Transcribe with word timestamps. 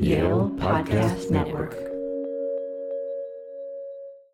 Yale 0.00 0.50
Podcast 0.56 1.30
Network. 1.30 1.74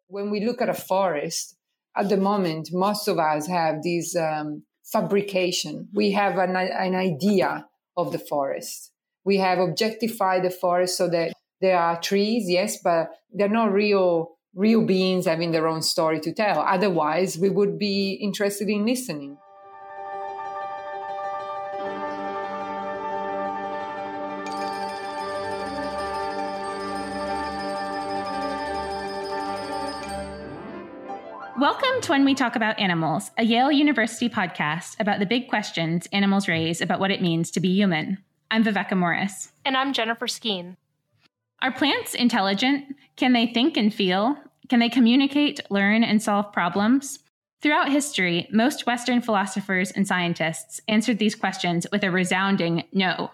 When 0.08 0.30
we 0.30 0.44
look 0.44 0.60
at 0.60 0.68
a 0.68 0.74
forest, 0.74 1.56
at 1.96 2.08
the 2.08 2.16
moment, 2.16 2.70
most 2.72 3.06
of 3.06 3.18
us 3.18 3.46
have 3.46 3.82
this 3.82 4.16
um, 4.16 4.64
fabrication. 4.84 5.88
We 5.94 6.10
have 6.12 6.38
an, 6.38 6.56
an 6.56 6.94
idea 6.96 7.66
of 7.96 8.10
the 8.10 8.18
forest. 8.18 8.90
We 9.24 9.36
have 9.36 9.58
objectified 9.58 10.42
the 10.42 10.50
forest 10.50 10.96
so 10.96 11.08
that 11.10 11.32
there 11.60 11.78
are 11.78 12.00
trees, 12.00 12.50
yes, 12.50 12.78
but 12.82 13.10
they're 13.32 13.48
not 13.48 13.72
real 13.72 14.32
real 14.54 14.84
beings 14.84 15.26
having 15.26 15.52
their 15.52 15.66
own 15.66 15.82
story 15.82 16.20
to 16.20 16.32
tell. 16.32 16.60
Otherwise, 16.60 17.38
we 17.38 17.48
would 17.48 17.78
be 17.78 18.12
interested 18.20 18.68
in 18.68 18.84
listening. 18.84 19.38
To 32.02 32.10
When 32.10 32.24
We 32.24 32.34
Talk 32.34 32.56
About 32.56 32.80
Animals, 32.80 33.30
a 33.38 33.44
Yale 33.44 33.70
University 33.70 34.28
podcast 34.28 34.98
about 34.98 35.20
the 35.20 35.26
big 35.26 35.48
questions 35.48 36.08
animals 36.12 36.48
raise 36.48 36.80
about 36.80 36.98
what 36.98 37.12
it 37.12 37.22
means 37.22 37.48
to 37.52 37.60
be 37.60 37.72
human. 37.72 38.18
I'm 38.50 38.64
Viveka 38.64 38.96
Morris. 38.96 39.52
And 39.64 39.76
I'm 39.76 39.92
Jennifer 39.92 40.26
Skeen. 40.26 40.76
Are 41.60 41.70
plants 41.70 42.14
intelligent? 42.14 42.96
Can 43.14 43.34
they 43.34 43.46
think 43.46 43.76
and 43.76 43.94
feel? 43.94 44.36
Can 44.68 44.80
they 44.80 44.88
communicate, 44.88 45.60
learn, 45.70 46.02
and 46.02 46.20
solve 46.20 46.52
problems? 46.52 47.20
Throughout 47.60 47.92
history, 47.92 48.48
most 48.50 48.84
Western 48.84 49.20
philosophers 49.20 49.92
and 49.92 50.04
scientists 50.04 50.80
answered 50.88 51.20
these 51.20 51.36
questions 51.36 51.86
with 51.92 52.02
a 52.02 52.10
resounding 52.10 52.82
no. 52.92 53.30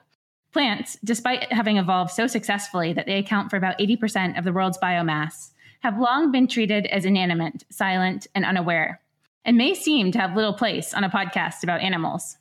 Plants, 0.52 0.98
despite 1.02 1.50
having 1.50 1.78
evolved 1.78 2.10
so 2.10 2.27
successfully 2.27 2.92
that 2.92 3.06
they 3.06 3.16
account 3.16 3.48
for 3.48 3.56
about 3.56 3.78
80% 3.78 4.36
of 4.36 4.44
the 4.44 4.52
world's 4.52 4.77
biomass, 4.77 5.53
have 5.89 5.98
long 5.98 6.31
been 6.31 6.47
treated 6.47 6.84
as 6.89 7.06
inanimate, 7.06 7.64
silent, 7.70 8.27
and 8.34 8.44
unaware, 8.44 9.00
and 9.47 9.56
may 9.56 9.72
seem 9.72 10.12
to 10.12 10.19
have 10.19 10.36
little 10.36 10.53
place 10.53 10.92
on 10.92 11.03
a 11.03 11.08
podcast 11.08 11.62
about 11.62 11.81
animals. 11.81 12.36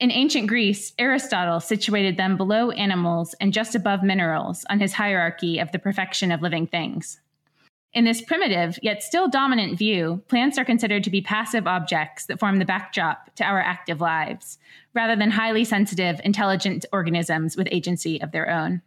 In 0.00 0.10
ancient 0.10 0.48
Greece, 0.48 0.92
Aristotle 0.98 1.60
situated 1.60 2.16
them 2.16 2.36
below 2.36 2.72
animals 2.72 3.36
and 3.40 3.52
just 3.52 3.76
above 3.76 4.02
minerals 4.02 4.64
on 4.68 4.80
his 4.80 4.94
hierarchy 4.94 5.60
of 5.60 5.70
the 5.70 5.78
perfection 5.78 6.32
of 6.32 6.42
living 6.42 6.66
things. 6.66 7.20
In 7.92 8.04
this 8.04 8.20
primitive, 8.20 8.80
yet 8.82 9.00
still 9.00 9.28
dominant 9.28 9.78
view, 9.78 10.24
plants 10.26 10.58
are 10.58 10.64
considered 10.64 11.04
to 11.04 11.10
be 11.10 11.20
passive 11.20 11.68
objects 11.68 12.26
that 12.26 12.40
form 12.40 12.58
the 12.58 12.64
backdrop 12.64 13.32
to 13.36 13.44
our 13.44 13.60
active 13.60 14.00
lives, 14.00 14.58
rather 14.92 15.14
than 15.14 15.30
highly 15.30 15.64
sensitive, 15.64 16.20
intelligent 16.24 16.84
organisms 16.92 17.56
with 17.56 17.68
agency 17.70 18.20
of 18.20 18.32
their 18.32 18.50
own. 18.50 18.82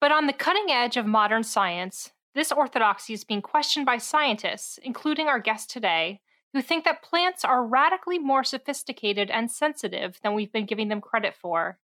But 0.00 0.12
on 0.12 0.26
the 0.26 0.32
cutting 0.32 0.70
edge 0.70 0.96
of 0.96 1.04
modern 1.04 1.42
science, 1.42 2.10
this 2.34 2.52
orthodoxy 2.52 3.12
is 3.12 3.24
being 3.24 3.42
questioned 3.42 3.86
by 3.86 3.98
scientists, 3.98 4.78
including 4.82 5.28
our 5.28 5.38
guest 5.38 5.70
today, 5.70 6.20
who 6.52 6.62
think 6.62 6.84
that 6.84 7.02
plants 7.02 7.44
are 7.44 7.64
radically 7.64 8.18
more 8.18 8.44
sophisticated 8.44 9.30
and 9.30 9.50
sensitive 9.50 10.18
than 10.22 10.34
we've 10.34 10.52
been 10.52 10.66
giving 10.66 10.88
them 10.88 11.00
credit 11.00 11.34
for. 11.34 11.78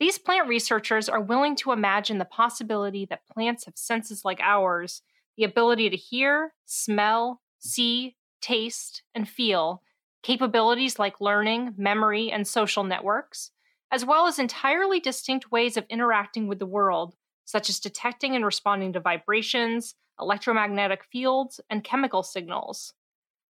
These 0.00 0.18
plant 0.18 0.48
researchers 0.48 1.08
are 1.08 1.20
willing 1.20 1.54
to 1.56 1.72
imagine 1.72 2.18
the 2.18 2.24
possibility 2.24 3.04
that 3.06 3.26
plants 3.32 3.66
have 3.66 3.76
senses 3.76 4.24
like 4.24 4.40
ours, 4.40 5.02
the 5.36 5.44
ability 5.44 5.90
to 5.90 5.96
hear, 5.96 6.54
smell, 6.66 7.40
see, 7.58 8.16
taste, 8.40 9.02
and 9.14 9.28
feel, 9.28 9.82
capabilities 10.22 10.98
like 10.98 11.20
learning, 11.20 11.74
memory, 11.76 12.30
and 12.30 12.46
social 12.46 12.82
networks, 12.82 13.50
as 13.92 14.04
well 14.04 14.26
as 14.26 14.38
entirely 14.38 14.98
distinct 14.98 15.52
ways 15.52 15.76
of 15.76 15.86
interacting 15.88 16.48
with 16.48 16.58
the 16.58 16.66
world 16.66 17.14
such 17.44 17.68
as 17.68 17.80
detecting 17.80 18.34
and 18.34 18.44
responding 18.44 18.92
to 18.92 19.00
vibrations, 19.00 19.94
electromagnetic 20.20 21.04
fields, 21.04 21.60
and 21.70 21.84
chemical 21.84 22.22
signals. 22.22 22.94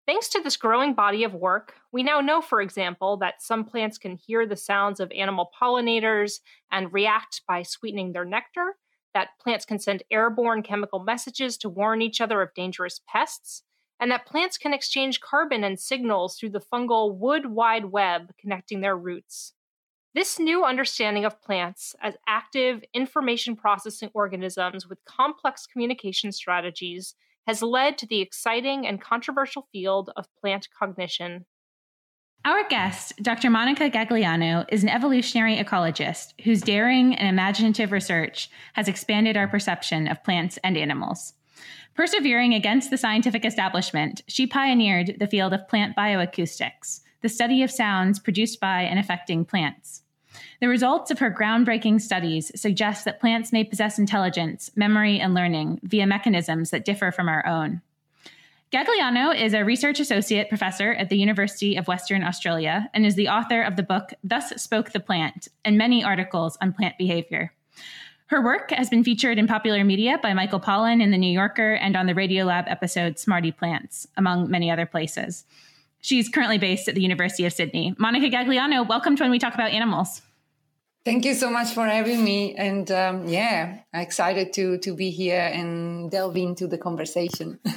Thanks 0.04 0.28
to 0.30 0.42
this 0.42 0.56
growing 0.56 0.94
body 0.94 1.22
of 1.22 1.32
work, 1.32 1.74
we 1.92 2.02
now 2.02 2.20
know, 2.20 2.40
for 2.40 2.60
example, 2.60 3.16
that 3.18 3.40
some 3.40 3.64
plants 3.64 3.98
can 3.98 4.16
hear 4.16 4.46
the 4.46 4.56
sounds 4.56 4.98
of 4.98 5.12
animal 5.12 5.50
pollinators 5.60 6.40
and 6.72 6.92
react 6.92 7.42
by 7.46 7.62
sweetening 7.62 8.12
their 8.12 8.24
nectar, 8.24 8.76
that 9.14 9.28
plants 9.40 9.64
can 9.64 9.78
send 9.78 10.02
airborne 10.10 10.62
chemical 10.62 10.98
messages 10.98 11.56
to 11.58 11.68
warn 11.68 12.02
each 12.02 12.20
other 12.20 12.42
of 12.42 12.54
dangerous 12.54 13.00
pests, 13.06 13.62
and 14.00 14.10
that 14.10 14.26
plants 14.26 14.58
can 14.58 14.74
exchange 14.74 15.20
carbon 15.20 15.62
and 15.62 15.78
signals 15.78 16.36
through 16.36 16.50
the 16.50 16.60
fungal 16.60 17.14
wood 17.14 17.46
wide 17.46 17.84
web 17.84 18.32
connecting 18.40 18.80
their 18.80 18.96
roots. 18.96 19.52
This 20.14 20.38
new 20.38 20.62
understanding 20.62 21.24
of 21.24 21.40
plants 21.40 21.94
as 22.02 22.16
active 22.28 22.84
information 22.92 23.56
processing 23.56 24.10
organisms 24.12 24.86
with 24.86 25.02
complex 25.06 25.66
communication 25.66 26.32
strategies 26.32 27.14
has 27.46 27.62
led 27.62 27.96
to 27.96 28.06
the 28.06 28.20
exciting 28.20 28.86
and 28.86 29.00
controversial 29.00 29.66
field 29.72 30.10
of 30.14 30.26
plant 30.38 30.68
cognition. 30.78 31.46
Our 32.44 32.68
guest, 32.68 33.14
Dr. 33.22 33.48
Monica 33.48 33.88
Gagliano, 33.88 34.66
is 34.68 34.82
an 34.82 34.90
evolutionary 34.90 35.56
ecologist 35.56 36.34
whose 36.42 36.60
daring 36.60 37.14
and 37.14 37.28
imaginative 37.28 37.90
research 37.90 38.50
has 38.74 38.88
expanded 38.88 39.38
our 39.38 39.48
perception 39.48 40.08
of 40.08 40.22
plants 40.22 40.58
and 40.62 40.76
animals. 40.76 41.32
Persevering 41.94 42.52
against 42.52 42.90
the 42.90 42.98
scientific 42.98 43.46
establishment, 43.46 44.22
she 44.26 44.46
pioneered 44.46 45.16
the 45.18 45.26
field 45.26 45.54
of 45.54 45.68
plant 45.68 45.96
bioacoustics, 45.96 47.00
the 47.22 47.28
study 47.28 47.62
of 47.62 47.70
sounds 47.70 48.18
produced 48.18 48.60
by 48.60 48.82
and 48.82 48.98
affecting 48.98 49.44
plants. 49.44 50.01
The 50.60 50.68
results 50.68 51.10
of 51.10 51.18
her 51.18 51.30
groundbreaking 51.30 52.00
studies 52.00 52.52
suggest 52.60 53.04
that 53.04 53.20
plants 53.20 53.52
may 53.52 53.64
possess 53.64 53.98
intelligence, 53.98 54.70
memory, 54.76 55.18
and 55.20 55.34
learning 55.34 55.80
via 55.82 56.06
mechanisms 56.06 56.70
that 56.70 56.84
differ 56.84 57.10
from 57.10 57.28
our 57.28 57.46
own. 57.46 57.80
Gagliano 58.72 59.38
is 59.38 59.52
a 59.52 59.64
research 59.64 60.00
associate 60.00 60.48
professor 60.48 60.92
at 60.94 61.10
the 61.10 61.18
University 61.18 61.76
of 61.76 61.88
Western 61.88 62.24
Australia 62.24 62.88
and 62.94 63.04
is 63.04 63.16
the 63.16 63.28
author 63.28 63.60
of 63.60 63.76
the 63.76 63.82
book 63.82 64.14
Thus 64.24 64.48
Spoke 64.62 64.92
the 64.92 65.00
Plant 65.00 65.48
and 65.62 65.76
many 65.76 66.02
articles 66.02 66.56
on 66.62 66.72
plant 66.72 66.96
behavior. 66.96 67.52
Her 68.28 68.40
work 68.42 68.70
has 68.70 68.88
been 68.88 69.04
featured 69.04 69.38
in 69.38 69.46
popular 69.46 69.84
media 69.84 70.18
by 70.22 70.32
Michael 70.32 70.58
Pollan 70.58 71.02
in 71.02 71.10
The 71.10 71.18
New 71.18 71.30
Yorker 71.30 71.74
and 71.74 71.94
on 71.94 72.06
the 72.06 72.14
Radiolab 72.14 72.64
episode 72.66 73.18
Smarty 73.18 73.52
Plants, 73.52 74.08
among 74.16 74.50
many 74.50 74.70
other 74.70 74.86
places. 74.86 75.44
She's 76.00 76.30
currently 76.30 76.56
based 76.56 76.88
at 76.88 76.94
the 76.94 77.02
University 77.02 77.44
of 77.44 77.52
Sydney. 77.52 77.94
Monica 77.98 78.34
Gagliano, 78.34 78.88
welcome 78.88 79.16
to 79.16 79.22
When 79.22 79.30
We 79.30 79.38
Talk 79.38 79.52
About 79.52 79.72
Animals. 79.72 80.22
Thank 81.04 81.24
you 81.24 81.34
so 81.34 81.50
much 81.50 81.74
for 81.74 81.84
having 81.84 82.22
me. 82.22 82.54
And 82.54 82.90
um, 82.90 83.26
yeah, 83.28 83.80
I'm 83.92 84.02
excited 84.02 84.52
to, 84.54 84.78
to 84.78 84.94
be 84.94 85.10
here 85.10 85.50
and 85.52 86.10
delve 86.10 86.36
into 86.36 86.68
the 86.68 86.78
conversation. 86.78 87.58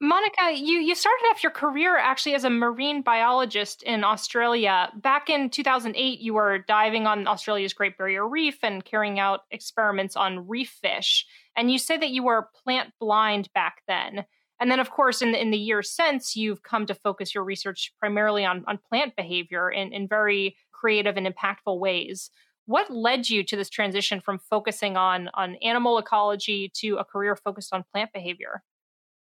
Monica, 0.00 0.52
you, 0.54 0.78
you 0.78 0.94
started 0.94 1.24
off 1.30 1.42
your 1.42 1.52
career 1.52 1.96
actually 1.96 2.34
as 2.34 2.44
a 2.44 2.50
marine 2.50 3.02
biologist 3.02 3.82
in 3.82 4.04
Australia. 4.04 4.90
Back 4.96 5.30
in 5.30 5.50
2008, 5.50 6.20
you 6.20 6.34
were 6.34 6.58
diving 6.58 7.06
on 7.06 7.26
Australia's 7.26 7.72
Great 7.72 7.96
Barrier 7.96 8.28
Reef 8.28 8.58
and 8.62 8.84
carrying 8.84 9.18
out 9.18 9.40
experiments 9.50 10.16
on 10.16 10.48
reef 10.48 10.76
fish. 10.82 11.26
And 11.56 11.70
you 11.70 11.78
say 11.78 11.96
that 11.96 12.10
you 12.10 12.22
were 12.22 12.48
plant 12.64 12.92
blind 13.00 13.48
back 13.54 13.82
then. 13.86 14.24
And 14.60 14.70
then, 14.70 14.80
of 14.80 14.90
course, 14.90 15.22
in 15.22 15.32
the, 15.32 15.40
in 15.40 15.50
the 15.50 15.58
years 15.58 15.90
since, 15.90 16.36
you've 16.36 16.62
come 16.62 16.86
to 16.86 16.94
focus 16.94 17.34
your 17.34 17.44
research 17.44 17.92
primarily 17.98 18.44
on, 18.44 18.64
on 18.66 18.78
plant 18.88 19.16
behavior 19.16 19.70
in, 19.70 19.92
in 19.92 20.06
very 20.06 20.56
creative 20.84 21.16
and 21.16 21.26
impactful 21.26 21.78
ways. 21.78 22.30
What 22.66 22.90
led 22.90 23.30
you 23.30 23.42
to 23.44 23.56
this 23.56 23.70
transition 23.70 24.20
from 24.20 24.38
focusing 24.38 24.98
on, 24.98 25.30
on 25.32 25.54
animal 25.62 25.96
ecology 25.96 26.70
to 26.80 26.96
a 26.96 27.04
career 27.04 27.34
focused 27.36 27.72
on 27.72 27.84
plant 27.90 28.10
behavior? 28.12 28.62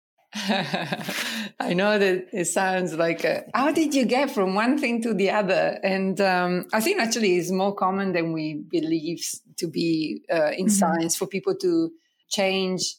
I 0.36 1.74
know 1.74 1.98
that 1.98 2.28
it 2.34 2.46
sounds 2.46 2.96
like, 2.96 3.26
how 3.54 3.72
did 3.72 3.96
you 3.96 4.04
get 4.04 4.30
from 4.30 4.56
one 4.56 4.78
thing 4.78 5.02
to 5.04 5.14
the 5.14 5.30
other? 5.30 5.80
And 5.84 6.20
um, 6.20 6.66
I 6.74 6.82
think 6.82 7.00
actually 7.00 7.38
it's 7.38 7.50
more 7.50 7.74
common 7.74 8.12
than 8.12 8.34
we 8.34 8.66
believe 8.70 9.24
to 9.56 9.68
be 9.68 10.24
uh, 10.30 10.52
in 10.52 10.66
mm-hmm. 10.66 10.68
science 10.68 11.16
for 11.16 11.28
people 11.28 11.56
to 11.62 11.92
change 12.28 12.96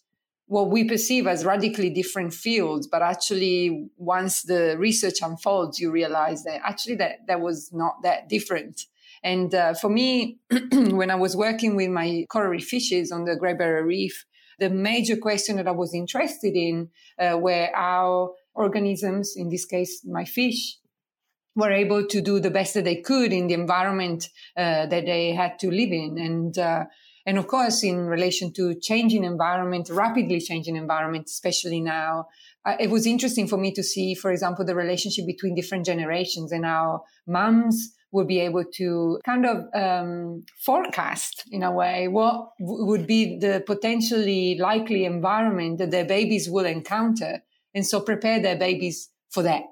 what 0.49 0.71
we 0.71 0.83
perceive 0.83 1.27
as 1.27 1.45
radically 1.45 1.91
different 1.91 2.33
fields 2.35 2.87
but 2.87 3.03
actually 3.03 3.89
once 3.97 4.43
the 4.43 4.77
research 4.79 5.21
unfolds 5.23 5.79
you 5.79 5.91
realize 5.91 6.43
that 6.45 6.61
actually 6.65 6.97
that 6.97 7.19
that 7.27 7.41
was 7.41 7.71
not 7.73 8.03
that 8.03 8.29
different. 8.29 8.83
And 9.23 9.55
uh, 9.55 9.75
for 9.75 9.91
me 9.91 10.39
when 10.73 11.11
i 11.11 11.15
was 11.15 11.37
working 11.37 11.77
with 11.77 11.91
my 11.91 12.25
coral 12.31 12.61
fishes 12.61 13.13
on 13.13 13.25
the 13.25 13.37
great 13.37 13.59
barrier 13.59 13.85
reef 13.85 14.25
the 14.59 14.71
major 14.71 15.17
question 15.17 15.57
that 15.57 15.69
i 15.69 15.73
was 15.73 15.95
interested 15.95 16.55
in 16.57 16.89
uh, 17.19 17.37
were 17.37 17.69
how 17.75 18.35
organisms 18.55 19.35
in 19.37 19.51
this 19.51 19.65
case 19.65 20.03
my 20.05 20.25
fish 20.25 20.79
were 21.59 21.73
able 21.73 22.07
to 22.07 22.21
do 22.21 22.39
the 22.39 22.51
best 22.51 22.75
that 22.75 22.85
they 22.85 22.97
could 22.97 23.33
in 23.33 23.49
the 23.49 23.55
environment 23.55 24.29
uh, 24.57 24.87
that 24.87 25.05
they 25.07 25.33
had 25.33 25.59
to 25.59 25.69
live 25.71 25.91
in. 25.91 26.17
And 26.17 26.57
uh, 26.57 26.85
and 27.29 27.37
of 27.37 27.47
course, 27.47 27.85
in 27.85 28.07
relation 28.07 28.55
to 28.55 28.75
changing 28.81 29.23
environment, 29.23 29.91
rapidly 29.91 30.41
changing 30.41 30.77
environment, 30.77 31.27
especially 31.27 31.79
now, 31.79 32.29
uh, 32.65 32.75
it 32.81 32.89
was 32.89 33.05
interesting 33.07 33.47
for 33.47 33.59
me 33.59 33.71
to 33.73 33.83
see, 33.83 34.15
for 34.15 34.31
example, 34.31 34.65
the 34.65 34.75
relationship 34.75 35.27
between 35.27 35.55
different 35.55 35.85
generations 35.85 36.53
and 36.53 36.65
how 36.65 37.03
mums 37.27 37.93
will 38.13 38.25
be 38.25 38.41
able 38.41 38.65
to 38.77 39.21
kind 39.27 39.45
of 39.45 39.67
um, 39.75 40.47
forecast 40.65 41.45
in 41.53 41.63
a 41.63 41.71
way 41.71 42.09
what 42.09 42.49
w- 42.59 42.87
would 42.87 43.07
be 43.07 43.39
the 43.39 43.63
potentially 43.67 44.57
likely 44.59 45.05
environment 45.05 45.77
that 45.77 45.91
their 45.91 46.07
babies 46.07 46.49
will 46.49 46.65
encounter 46.65 47.43
and 47.75 47.87
so 47.87 48.01
prepare 48.01 48.41
their 48.41 48.57
babies 48.57 49.11
for 49.29 49.43
that 49.43 49.65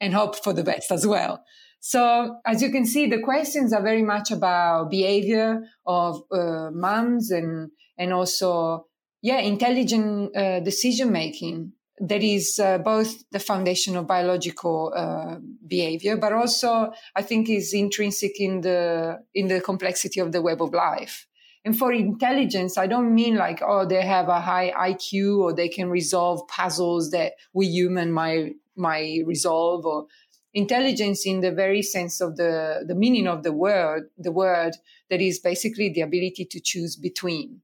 and 0.00 0.14
hope 0.14 0.42
for 0.42 0.54
the 0.54 0.64
best 0.64 0.90
as 0.90 1.06
well 1.06 1.44
so 1.84 2.36
as 2.46 2.62
you 2.62 2.70
can 2.70 2.86
see 2.86 3.08
the 3.08 3.18
questions 3.18 3.72
are 3.72 3.82
very 3.82 4.04
much 4.04 4.30
about 4.30 4.88
behavior 4.88 5.64
of 5.84 6.22
uh, 6.30 6.70
moms 6.72 7.32
and 7.32 7.72
and 7.98 8.12
also 8.12 8.86
yeah 9.20 9.38
intelligent 9.40 10.34
uh, 10.36 10.60
decision 10.60 11.10
making 11.10 11.72
that 11.98 12.22
is 12.22 12.58
uh, 12.58 12.78
both 12.78 13.28
the 13.30 13.38
foundation 13.38 13.96
of 13.96 14.06
biological 14.06 14.92
uh, 14.94 15.36
behavior, 15.66 16.16
but 16.16 16.32
also 16.32 16.92
I 17.14 17.22
think 17.22 17.48
is 17.48 17.72
intrinsic 17.72 18.40
in 18.40 18.62
the 18.62 19.20
in 19.34 19.48
the 19.48 19.60
complexity 19.60 20.20
of 20.20 20.32
the 20.32 20.42
web 20.42 20.62
of 20.62 20.72
life. 20.72 21.26
And 21.64 21.78
for 21.78 21.92
intelligence, 21.92 22.76
I 22.76 22.88
don't 22.88 23.14
mean 23.14 23.36
like 23.36 23.60
oh 23.64 23.86
they 23.86 24.02
have 24.02 24.28
a 24.28 24.40
high 24.40 24.72
IQ 24.72 25.38
or 25.38 25.52
they 25.52 25.68
can 25.68 25.90
resolve 25.90 26.46
puzzles 26.48 27.10
that 27.10 27.32
we 27.52 27.66
human 27.66 28.10
might 28.12 28.54
might 28.74 29.20
resolve 29.26 29.84
or 29.84 30.06
intelligence 30.54 31.26
in 31.26 31.40
the 31.40 31.52
very 31.52 31.82
sense 31.82 32.20
of 32.20 32.36
the 32.36 32.84
the 32.86 32.94
meaning 32.94 33.26
of 33.26 33.42
the 33.42 33.52
word 33.52 34.10
the 34.18 34.32
word 34.32 34.76
that 35.10 35.20
is 35.20 35.38
basically 35.38 35.88
the 35.90 36.02
ability 36.02 36.44
to 36.44 36.60
choose 36.60 36.96
between 36.96 37.62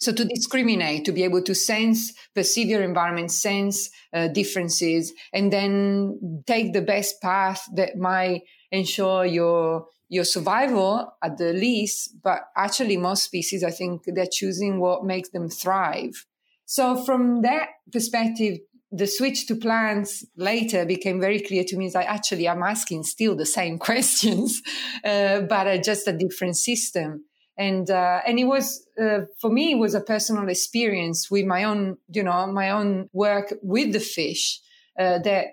so 0.00 0.12
to 0.12 0.24
discriminate, 0.24 1.04
to 1.04 1.12
be 1.12 1.24
able 1.24 1.42
to 1.42 1.54
sense, 1.54 2.14
perceive 2.34 2.68
your 2.68 2.82
environment, 2.82 3.30
sense 3.30 3.90
uh, 4.14 4.28
differences, 4.28 5.12
and 5.34 5.52
then 5.52 6.42
take 6.46 6.72
the 6.72 6.80
best 6.80 7.20
path 7.20 7.62
that 7.74 7.98
might 7.98 8.42
ensure 8.72 9.26
your 9.26 9.86
your 10.08 10.24
survival 10.24 11.12
at 11.22 11.36
the 11.36 11.52
least. 11.52 12.16
But 12.22 12.40
actually, 12.56 12.96
most 12.96 13.24
species, 13.24 13.62
I 13.62 13.70
think, 13.70 14.04
they're 14.06 14.26
choosing 14.30 14.80
what 14.80 15.04
makes 15.04 15.28
them 15.28 15.50
thrive. 15.50 16.26
So 16.64 17.04
from 17.04 17.42
that 17.42 17.68
perspective, 17.92 18.58
the 18.92 19.06
switch 19.06 19.46
to 19.46 19.54
plants 19.54 20.24
later 20.36 20.84
became 20.84 21.20
very 21.20 21.40
clear 21.40 21.64
to 21.64 21.76
me 21.76 21.90
I 21.94 22.02
actually 22.02 22.48
I'm 22.48 22.62
asking 22.62 23.04
still 23.04 23.36
the 23.36 23.46
same 23.46 23.78
questions, 23.88 24.60
uh, 25.04 25.42
but 25.42 25.82
just 25.84 26.08
a 26.08 26.12
different 26.12 26.56
system 26.56 27.24
and 27.60 27.90
uh, 27.90 28.20
and 28.26 28.38
it 28.38 28.44
was 28.44 28.86
uh, 29.00 29.20
for 29.38 29.50
me 29.50 29.72
it 29.72 29.78
was 29.78 29.94
a 29.94 30.00
personal 30.00 30.48
experience 30.48 31.30
with 31.30 31.44
my 31.44 31.64
own 31.64 31.98
you 32.08 32.22
know 32.22 32.46
my 32.46 32.70
own 32.70 33.08
work 33.12 33.52
with 33.62 33.92
the 33.92 34.00
fish 34.00 34.60
uh, 34.98 35.18
that 35.18 35.46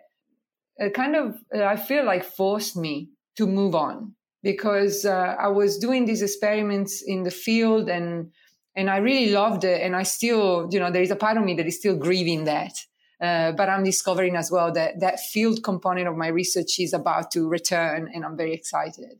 uh, 0.81 0.89
kind 0.89 1.15
of 1.15 1.37
uh, 1.53 1.63
I 1.63 1.75
feel 1.75 2.05
like 2.05 2.23
forced 2.23 2.77
me 2.77 3.09
to 3.35 3.45
move 3.45 3.75
on 3.75 4.13
because 4.41 5.05
uh, 5.05 5.35
I 5.37 5.49
was 5.49 5.77
doing 5.77 6.05
these 6.05 6.21
experiments 6.21 7.03
in 7.05 7.23
the 7.23 7.31
field 7.31 7.89
and 7.89 8.31
and 8.73 8.89
I 8.89 8.97
really 8.97 9.31
loved 9.31 9.65
it 9.65 9.81
and 9.81 9.93
I 9.93 10.03
still 10.03 10.69
you 10.71 10.79
know 10.79 10.89
there 10.89 11.01
is 11.01 11.11
a 11.11 11.15
part 11.17 11.35
of 11.37 11.43
me 11.43 11.55
that 11.55 11.67
is 11.67 11.77
still 11.77 11.97
grieving 11.97 12.45
that. 12.45 12.73
But 13.19 13.69
I'm 13.69 13.83
discovering 13.83 14.35
as 14.35 14.51
well 14.51 14.71
that 14.73 14.99
that 14.99 15.19
field 15.19 15.63
component 15.63 16.07
of 16.07 16.15
my 16.15 16.27
research 16.27 16.79
is 16.79 16.93
about 16.93 17.31
to 17.31 17.47
return, 17.47 18.09
and 18.13 18.25
I'm 18.25 18.37
very 18.37 18.53
excited. 18.53 19.19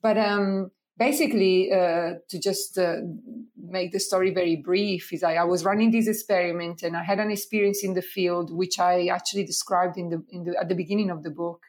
But 0.00 0.18
um, 0.18 0.70
basically 0.98 1.72
uh, 1.72 2.14
to 2.28 2.38
just 2.38 2.78
uh, 2.78 2.96
make 3.56 3.92
the 3.92 4.00
story 4.00 4.30
very 4.32 4.56
brief 4.56 5.12
is 5.12 5.22
I, 5.22 5.34
I, 5.34 5.44
was 5.44 5.64
running 5.64 5.90
this 5.90 6.06
experiment 6.06 6.82
and 6.82 6.96
I 6.96 7.02
had 7.02 7.18
an 7.18 7.30
experience 7.30 7.82
in 7.82 7.94
the 7.94 8.02
field 8.02 8.54
which 8.54 8.78
I 8.78 9.06
actually 9.06 9.44
described 9.44 9.96
in 9.96 10.10
the, 10.10 10.22
in 10.30 10.44
the 10.44 10.56
at 10.60 10.68
the 10.68 10.74
beginning 10.74 11.10
of 11.10 11.22
the 11.22 11.30
book 11.30 11.60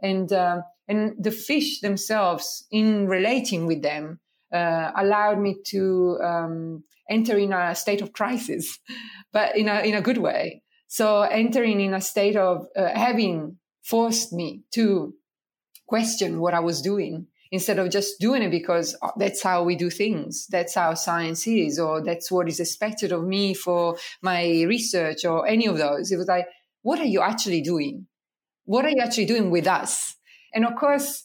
and 0.00 0.32
uh, 0.32 0.62
and 0.86 1.14
the 1.18 1.30
fish 1.30 1.80
themselves 1.80 2.66
in 2.70 3.08
relating 3.08 3.66
with 3.66 3.82
them 3.82 4.20
uh, 4.52 4.92
allowed 4.96 5.38
me 5.38 5.56
to 5.66 6.18
um, 6.22 6.84
enter 7.10 7.36
in 7.36 7.52
a 7.52 7.74
state 7.74 8.00
of 8.00 8.12
crisis 8.12 8.78
but 9.32 9.56
in 9.56 9.68
a 9.68 9.80
in 9.80 9.94
a 9.94 10.02
good 10.02 10.18
way 10.18 10.62
so 10.88 11.22
entering 11.22 11.80
in 11.80 11.94
a 11.94 12.00
state 12.00 12.36
of 12.36 12.66
uh, 12.76 12.88
having 12.94 13.58
forced 13.82 14.32
me 14.32 14.62
to 14.72 15.14
question 15.86 16.40
what 16.40 16.54
I 16.54 16.60
was 16.60 16.82
doing 16.82 17.26
instead 17.50 17.78
of 17.78 17.90
just 17.90 18.20
doing 18.20 18.42
it 18.42 18.50
because 18.50 18.96
uh, 19.00 19.10
that's 19.16 19.42
how 19.42 19.62
we 19.62 19.76
do 19.76 19.90
things. 19.90 20.46
That's 20.50 20.74
how 20.74 20.94
science 20.94 21.46
is, 21.46 21.78
or 21.78 22.02
that's 22.02 22.30
what 22.30 22.48
is 22.48 22.60
expected 22.60 23.12
of 23.12 23.24
me 23.24 23.54
for 23.54 23.96
my 24.22 24.62
research 24.62 25.24
or 25.24 25.46
any 25.46 25.66
of 25.66 25.78
those. 25.78 26.10
It 26.10 26.16
was 26.16 26.28
like, 26.28 26.46
what 26.82 26.98
are 27.00 27.06
you 27.06 27.22
actually 27.22 27.62
doing? 27.62 28.06
What 28.64 28.84
are 28.84 28.90
you 28.90 29.02
actually 29.02 29.26
doing 29.26 29.50
with 29.50 29.66
us? 29.66 30.14
And 30.54 30.66
of 30.66 30.76
course, 30.76 31.24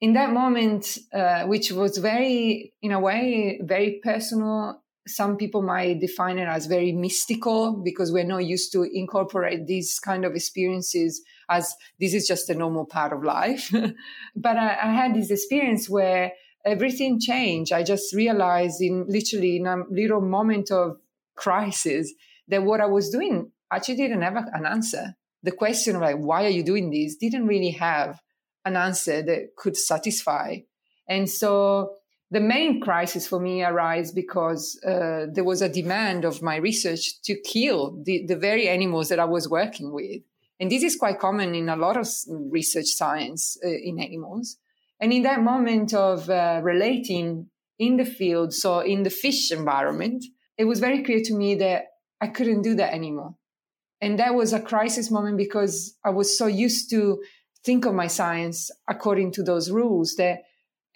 in 0.00 0.12
that 0.12 0.30
moment, 0.30 0.98
uh, 1.12 1.44
which 1.44 1.72
was 1.72 1.96
very, 1.98 2.74
in 2.82 2.92
a 2.92 3.00
way, 3.00 3.60
very 3.62 4.00
personal, 4.02 4.82
some 5.06 5.36
people 5.36 5.62
might 5.62 6.00
define 6.00 6.38
it 6.38 6.48
as 6.48 6.66
very 6.66 6.92
mystical 6.92 7.72
because 7.72 8.12
we're 8.12 8.24
not 8.24 8.44
used 8.44 8.72
to 8.72 8.82
incorporate 8.82 9.66
these 9.66 9.98
kind 9.98 10.24
of 10.24 10.34
experiences 10.34 11.22
as 11.48 11.74
this 12.00 12.12
is 12.12 12.26
just 12.26 12.50
a 12.50 12.54
normal 12.54 12.84
part 12.84 13.12
of 13.12 13.22
life. 13.22 13.72
but 14.36 14.56
I, 14.56 14.76
I, 14.82 14.92
had 14.92 15.14
this 15.14 15.30
experience 15.30 15.88
where 15.88 16.32
everything 16.64 17.20
changed. 17.20 17.72
I 17.72 17.84
just 17.84 18.14
realized 18.14 18.80
in 18.80 19.06
literally 19.08 19.56
in 19.56 19.66
a 19.66 19.84
little 19.90 20.20
moment 20.20 20.70
of 20.70 20.96
crisis 21.36 22.12
that 22.48 22.64
what 22.64 22.80
I 22.80 22.86
was 22.86 23.10
doing 23.10 23.52
actually 23.72 23.96
didn't 23.96 24.22
have 24.22 24.36
an 24.36 24.66
answer. 24.66 25.14
The 25.42 25.52
question 25.52 25.96
of 25.96 26.02
like, 26.02 26.16
why 26.16 26.44
are 26.44 26.50
you 26.50 26.64
doing 26.64 26.90
this 26.90 27.16
didn't 27.16 27.46
really 27.46 27.70
have 27.72 28.20
an 28.66 28.76
answer 28.76 29.22
that 29.22 29.56
could 29.56 29.76
satisfy. 29.76 30.58
And 31.08 31.30
so 31.30 31.92
the 32.30 32.40
main 32.40 32.80
crisis 32.80 33.26
for 33.26 33.38
me 33.38 33.62
arose 33.62 34.10
because 34.10 34.80
uh, 34.84 35.26
there 35.32 35.44
was 35.44 35.62
a 35.62 35.68
demand 35.68 36.24
of 36.24 36.42
my 36.42 36.56
research 36.56 37.20
to 37.22 37.40
kill 37.40 38.02
the, 38.02 38.24
the 38.26 38.36
very 38.36 38.68
animals 38.68 39.08
that 39.08 39.20
I 39.20 39.24
was 39.24 39.48
working 39.48 39.92
with. 39.92 40.22
And 40.58 40.70
this 40.70 40.82
is 40.82 40.96
quite 40.96 41.20
common 41.20 41.54
in 41.54 41.68
a 41.68 41.76
lot 41.76 41.96
of 41.96 42.08
research 42.28 42.86
science 42.86 43.56
uh, 43.64 43.68
in 43.68 44.00
animals. 44.00 44.56
And 44.98 45.12
in 45.12 45.22
that 45.22 45.42
moment 45.42 45.94
of 45.94 46.28
uh, 46.28 46.60
relating 46.64 47.48
in 47.78 47.96
the 47.96 48.06
field, 48.06 48.54
so 48.54 48.80
in 48.80 49.02
the 49.02 49.10
fish 49.10 49.52
environment, 49.52 50.24
it 50.56 50.64
was 50.64 50.80
very 50.80 51.04
clear 51.04 51.20
to 51.22 51.34
me 51.34 51.54
that 51.56 51.84
I 52.20 52.28
couldn't 52.28 52.62
do 52.62 52.74
that 52.76 52.94
anymore. 52.94 53.36
And 54.00 54.18
that 54.18 54.34
was 54.34 54.52
a 54.52 54.60
crisis 54.60 55.10
moment 55.10 55.36
because 55.36 55.96
I 56.04 56.10
was 56.10 56.36
so 56.36 56.46
used 56.46 56.90
to 56.90 57.22
think 57.64 57.84
of 57.84 57.94
my 57.94 58.06
science 58.06 58.70
according 58.88 59.32
to 59.32 59.42
those 59.42 59.70
rules 59.70 60.16
that 60.16 60.44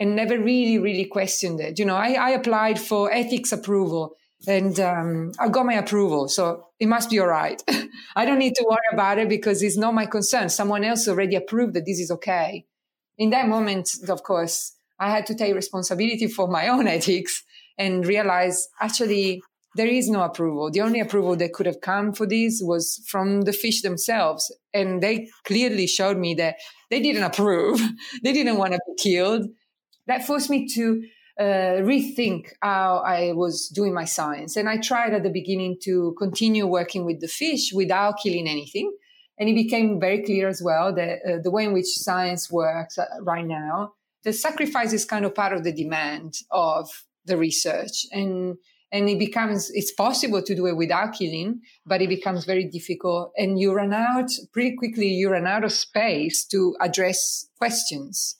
and 0.00 0.17
never 0.17 0.38
really, 0.38 0.79
really 0.79 1.05
questioned 1.05 1.61
it. 1.61 1.79
You 1.79 1.85
know, 1.85 1.94
I, 1.94 2.12
I 2.12 2.31
applied 2.31 2.81
for 2.81 3.12
ethics 3.12 3.52
approval 3.52 4.17
and 4.49 4.80
um, 4.80 5.33
I 5.38 5.49
got 5.49 5.66
my 5.66 5.75
approval. 5.75 6.28
So 6.28 6.64
it 6.80 6.87
must 6.87 7.11
be 7.11 7.21
all 7.21 7.26
right. 7.26 7.62
I 8.16 8.25
don't 8.25 8.38
need 8.38 8.54
to 8.54 8.66
worry 8.69 8.78
about 8.92 9.19
it 9.19 9.28
because 9.28 9.62
it's 9.62 9.76
not 9.76 9.95
my 9.95 10.07
concern. 10.07 10.49
Someone 10.49 10.85
else 10.85 11.07
already 11.07 11.37
approved 11.37 11.75
that 11.75 11.85
this 11.85 12.00
is 12.00 12.11
okay. 12.11 12.64
In 13.19 13.30
that 13.30 13.49
moment, 13.49 13.90
of 14.09 14.23
course, 14.23 14.73
I 14.99 15.11
had 15.11 15.26
to 15.26 15.35
take 15.35 15.54
responsibility 15.54 16.26
for 16.26 16.49
my 16.49 16.69
own 16.69 16.88
ethics 16.88 17.45
and 17.76 18.07
realize 18.07 18.69
actually 18.80 19.42
there 19.76 19.87
is 19.87 20.09
no 20.09 20.23
approval. 20.23 20.71
The 20.71 20.80
only 20.80 21.00
approval 21.00 21.37
that 21.37 21.52
could 21.52 21.66
have 21.66 21.83
come 21.83 22.14
for 22.14 22.26
this 22.26 22.61
was 22.64 23.04
from 23.07 23.42
the 23.42 23.52
fish 23.52 23.83
themselves. 23.83 24.52
And 24.73 25.02
they 25.02 25.28
clearly 25.45 25.87
showed 25.87 26.16
me 26.16 26.35
that 26.35 26.57
they 26.90 27.00
didn't 27.00 27.23
approve. 27.23 27.80
they 28.23 28.33
didn't 28.33 28.57
want 28.57 28.73
to 28.73 28.80
be 28.87 29.11
killed. 29.11 29.47
That 30.11 30.26
forced 30.26 30.50
me 30.50 30.67
to 30.75 31.05
uh, 31.38 31.85
rethink 31.87 32.49
how 32.61 32.97
I 33.07 33.31
was 33.33 33.69
doing 33.69 33.95
my 33.95 34.07
science. 34.07 34.57
And 34.57 34.69
I 34.69 34.76
tried 34.79 35.14
at 35.14 35.23
the 35.23 35.31
beginning 35.31 35.76
to 35.85 36.17
continue 36.19 36.67
working 36.67 37.05
with 37.05 37.21
the 37.21 37.29
fish 37.29 37.73
without 37.73 38.17
killing 38.21 38.49
anything. 38.49 38.93
And 39.38 39.49
it 39.49 39.55
became 39.55 40.00
very 40.00 40.25
clear 40.25 40.49
as 40.49 40.61
well 40.61 40.93
that 40.97 41.21
uh, 41.25 41.38
the 41.45 41.52
way 41.52 41.62
in 41.62 41.73
which 41.73 41.87
science 41.87 42.50
works 42.50 42.99
uh, 42.99 43.05
right 43.21 43.47
now, 43.47 43.93
the 44.25 44.33
sacrifice 44.33 44.93
is 44.93 45.05
kind 45.05 45.25
of 45.25 45.33
part 45.33 45.52
of 45.52 45.62
the 45.62 45.73
demand 45.73 46.35
of 46.50 46.90
the 47.26 47.37
research. 47.37 48.05
And 48.11 48.57
and 48.90 49.09
it 49.09 49.21
becomes 49.21 49.71
it's 49.71 49.93
possible 49.93 50.43
to 50.43 50.57
do 50.57 50.67
it 50.67 50.76
without 50.76 51.12
killing 51.12 51.61
but 51.87 52.02
it 52.02 52.09
becomes 52.09 52.45
very 52.45 52.64
difficult 52.64 53.31
and 53.37 53.61
you 53.61 53.73
run 53.73 53.93
out 53.93 54.29
pretty 54.52 54.75
quickly 54.75 55.07
you 55.07 55.31
run 55.31 55.47
out 55.47 55.62
of 55.62 55.71
space 55.71 56.45
to 56.45 56.75
address 56.81 57.47
questions 57.57 58.39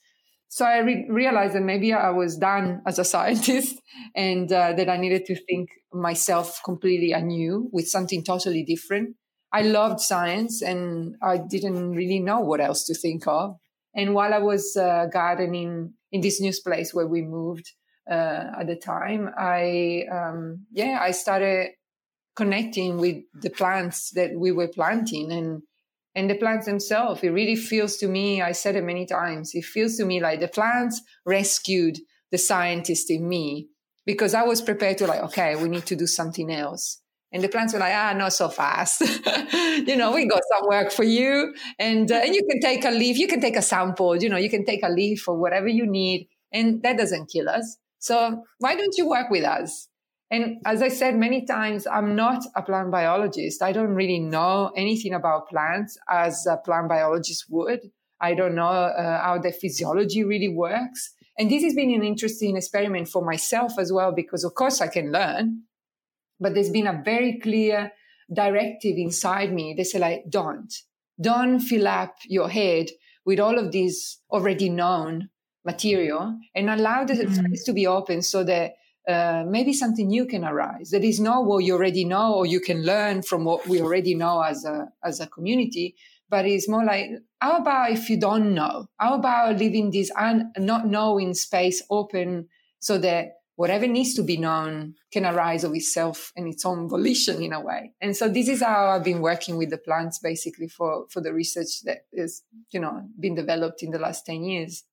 so 0.51 0.65
I 0.65 0.79
re- 0.79 1.07
realized 1.09 1.55
that 1.55 1.63
maybe 1.63 1.93
I 1.93 2.11
was 2.11 2.37
done 2.37 2.83
as 2.85 2.99
a 2.99 3.05
scientist 3.15 3.81
and 4.17 4.53
uh, 4.53 4.73
that 4.73 4.91
I 4.91 4.97
needed 4.97 5.25
to 5.27 5.37
think 5.37 5.71
myself 5.93 6.61
completely 6.65 7.13
anew 7.13 7.71
with 7.73 7.89
something 7.89 8.25
totally 8.25 8.65
different. 8.65 9.15
I 9.53 9.63
loved 9.63 10.01
science 10.01 10.61
and 10.61 11.15
I 11.23 11.39
didn't 11.39 11.93
really 11.93 12.19
know 12.19 12.41
what 12.41 12.61
else 12.61 12.85
to 12.87 12.95
think 12.95 13.29
of. 13.29 13.57
And 13.95 14.13
while 14.13 14.35
I 14.35 14.39
was 14.39 14.77
uh, 14.77 15.07
gardening 15.13 15.95
in 16.11 16.21
this 16.21 16.41
new 16.41 16.53
place 16.65 16.93
where 16.93 17.07
we 17.07 17.23
moved 17.23 17.71
uh, 18.11 18.51
at 18.59 18.67
the 18.67 18.77
time, 18.77 19.31
I, 19.39 20.05
um, 20.11 20.67
yeah, 20.73 20.99
I 21.01 21.13
started 21.13 21.71
connecting 22.35 22.99
with 22.99 23.23
the 23.35 23.51
plants 23.51 24.11
that 24.15 24.33
we 24.35 24.51
were 24.51 24.69
planting 24.69 25.31
and 25.31 25.63
and 26.15 26.29
the 26.29 26.35
plants 26.35 26.67
themselves. 26.67 27.23
It 27.23 27.31
really 27.31 27.57
feels 27.57 27.97
to 27.99 28.09
me, 28.09 28.43
I 28.43 28.53
said 28.53 28.77
it 28.77 28.85
many 28.85 29.07
times, 29.07 29.55
it 29.55 29.65
feels 29.65 29.97
to 29.97 30.05
me 30.05 30.21
like 30.21 30.41
the 30.41 30.49
plants 30.49 31.03
rescued 31.25 31.99
the 32.31 32.39
scientist 32.39 33.11
in 33.11 33.29
me 33.29 33.69
because 34.07 34.35
I 34.35 34.43
was 34.43 34.63
prepared 34.63 34.99
to 34.99 35.07
like, 35.07 35.21
okay, 35.25 35.57
we 35.57 35.69
need 35.69 35.87
to 35.87 35.97
do 35.97 36.07
something 36.07 36.51
else. 36.51 37.01
And 37.33 37.45
the 37.45 37.49
plants 37.49 37.73
were 37.73 37.79
like, 37.79 37.95
ah, 37.95 38.13
not 38.13 38.33
so 38.33 38.49
fast. 38.49 39.01
you 39.87 39.97
know, 39.97 40.13
we 40.13 40.27
got 40.27 40.43
some 40.51 40.69
work 40.69 40.91
for 40.91 41.05
you. 41.05 41.55
And, 41.79 42.11
uh, 42.11 42.17
and 42.17 42.35
you 42.35 42.45
can 42.51 42.61
take 42.61 42.85
a 42.85 42.91
leaf, 42.91 43.19
you 43.19 43.29
can 43.29 43.41
take 43.41 43.57
a 43.57 43.63
sample, 43.63 44.21
you 44.21 44.29
know, 44.29 44.37
you 44.37 44.51
can 44.51 44.65
take 44.65 44.83
a 44.83 44.89
leaf 44.89 45.29
or 45.29 45.39
whatever 45.39 45.69
you 45.69 45.87
need. 45.87 46.29
And 46.53 46.83
that 46.83 46.99
doesn't 46.99 47.31
kill 47.31 47.49
us. 47.49 47.77
So 48.01 48.43
why 48.59 48.75
don't 48.75 48.97
you 48.99 49.09
work 49.09 49.31
with 49.31 49.45
us? 49.45 49.90
And 50.31 50.59
as 50.65 50.81
I 50.81 50.89
said 50.89 51.17
many 51.17 51.45
times, 51.45 51.87
I'm 51.87 52.15
not 52.15 52.45
a 52.55 52.63
plant 52.63 52.91
biologist. 52.93 53.63
I 53.63 53.73
don't 53.73 53.95
really 53.95 54.21
know 54.21 54.71
anything 54.77 55.13
about 55.13 55.49
plants 55.49 55.99
as 56.09 56.47
a 56.47 56.57
plant 56.57 56.89
biologist 56.89 57.47
would. 57.49 57.91
I 58.21 58.35
don't 58.35 58.55
know 58.55 58.63
uh, 58.63 59.23
how 59.23 59.39
the 59.39 59.51
physiology 59.51 60.23
really 60.23 60.49
works. 60.49 61.15
And 61.39 61.51
this 61.51 61.65
has 61.65 61.75
been 61.75 61.93
an 61.95 62.05
interesting 62.05 62.57
experiment 62.57 63.09
for 63.09 63.25
myself 63.25 63.79
as 63.79 63.93
well, 63.93 64.13
because 64.13 64.45
of 64.45 64.55
course 64.55 64.81
I 64.81 64.89
can 64.89 65.11
learn, 65.11 65.63
but 66.39 66.55
there's 66.55 66.71
been 66.71 66.87
a 66.87 67.03
very 67.05 67.41
clear 67.41 67.93
directive 68.33 68.97
inside 68.99 69.53
me. 69.53 69.75
They 69.77 69.85
say 69.85 69.99
like, 69.99 70.25
don't, 70.29 70.73
don't 71.21 71.59
fill 71.59 71.89
up 71.89 72.15
your 72.27 72.49
head 72.49 72.91
with 73.25 73.41
all 73.41 73.59
of 73.59 73.73
this 73.73 74.19
already 74.31 74.69
known 74.69 75.31
material 75.65 76.39
and 76.55 76.71
allow 76.71 77.05
the 77.05 77.15
mm-hmm. 77.15 77.47
space 77.47 77.65
to 77.65 77.73
be 77.73 77.87
open 77.87 78.23
so 78.23 78.45
that 78.45 78.75
uh, 79.11 79.45
maybe 79.47 79.73
something 79.73 80.09
new 80.09 80.25
can 80.27 80.45
arise. 80.45 80.91
That 80.91 81.05
is 81.05 81.21
not 81.21 81.45
what 81.45 81.65
you 81.65 81.75
already 81.75 82.05
know 82.05 82.35
or 82.35 82.47
you 82.47 82.61
can 82.61 82.85
learn 82.85 83.23
from 83.23 83.45
what 83.45 83.67
we 83.67 83.81
already 83.81 84.15
know 84.15 84.41
as 84.41 84.65
a 84.65 84.89
as 85.03 85.21
a 85.21 85.27
community 85.27 85.97
but 86.31 86.47
it's 86.47 86.69
more 86.69 86.85
like 86.85 87.11
how 87.41 87.59
about 87.59 87.91
if 87.91 88.09
you 88.09 88.19
don't 88.19 88.55
know? 88.55 88.87
How 88.99 89.15
about 89.15 89.59
leaving 89.59 89.91
this 89.91 90.11
un- 90.17 90.53
not 90.57 90.87
knowing 90.87 91.35
space 91.35 91.83
open 91.91 92.49
so 92.79 92.99
that 92.99 93.33
whatever 93.57 93.87
needs 93.87 94.15
to 94.15 94.23
be 94.23 94.37
known 94.37 94.95
can 95.13 95.27
arise 95.27 95.65
of 95.65 95.75
itself 95.75 96.33
and 96.37 96.47
its 96.47 96.65
own 96.65 96.89
volition 96.89 97.43
in 97.43 97.53
a 97.53 97.61
way? 97.61 97.93
And 98.01 98.17
so 98.17 98.29
this 98.29 98.49
is 98.49 98.63
how 98.63 98.91
i've 98.91 99.05
been 99.05 99.21
working 99.21 99.57
with 99.57 99.71
the 99.71 99.79
plants 99.79 100.19
basically 100.21 100.69
for 100.69 101.07
for 101.11 101.21
the 101.21 101.33
research 101.33 101.83
that 101.85 102.05
has 102.17 102.43
you 102.71 102.81
know 102.81 103.03
been 103.19 103.35
developed 103.35 103.83
in 103.83 103.91
the 103.91 103.99
last 103.99 104.25
10 104.25 104.45
years 104.45 104.85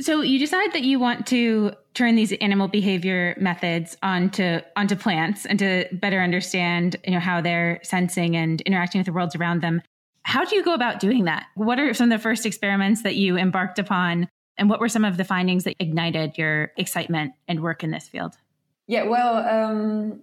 so 0.00 0.20
you 0.20 0.38
decide 0.38 0.72
that 0.72 0.82
you 0.82 0.98
want 0.98 1.26
to 1.28 1.72
turn 1.94 2.14
these 2.16 2.32
animal 2.34 2.68
behavior 2.68 3.34
methods 3.38 3.96
onto 4.02 4.60
onto 4.76 4.96
plants 4.96 5.46
and 5.46 5.58
to 5.58 5.86
better 5.92 6.20
understand, 6.20 6.96
you 7.04 7.12
know, 7.12 7.20
how 7.20 7.40
they're 7.40 7.80
sensing 7.82 8.36
and 8.36 8.60
interacting 8.62 8.98
with 8.98 9.06
the 9.06 9.12
worlds 9.12 9.34
around 9.34 9.62
them. 9.62 9.80
How 10.22 10.44
do 10.44 10.56
you 10.56 10.62
go 10.62 10.74
about 10.74 11.00
doing 11.00 11.24
that? 11.24 11.46
What 11.54 11.78
are 11.78 11.94
some 11.94 12.10
of 12.10 12.18
the 12.18 12.22
first 12.22 12.44
experiments 12.44 13.02
that 13.02 13.14
you 13.16 13.36
embarked 13.36 13.78
upon 13.78 14.28
and 14.58 14.68
what 14.68 14.80
were 14.80 14.88
some 14.88 15.04
of 15.04 15.16
the 15.16 15.24
findings 15.24 15.64
that 15.64 15.76
ignited 15.78 16.36
your 16.36 16.72
excitement 16.76 17.34
and 17.48 17.62
work 17.62 17.84
in 17.84 17.90
this 17.90 18.08
field? 18.08 18.34
Yeah, 18.86 19.04
well, 19.04 19.36
um, 19.36 20.20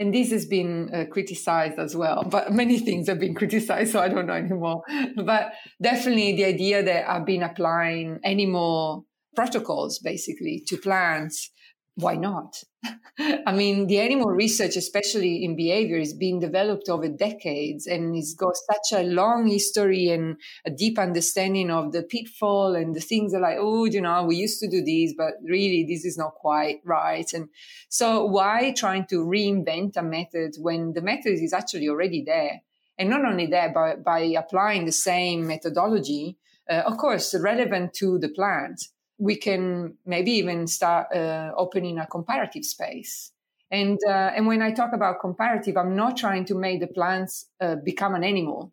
and 0.00 0.14
this 0.14 0.30
has 0.32 0.46
been 0.46 0.90
uh, 0.92 1.04
criticized 1.12 1.78
as 1.78 1.94
well 1.94 2.24
but 2.24 2.52
many 2.52 2.78
things 2.78 3.06
have 3.06 3.20
been 3.20 3.34
criticized 3.34 3.92
so 3.92 4.00
i 4.00 4.08
don't 4.08 4.26
know 4.26 4.32
anymore. 4.32 4.82
But 5.14 5.52
definitely 5.80 6.34
the 6.34 6.46
idea 6.46 6.82
that 6.82 7.08
i've 7.08 7.26
been 7.26 7.44
applying 7.44 8.18
animal 8.24 9.06
protocols 9.36 10.00
basically 10.00 10.64
to 10.66 10.76
plants 10.76 11.50
why 11.94 12.16
not? 12.16 12.62
I 13.46 13.52
mean, 13.52 13.86
the 13.86 14.00
animal 14.00 14.30
research, 14.30 14.76
especially 14.76 15.44
in 15.44 15.54
behavior, 15.54 15.98
is 15.98 16.14
being 16.14 16.40
developed 16.40 16.88
over 16.88 17.08
decades 17.08 17.86
and 17.86 18.16
it's 18.16 18.34
got 18.34 18.54
such 18.56 18.98
a 18.98 19.02
long 19.02 19.46
history 19.46 20.08
and 20.08 20.36
a 20.64 20.70
deep 20.70 20.98
understanding 20.98 21.70
of 21.70 21.92
the 21.92 22.02
pitfall 22.02 22.74
and 22.74 22.94
the 22.94 23.00
things 23.00 23.34
are 23.34 23.40
like, 23.40 23.56
oh, 23.58 23.84
you 23.84 24.00
know, 24.00 24.24
we 24.24 24.36
used 24.36 24.60
to 24.60 24.70
do 24.70 24.82
this, 24.82 25.14
but 25.16 25.34
really 25.42 25.84
this 25.86 26.04
is 26.04 26.16
not 26.16 26.34
quite 26.34 26.80
right. 26.84 27.30
And 27.34 27.48
so 27.88 28.24
why 28.24 28.72
trying 28.76 29.06
to 29.06 29.16
reinvent 29.16 29.96
a 29.96 30.02
method 30.02 30.52
when 30.58 30.94
the 30.94 31.02
method 31.02 31.34
is 31.34 31.52
actually 31.52 31.88
already 31.88 32.22
there? 32.24 32.62
And 32.98 33.10
not 33.10 33.24
only 33.24 33.46
that, 33.46 33.74
but 33.74 34.04
by 34.04 34.20
applying 34.20 34.84
the 34.84 34.92
same 34.92 35.46
methodology, 35.46 36.38
uh, 36.70 36.82
of 36.86 36.96
course, 36.98 37.34
relevant 37.34 37.94
to 37.94 38.18
the 38.18 38.28
plant 38.28 38.82
we 39.20 39.36
can 39.36 39.94
maybe 40.06 40.32
even 40.32 40.66
start 40.66 41.14
uh, 41.14 41.52
opening 41.56 41.98
a 41.98 42.06
comparative 42.06 42.64
space. 42.64 43.32
And 43.70 43.98
uh, 44.08 44.32
and 44.34 44.46
when 44.46 44.62
I 44.62 44.72
talk 44.72 44.92
about 44.92 45.20
comparative, 45.20 45.76
I'm 45.76 45.94
not 45.94 46.16
trying 46.16 46.44
to 46.46 46.54
make 46.56 46.80
the 46.80 46.88
plants 46.88 47.46
uh, 47.60 47.76
become 47.76 48.14
an 48.14 48.24
animal. 48.24 48.72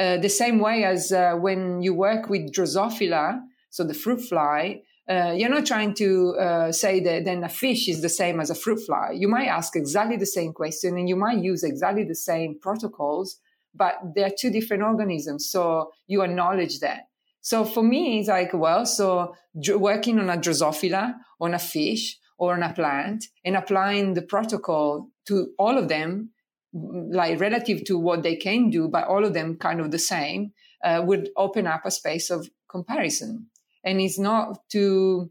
Uh, 0.00 0.16
the 0.16 0.28
same 0.28 0.58
way 0.58 0.84
as 0.84 1.12
uh, 1.12 1.34
when 1.34 1.82
you 1.82 1.94
work 1.94 2.28
with 2.28 2.52
Drosophila, 2.52 3.40
so 3.70 3.84
the 3.84 3.94
fruit 3.94 4.20
fly, 4.20 4.82
uh, 5.08 5.32
you're 5.36 5.50
not 5.50 5.66
trying 5.66 5.94
to 5.94 6.34
say 6.72 6.98
that 7.00 7.24
then 7.24 7.44
a 7.44 7.48
fish 7.48 7.88
is 7.88 8.02
the 8.02 8.08
same 8.08 8.40
as 8.40 8.50
a 8.50 8.54
fruit 8.54 8.80
fly. 8.84 9.12
You 9.14 9.28
might 9.28 9.46
ask 9.46 9.76
exactly 9.76 10.16
the 10.16 10.26
same 10.26 10.52
question 10.52 10.96
and 10.98 11.08
you 11.08 11.16
might 11.16 11.38
use 11.38 11.62
exactly 11.62 12.02
the 12.02 12.14
same 12.14 12.58
protocols, 12.60 13.38
but 13.74 13.94
they're 14.14 14.34
two 14.36 14.50
different 14.50 14.82
organisms. 14.82 15.48
So 15.48 15.92
you 16.08 16.22
acknowledge 16.22 16.80
that. 16.80 17.08
So 17.46 17.64
for 17.64 17.84
me, 17.84 18.18
it's 18.18 18.28
like, 18.28 18.52
well, 18.52 18.84
so 18.84 19.36
working 19.76 20.18
on 20.18 20.28
a 20.28 20.36
Drosophila, 20.36 21.14
on 21.40 21.54
a 21.54 21.60
fish, 21.60 22.18
or 22.38 22.54
on 22.54 22.64
a 22.64 22.72
plant, 22.72 23.24
and 23.44 23.54
applying 23.54 24.14
the 24.14 24.22
protocol 24.22 25.10
to 25.28 25.52
all 25.56 25.78
of 25.78 25.86
them, 25.86 26.30
like 26.72 27.38
relative 27.38 27.84
to 27.84 28.00
what 28.00 28.24
they 28.24 28.34
can 28.34 28.68
do, 28.68 28.88
but 28.88 29.06
all 29.06 29.24
of 29.24 29.32
them 29.32 29.58
kind 29.58 29.78
of 29.78 29.92
the 29.92 29.98
same, 30.00 30.54
uh, 30.82 31.00
would 31.06 31.30
open 31.36 31.68
up 31.68 31.82
a 31.84 31.90
space 31.92 32.30
of 32.30 32.50
comparison. 32.68 33.46
And 33.84 34.00
it's 34.00 34.18
not 34.18 34.68
to, 34.70 35.30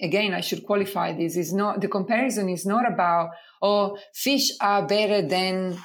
again, 0.00 0.32
I 0.32 0.40
should 0.40 0.64
qualify 0.64 1.12
this, 1.12 1.36
is 1.36 1.52
not, 1.52 1.82
the 1.82 1.88
comparison 1.88 2.48
is 2.48 2.64
not 2.64 2.90
about, 2.90 3.28
oh, 3.60 3.98
fish 4.14 4.52
are 4.62 4.86
better 4.86 5.20
than 5.20 5.76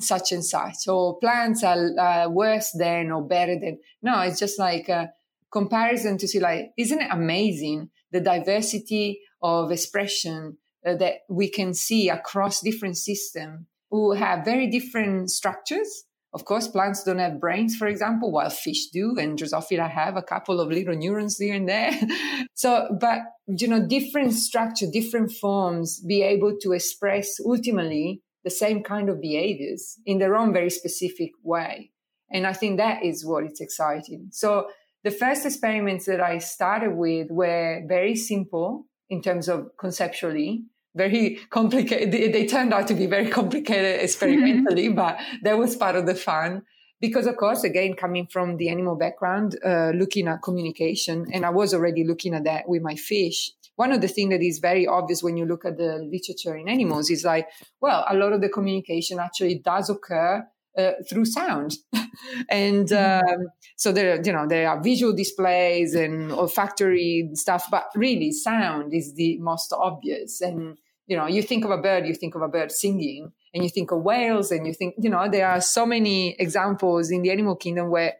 such 0.00 0.32
and 0.32 0.44
such, 0.44 0.88
or 0.88 1.18
plants 1.18 1.62
are 1.62 1.98
uh, 1.98 2.28
worse 2.28 2.72
than 2.72 3.10
or 3.10 3.22
better 3.22 3.58
than. 3.58 3.78
No, 4.02 4.20
it's 4.20 4.38
just 4.38 4.58
like 4.58 4.88
a 4.88 5.10
comparison 5.52 6.18
to 6.18 6.28
see, 6.28 6.40
like, 6.40 6.70
isn't 6.76 7.00
it 7.00 7.08
amazing 7.10 7.90
the 8.12 8.20
diversity 8.20 9.20
of 9.42 9.70
expression 9.70 10.58
uh, 10.86 10.94
that 10.96 11.14
we 11.28 11.48
can 11.48 11.74
see 11.74 12.08
across 12.08 12.60
different 12.60 12.96
systems 12.96 13.66
who 13.90 14.12
have 14.12 14.44
very 14.44 14.68
different 14.68 15.30
structures? 15.30 16.04
Of 16.32 16.44
course, 16.44 16.68
plants 16.68 17.02
don't 17.02 17.18
have 17.18 17.40
brains, 17.40 17.74
for 17.74 17.88
example, 17.88 18.30
while 18.30 18.50
fish 18.50 18.86
do, 18.92 19.16
and 19.18 19.36
Drosophila 19.36 19.90
have 19.90 20.16
a 20.16 20.22
couple 20.22 20.60
of 20.60 20.68
little 20.68 20.94
neurons 20.94 21.38
here 21.38 21.54
and 21.54 21.68
there. 21.68 21.92
so, 22.54 22.96
but 23.00 23.18
you 23.48 23.66
know, 23.66 23.84
different 23.84 24.32
structure, 24.34 24.86
different 24.90 25.32
forms, 25.32 26.00
be 26.00 26.22
able 26.22 26.56
to 26.62 26.72
express 26.72 27.40
ultimately 27.44 28.22
the 28.44 28.50
same 28.50 28.82
kind 28.82 29.08
of 29.08 29.20
behaviors 29.20 29.98
in 30.06 30.18
their 30.18 30.36
own 30.36 30.52
very 30.52 30.70
specific 30.70 31.30
way. 31.42 31.90
And 32.32 32.46
I 32.46 32.52
think 32.52 32.78
that 32.78 33.04
is 33.04 33.26
what 33.26 33.44
it's 33.44 33.60
exciting. 33.60 34.28
So 34.30 34.68
the 35.02 35.10
first 35.10 35.44
experiments 35.44 36.06
that 36.06 36.20
I 36.20 36.38
started 36.38 36.94
with 36.94 37.28
were 37.30 37.82
very 37.86 38.14
simple 38.14 38.86
in 39.08 39.22
terms 39.22 39.48
of 39.48 39.70
conceptually, 39.78 40.64
very 40.94 41.40
complicated. 41.50 42.12
They, 42.12 42.28
they 42.28 42.46
turned 42.46 42.72
out 42.72 42.86
to 42.88 42.94
be 42.94 43.06
very 43.06 43.28
complicated 43.28 44.00
experimentally, 44.00 44.86
mm-hmm. 44.86 44.96
but 44.96 45.18
that 45.42 45.58
was 45.58 45.76
part 45.76 45.96
of 45.96 46.06
the 46.06 46.14
fun. 46.14 46.62
Because 47.00 47.26
of 47.26 47.38
course, 47.38 47.64
again, 47.64 47.94
coming 47.94 48.26
from 48.30 48.58
the 48.58 48.68
animal 48.68 48.94
background, 48.94 49.58
uh, 49.64 49.90
looking 49.94 50.28
at 50.28 50.42
communication, 50.42 51.26
and 51.32 51.46
I 51.46 51.50
was 51.50 51.72
already 51.72 52.04
looking 52.04 52.34
at 52.34 52.44
that 52.44 52.68
with 52.68 52.82
my 52.82 52.94
fish 52.94 53.52
one 53.80 53.92
of 53.92 54.02
the 54.02 54.08
things 54.08 54.28
that 54.28 54.42
is 54.42 54.58
very 54.58 54.86
obvious 54.86 55.22
when 55.22 55.38
you 55.38 55.46
look 55.46 55.64
at 55.64 55.78
the 55.78 56.06
literature 56.14 56.54
in 56.54 56.68
animals 56.68 57.08
is 57.08 57.24
like, 57.24 57.48
well, 57.80 58.04
a 58.10 58.14
lot 58.14 58.34
of 58.34 58.42
the 58.42 58.48
communication 58.50 59.18
actually 59.18 59.54
does 59.54 59.88
occur 59.88 60.46
uh, 60.76 60.92
through 61.08 61.24
sound. 61.24 61.76
and 62.50 62.88
mm-hmm. 62.88 63.26
um, 63.26 63.46
so 63.78 63.90
there, 63.90 64.20
you 64.22 64.34
know, 64.34 64.46
there 64.46 64.68
are 64.68 64.82
visual 64.82 65.14
displays 65.14 65.94
and 65.94 66.30
olfactory 66.30 67.30
stuff, 67.32 67.68
but 67.70 67.86
really 67.94 68.32
sound 68.32 68.92
is 68.92 69.14
the 69.14 69.38
most 69.38 69.72
obvious. 69.72 70.42
And, 70.42 70.76
you 71.06 71.16
know, 71.16 71.26
you 71.26 71.42
think 71.42 71.64
of 71.64 71.70
a 71.70 71.78
bird, 71.78 72.06
you 72.06 72.14
think 72.14 72.34
of 72.34 72.42
a 72.42 72.48
bird 72.48 72.70
singing, 72.70 73.32
and 73.54 73.64
you 73.64 73.70
think 73.70 73.92
of 73.92 74.02
whales, 74.02 74.52
and 74.52 74.66
you 74.66 74.74
think, 74.74 74.94
you 74.98 75.08
know, 75.08 75.26
there 75.30 75.48
are 75.48 75.62
so 75.62 75.86
many 75.86 76.36
examples 76.38 77.10
in 77.10 77.22
the 77.22 77.30
animal 77.30 77.56
kingdom 77.56 77.88
where 77.88 78.12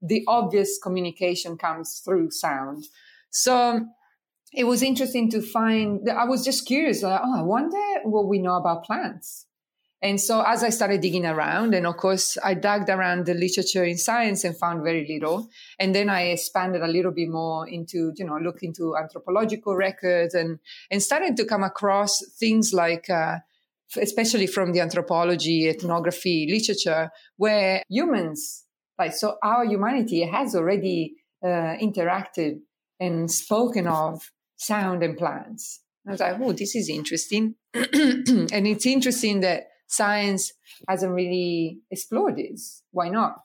the 0.00 0.22
obvious 0.28 0.78
communication 0.80 1.58
comes 1.58 2.02
through 2.04 2.30
sound. 2.30 2.84
So 3.30 3.84
it 4.52 4.64
was 4.64 4.82
interesting 4.82 5.30
to 5.30 5.42
find 5.42 6.08
I 6.08 6.24
was 6.24 6.44
just 6.44 6.66
curious, 6.66 7.02
like, 7.02 7.20
oh, 7.22 7.38
I 7.38 7.42
wonder 7.42 7.78
what 8.04 8.28
we 8.28 8.38
know 8.38 8.56
about 8.56 8.84
plants. 8.84 9.46
And 10.00 10.20
so 10.20 10.42
as 10.46 10.62
I 10.62 10.70
started 10.70 11.00
digging 11.00 11.26
around, 11.26 11.74
and 11.74 11.86
of 11.86 11.96
course 11.96 12.38
I 12.44 12.54
dug 12.54 12.88
around 12.88 13.26
the 13.26 13.34
literature 13.34 13.84
in 13.84 13.98
science 13.98 14.44
and 14.44 14.56
found 14.56 14.84
very 14.84 15.04
little. 15.08 15.48
And 15.78 15.92
then 15.92 16.08
I 16.08 16.28
expanded 16.28 16.82
a 16.82 16.86
little 16.86 17.10
bit 17.10 17.28
more 17.28 17.66
into, 17.68 18.12
you 18.16 18.24
know, 18.24 18.36
look 18.36 18.62
into 18.62 18.96
anthropological 18.96 19.74
records 19.74 20.34
and, 20.34 20.60
and 20.90 21.02
started 21.02 21.36
to 21.38 21.44
come 21.44 21.64
across 21.64 22.22
things 22.38 22.72
like, 22.72 23.10
uh, 23.10 23.38
especially 24.00 24.46
from 24.46 24.72
the 24.72 24.80
anthropology, 24.80 25.68
ethnography, 25.68 26.46
literature, 26.48 27.10
where 27.36 27.82
humans, 27.88 28.64
like 29.00 29.14
so, 29.14 29.36
our 29.42 29.64
humanity 29.64 30.22
has 30.24 30.54
already 30.54 31.16
uh, 31.42 31.74
interacted 31.82 32.60
and 33.00 33.30
spoken 33.30 33.88
of 33.88 34.30
sound 34.58 35.02
and 35.02 35.16
plants. 35.16 35.80
I 36.06 36.12
was 36.12 36.20
like, 36.20 36.36
oh, 36.40 36.52
this 36.52 36.74
is 36.76 36.88
interesting. 36.88 37.54
and 37.74 38.66
it's 38.66 38.86
interesting 38.86 39.40
that 39.40 39.68
science 39.86 40.52
hasn't 40.86 41.12
really 41.12 41.80
explored 41.90 42.36
this. 42.36 42.82
Why 42.90 43.08
not? 43.08 43.40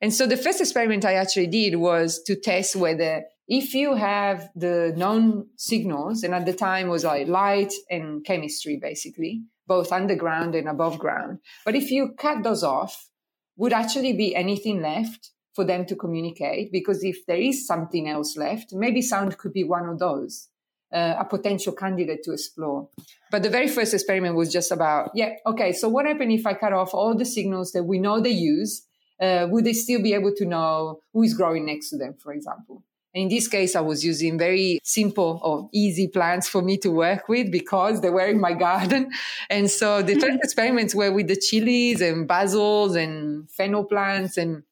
And 0.00 0.14
so 0.14 0.26
the 0.26 0.36
first 0.36 0.60
experiment 0.60 1.04
I 1.04 1.14
actually 1.14 1.48
did 1.48 1.76
was 1.76 2.22
to 2.26 2.34
test 2.34 2.74
whether 2.74 3.24
if 3.50 3.74
you 3.74 3.96
have 3.96 4.48
the 4.54 4.94
known 4.96 5.48
signals, 5.56 6.22
and 6.22 6.32
at 6.32 6.46
the 6.46 6.52
time 6.52 6.86
was 6.86 7.02
like 7.02 7.26
light 7.26 7.72
and 7.90 8.24
chemistry, 8.24 8.78
basically, 8.80 9.42
both 9.66 9.90
underground 9.90 10.54
and 10.54 10.68
above 10.68 11.00
ground. 11.00 11.40
But 11.64 11.74
if 11.74 11.90
you 11.90 12.14
cut 12.16 12.44
those 12.44 12.62
off, 12.62 13.08
would 13.56 13.72
actually 13.72 14.12
be 14.12 14.36
anything 14.36 14.80
left 14.80 15.32
for 15.52 15.64
them 15.64 15.84
to 15.86 15.96
communicate? 15.96 16.70
Because 16.70 17.02
if 17.02 17.26
there 17.26 17.36
is 17.36 17.66
something 17.66 18.08
else 18.08 18.36
left, 18.36 18.72
maybe 18.72 19.02
sound 19.02 19.36
could 19.36 19.52
be 19.52 19.64
one 19.64 19.88
of 19.88 19.98
those. 19.98 20.48
Uh, 20.92 21.14
a 21.20 21.24
potential 21.24 21.72
candidate 21.72 22.24
to 22.24 22.32
explore. 22.32 22.88
But 23.30 23.44
the 23.44 23.48
very 23.48 23.68
first 23.68 23.94
experiment 23.94 24.34
was 24.34 24.52
just 24.52 24.72
about, 24.72 25.12
yeah, 25.14 25.34
okay, 25.46 25.70
so 25.70 25.88
what 25.88 26.04
happens 26.04 26.40
if 26.40 26.44
I 26.44 26.54
cut 26.54 26.72
off 26.72 26.94
all 26.94 27.14
the 27.14 27.24
signals 27.24 27.70
that 27.72 27.84
we 27.84 28.00
know 28.00 28.20
they 28.20 28.30
use? 28.30 28.82
Uh, 29.20 29.46
would 29.48 29.64
they 29.64 29.72
still 29.72 30.02
be 30.02 30.14
able 30.14 30.34
to 30.34 30.44
know 30.44 30.98
who 31.12 31.22
is 31.22 31.34
growing 31.34 31.66
next 31.66 31.90
to 31.90 31.96
them, 31.96 32.14
for 32.18 32.32
example? 32.32 32.82
In 33.12 33.28
this 33.28 33.48
case, 33.48 33.74
I 33.74 33.80
was 33.80 34.04
using 34.04 34.38
very 34.38 34.80
simple 34.84 35.40
or 35.42 35.68
easy 35.72 36.06
plants 36.06 36.48
for 36.48 36.62
me 36.62 36.76
to 36.78 36.90
work 36.90 37.28
with 37.28 37.50
because 37.50 38.00
they 38.00 38.10
were 38.10 38.26
in 38.26 38.40
my 38.40 38.52
garden. 38.52 39.10
And 39.50 39.68
so 39.68 40.00
the 40.00 40.14
first 40.14 40.38
experiments 40.44 40.94
were 40.94 41.12
with 41.12 41.26
the 41.26 41.36
chilies 41.36 42.00
and 42.00 42.28
basils 42.28 42.96
and 42.96 43.50
fennel 43.50 43.84
plants 43.84 44.36
and, 44.36 44.62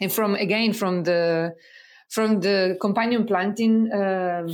and 0.00 0.12
from, 0.12 0.36
again, 0.36 0.72
from 0.72 1.02
the, 1.02 1.54
from 2.08 2.40
the 2.40 2.78
companion 2.80 3.26
planting, 3.26 3.90
uh, 3.92 4.46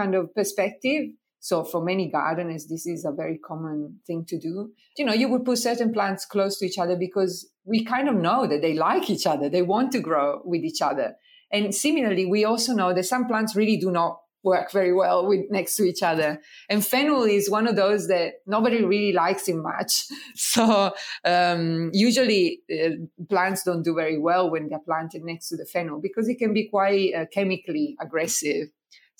kind 0.00 0.14
of 0.14 0.34
perspective. 0.34 1.10
So 1.40 1.64
for 1.64 1.82
many 1.82 2.10
gardeners, 2.10 2.66
this 2.66 2.86
is 2.86 3.04
a 3.04 3.12
very 3.12 3.38
common 3.38 4.00
thing 4.06 4.24
to 4.28 4.38
do. 4.38 4.70
You 4.96 5.06
know, 5.06 5.14
you 5.14 5.28
would 5.28 5.44
put 5.44 5.58
certain 5.58 5.92
plants 5.92 6.26
close 6.26 6.58
to 6.58 6.66
each 6.66 6.78
other 6.78 6.96
because 6.96 7.50
we 7.64 7.84
kind 7.84 8.08
of 8.08 8.14
know 8.14 8.46
that 8.46 8.60
they 8.60 8.74
like 8.74 9.08
each 9.08 9.26
other. 9.26 9.48
They 9.48 9.62
want 9.62 9.92
to 9.92 10.00
grow 10.00 10.42
with 10.44 10.62
each 10.62 10.82
other. 10.82 11.16
And 11.50 11.74
similarly, 11.74 12.26
we 12.26 12.44
also 12.44 12.74
know 12.74 12.92
that 12.94 13.04
some 13.04 13.26
plants 13.26 13.56
really 13.56 13.78
do 13.78 13.90
not 13.90 14.18
work 14.42 14.72
very 14.72 14.92
well 14.92 15.26
with 15.26 15.40
next 15.50 15.76
to 15.76 15.84
each 15.84 16.02
other. 16.02 16.40
And 16.68 16.84
fennel 16.84 17.24
is 17.24 17.50
one 17.50 17.66
of 17.66 17.76
those 17.76 18.08
that 18.08 18.34
nobody 18.46 18.84
really 18.84 19.12
likes 19.12 19.48
him 19.48 19.62
much. 19.62 20.04
So 20.34 20.92
um, 21.24 21.90
usually 21.92 22.60
uh, 22.72 22.90
plants 23.28 23.62
don't 23.62 23.82
do 23.82 23.94
very 23.94 24.18
well 24.18 24.50
when 24.50 24.68
they're 24.68 24.78
planted 24.80 25.22
next 25.22 25.48
to 25.48 25.56
the 25.56 25.66
fennel 25.66 26.00
because 26.00 26.28
it 26.28 26.38
can 26.38 26.52
be 26.52 26.68
quite 26.68 27.12
uh, 27.14 27.26
chemically 27.32 27.96
aggressive. 28.00 28.68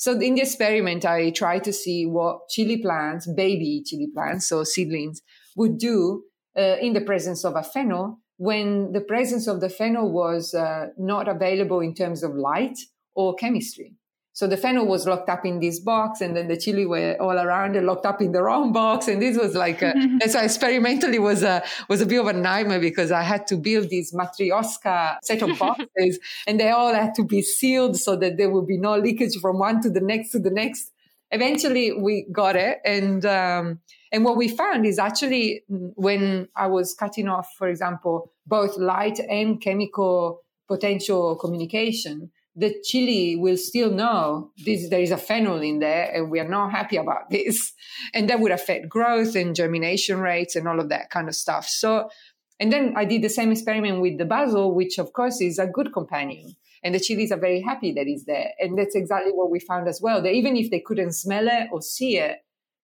So 0.00 0.12
in 0.12 0.34
the 0.34 0.40
experiment, 0.40 1.04
I 1.04 1.28
tried 1.28 1.62
to 1.64 1.74
see 1.74 2.06
what 2.06 2.48
chili 2.48 2.78
plants, 2.78 3.30
baby 3.36 3.82
chili 3.84 4.08
plants, 4.14 4.48
so 4.48 4.64
seedlings, 4.64 5.20
would 5.56 5.76
do 5.76 6.22
uh, 6.56 6.76
in 6.80 6.94
the 6.94 7.02
presence 7.02 7.44
of 7.44 7.54
a 7.54 7.62
fennel 7.62 8.18
when 8.38 8.92
the 8.92 9.02
presence 9.02 9.46
of 9.46 9.60
the 9.60 9.68
fennel 9.68 10.10
was 10.10 10.54
uh, 10.54 10.86
not 10.96 11.28
available 11.28 11.80
in 11.80 11.92
terms 11.92 12.22
of 12.22 12.34
light 12.34 12.78
or 13.14 13.34
chemistry. 13.34 13.94
So 14.32 14.46
the 14.46 14.56
fennel 14.56 14.86
was 14.86 15.06
locked 15.06 15.28
up 15.28 15.44
in 15.44 15.58
this 15.58 15.80
box, 15.80 16.20
and 16.20 16.36
then 16.36 16.48
the 16.48 16.56
chili 16.56 16.86
were 16.86 17.16
all 17.20 17.36
around 17.36 17.76
and 17.76 17.86
locked 17.86 18.06
up 18.06 18.22
in 18.22 18.32
the 18.32 18.42
wrong 18.42 18.72
box. 18.72 19.08
And 19.08 19.20
this 19.20 19.36
was 19.36 19.54
like, 19.54 19.82
a, 19.82 19.88
and 19.94 20.30
so 20.30 20.40
experimentally 20.40 21.18
was 21.18 21.42
a 21.42 21.62
was 21.88 22.00
a 22.00 22.06
bit 22.06 22.20
of 22.20 22.26
a 22.28 22.32
nightmare 22.32 22.80
because 22.80 23.10
I 23.10 23.22
had 23.22 23.46
to 23.48 23.56
build 23.56 23.90
this 23.90 24.14
matryoshka 24.14 25.16
set 25.22 25.42
of 25.42 25.58
boxes, 25.58 26.20
and 26.46 26.60
they 26.60 26.70
all 26.70 26.94
had 26.94 27.14
to 27.16 27.24
be 27.24 27.42
sealed 27.42 27.96
so 27.96 28.16
that 28.16 28.36
there 28.36 28.50
would 28.50 28.66
be 28.66 28.78
no 28.78 28.96
leakage 28.96 29.36
from 29.40 29.58
one 29.58 29.82
to 29.82 29.90
the 29.90 30.00
next 30.00 30.30
to 30.30 30.38
the 30.38 30.50
next. 30.50 30.92
Eventually, 31.32 31.92
we 31.92 32.26
got 32.32 32.56
it, 32.56 32.78
and 32.84 33.26
um, 33.26 33.80
and 34.12 34.24
what 34.24 34.36
we 34.36 34.48
found 34.48 34.86
is 34.86 34.98
actually 34.98 35.62
when 35.68 36.48
I 36.56 36.66
was 36.66 36.94
cutting 36.94 37.28
off, 37.28 37.48
for 37.56 37.68
example, 37.68 38.32
both 38.46 38.76
light 38.76 39.18
and 39.18 39.60
chemical 39.60 40.42
potential 40.66 41.36
communication, 41.36 42.30
the 42.56 42.74
chili 42.82 43.36
will 43.36 43.56
still 43.56 43.90
know 43.90 44.50
this, 44.64 44.88
there 44.88 45.00
is 45.00 45.10
a 45.10 45.16
fennel 45.16 45.60
in 45.60 45.78
there 45.78 46.10
and 46.12 46.30
we 46.30 46.40
are 46.40 46.48
not 46.48 46.70
happy 46.70 46.96
about 46.96 47.28
this. 47.30 47.72
And 48.12 48.28
that 48.28 48.40
would 48.40 48.52
affect 48.52 48.88
growth 48.88 49.34
and 49.34 49.54
germination 49.54 50.20
rates 50.20 50.56
and 50.56 50.66
all 50.66 50.80
of 50.80 50.88
that 50.88 51.10
kind 51.10 51.28
of 51.28 51.34
stuff. 51.34 51.66
So, 51.66 52.10
and 52.58 52.72
then 52.72 52.94
I 52.96 53.04
did 53.04 53.22
the 53.22 53.28
same 53.28 53.52
experiment 53.52 54.00
with 54.00 54.18
the 54.18 54.24
basil, 54.24 54.74
which 54.74 54.98
of 54.98 55.12
course 55.12 55.40
is 55.40 55.58
a 55.58 55.66
good 55.66 55.92
companion. 55.92 56.54
And 56.82 56.94
the 56.94 57.00
chilies 57.00 57.30
are 57.30 57.38
very 57.38 57.60
happy 57.60 57.92
that 57.92 58.06
it's 58.06 58.24
there. 58.24 58.52
And 58.58 58.78
that's 58.78 58.94
exactly 58.94 59.32
what 59.32 59.50
we 59.50 59.60
found 59.60 59.86
as 59.86 60.00
well. 60.00 60.22
That 60.22 60.32
even 60.32 60.56
if 60.56 60.70
they 60.70 60.80
couldn't 60.80 61.12
smell 61.12 61.46
it 61.46 61.68
or 61.72 61.82
see 61.82 62.16
it, 62.16 62.38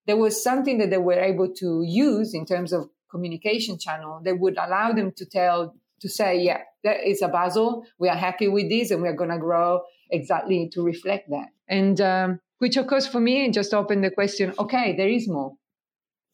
there 0.06 0.16
was 0.16 0.42
something 0.42 0.78
that 0.78 0.90
they 0.90 0.98
were 0.98 1.18
able 1.18 1.52
to 1.54 1.82
use 1.82 2.34
in 2.34 2.46
terms 2.46 2.72
of 2.72 2.88
communication 3.10 3.78
channel 3.78 4.20
that 4.24 4.38
would 4.38 4.58
allow 4.58 4.92
them 4.92 5.12
to 5.16 5.24
tell 5.24 5.74
to 6.00 6.08
say 6.08 6.40
yeah 6.40 6.60
that 6.84 7.06
is 7.06 7.22
a 7.22 7.28
basil 7.28 7.84
we 7.98 8.08
are 8.08 8.16
happy 8.16 8.48
with 8.48 8.68
this 8.68 8.90
and 8.90 9.02
we're 9.02 9.16
going 9.16 9.30
to 9.30 9.38
grow 9.38 9.82
exactly 10.10 10.68
to 10.72 10.82
reflect 10.82 11.28
that. 11.30 11.48
And 11.68 12.00
um, 12.00 12.40
which 12.58 12.76
of 12.76 12.86
course 12.86 13.06
for 13.06 13.20
me 13.20 13.50
just 13.50 13.74
opened 13.74 14.04
the 14.04 14.10
question 14.10 14.54
okay 14.58 14.94
there 14.96 15.08
is 15.08 15.28
more. 15.28 15.54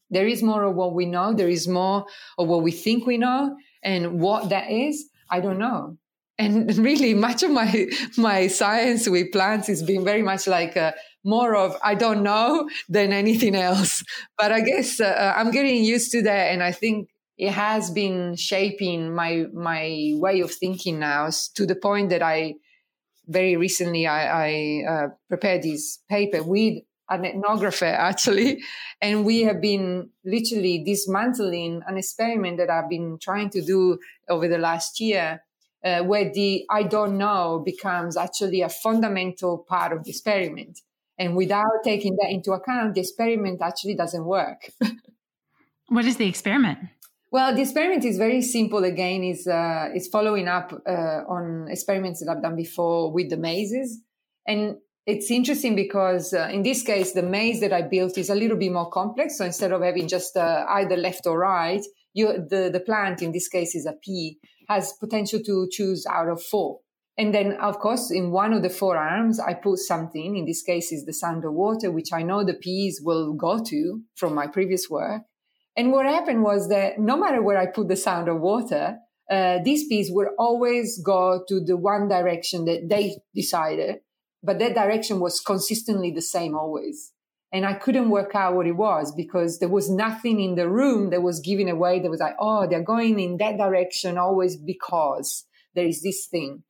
There 0.09 0.27
is 0.27 0.43
more 0.43 0.63
of 0.63 0.75
what 0.75 0.93
we 0.93 1.07
know. 1.07 1.33
There 1.33 1.49
is 1.49 1.67
more 1.67 2.05
of 2.37 2.47
what 2.47 2.61
we 2.61 2.71
think 2.71 3.07
we 3.07 3.17
know 3.17 3.55
and 3.83 4.19
what 4.21 4.49
that 4.49 4.71
is 4.71 5.09
i 5.29 5.39
don't 5.39 5.57
know. 5.57 5.97
And 6.37 6.75
really 6.89 7.13
much 7.13 7.43
of 7.43 7.51
my 7.51 7.87
my 8.17 8.47
science 8.47 9.07
with 9.09 9.31
plants 9.31 9.67
has 9.67 9.83
been 9.83 10.03
very 10.03 10.21
much 10.21 10.47
like 10.47 10.75
a, 10.75 10.93
more 11.23 11.55
of 11.55 11.75
I 11.83 11.95
don't 11.95 12.23
know 12.23 12.69
than 12.89 13.13
anything 13.13 13.55
else. 13.55 14.03
But 14.37 14.51
I 14.51 14.61
guess 14.61 14.99
uh, 14.99 15.05
uh, 15.05 15.33
I'm 15.37 15.51
getting 15.51 15.83
used 15.83 16.11
to 16.11 16.21
that, 16.23 16.51
and 16.51 16.61
I 16.63 16.71
think 16.71 17.09
it 17.43 17.51
has 17.51 17.91
been 17.91 18.37
shaping 18.37 19.13
my 19.13 19.45
my 19.51 20.13
way 20.15 20.39
of 20.39 20.49
thinking 20.49 20.97
now 20.99 21.29
to 21.55 21.65
the 21.65 21.75
point 21.75 22.09
that 22.09 22.21
I 22.21 22.55
very 23.27 23.57
recently 23.57 24.07
I, 24.07 24.21
I 24.47 24.51
uh, 24.93 25.07
prepared 25.27 25.63
this 25.63 25.99
paper 26.09 26.41
with 26.41 26.75
an 27.09 27.23
ethnographer 27.23 27.93
actually, 28.11 28.63
and 29.01 29.25
we 29.25 29.41
have 29.41 29.59
been 29.59 30.09
literally 30.23 30.85
dismantling 30.85 31.81
an 31.85 31.97
experiment 31.97 32.59
that 32.59 32.69
I've 32.69 32.89
been 32.89 33.17
trying 33.19 33.49
to 33.49 33.61
do 33.61 33.99
over 34.29 34.47
the 34.47 34.57
last 34.57 35.01
year. 35.01 35.43
Uh, 35.83 36.01
where 36.01 36.31
the 36.31 36.63
I 36.69 36.83
don't 36.83 37.17
know 37.17 37.61
becomes 37.65 38.15
actually 38.15 38.61
a 38.61 38.69
fundamental 38.69 39.57
part 39.57 39.91
of 39.91 40.05
the 40.05 40.11
experiment. 40.11 40.79
And 41.19 41.35
without 41.35 41.83
taking 41.83 42.15
that 42.21 42.29
into 42.31 42.53
account, 42.53 42.93
the 42.95 43.01
experiment 43.01 43.61
actually 43.61 43.95
doesn't 43.95 44.23
work. 44.23 44.71
what 45.89 46.05
is 46.05 46.15
the 46.15 46.25
experiment? 46.25 46.79
Well, 47.33 47.55
the 47.55 47.63
experiment 47.63 48.05
is 48.05 48.19
very 48.19 48.43
simple. 48.43 48.83
Again, 48.83 49.23
is 49.23 49.47
uh, 49.47 49.89
is 49.95 50.07
following 50.07 50.47
up 50.47 50.71
uh, 50.87 51.21
on 51.27 51.65
experiments 51.67 52.19
that 52.19 52.29
I've 52.29 52.43
done 52.43 52.55
before 52.55 53.11
with 53.11 53.31
the 53.31 53.37
mazes, 53.37 54.03
and 54.45 54.75
it's 55.07 55.31
interesting 55.31 55.75
because 55.75 56.35
uh, 56.35 56.49
in 56.53 56.61
this 56.61 56.83
case, 56.83 57.13
the 57.13 57.23
maze 57.23 57.59
that 57.61 57.73
I 57.73 57.81
built 57.81 58.19
is 58.19 58.29
a 58.29 58.35
little 58.35 58.55
bit 58.55 58.71
more 58.71 58.87
complex. 58.91 59.39
So 59.39 59.45
instead 59.45 59.71
of 59.71 59.81
having 59.81 60.07
just 60.07 60.37
uh, 60.37 60.65
either 60.69 60.95
left 60.95 61.25
or 61.25 61.39
right, 61.39 61.83
you, 62.13 62.33
the 62.33 62.69
the 62.71 62.79
plant 62.79 63.23
in 63.23 63.31
this 63.31 63.47
case 63.47 63.73
is 63.73 63.87
a 63.87 63.93
pea 63.93 64.37
has 64.69 64.93
potential 64.99 65.39
to 65.43 65.67
choose 65.71 66.05
out 66.05 66.29
of 66.29 66.39
four. 66.39 66.81
And 67.17 67.33
then, 67.33 67.53
of 67.53 67.79
course, 67.79 68.11
in 68.11 68.29
one 68.29 68.53
of 68.53 68.61
the 68.61 68.69
four 68.69 68.95
arms, 68.95 69.39
I 69.39 69.55
put 69.55 69.79
something. 69.79 70.37
In 70.37 70.45
this 70.45 70.61
case, 70.61 70.91
is 70.91 71.05
the 71.05 71.13
sand 71.13 71.45
of 71.45 71.53
water, 71.53 71.91
which 71.91 72.13
I 72.13 72.21
know 72.21 72.43
the 72.43 72.53
peas 72.53 73.01
will 73.03 73.33
go 73.33 73.63
to 73.63 74.01
from 74.13 74.35
my 74.35 74.45
previous 74.45 74.87
work. 74.87 75.23
And 75.75 75.91
what 75.91 76.05
happened 76.05 76.43
was 76.43 76.69
that 76.69 76.99
no 76.99 77.17
matter 77.17 77.41
where 77.41 77.57
I 77.57 77.65
put 77.65 77.87
the 77.87 77.95
sound 77.95 78.27
of 78.27 78.39
water, 78.39 78.97
uh, 79.29 79.59
these 79.63 79.87
peas 79.87 80.11
would 80.11 80.27
always 80.37 81.01
go 81.03 81.43
to 81.47 81.59
the 81.59 81.77
one 81.77 82.07
direction 82.07 82.65
that 82.65 82.89
they 82.89 83.17
decided, 83.33 83.97
but 84.43 84.59
that 84.59 84.75
direction 84.75 85.19
was 85.19 85.39
consistently 85.39 86.11
the 86.11 86.21
same 86.21 86.55
always. 86.55 87.11
And 87.51 87.65
I 87.65 87.73
couldn't 87.73 88.09
work 88.09 88.35
out 88.35 88.55
what 88.55 88.67
it 88.67 88.75
was 88.75 89.13
because 89.15 89.59
there 89.59 89.69
was 89.69 89.89
nothing 89.89 90.39
in 90.39 90.55
the 90.55 90.67
room 90.67 91.11
that 91.11 91.21
was 91.21 91.39
giving 91.39 91.69
away. 91.69 91.99
That 91.99 92.09
was 92.09 92.19
like, 92.19 92.35
oh, 92.39 92.67
they're 92.67 92.83
going 92.83 93.19
in 93.19 93.37
that 93.37 93.57
direction 93.57 94.17
always 94.17 94.57
because 94.57 95.45
there 95.75 95.85
is 95.85 96.01
this 96.01 96.25
thing. 96.25 96.63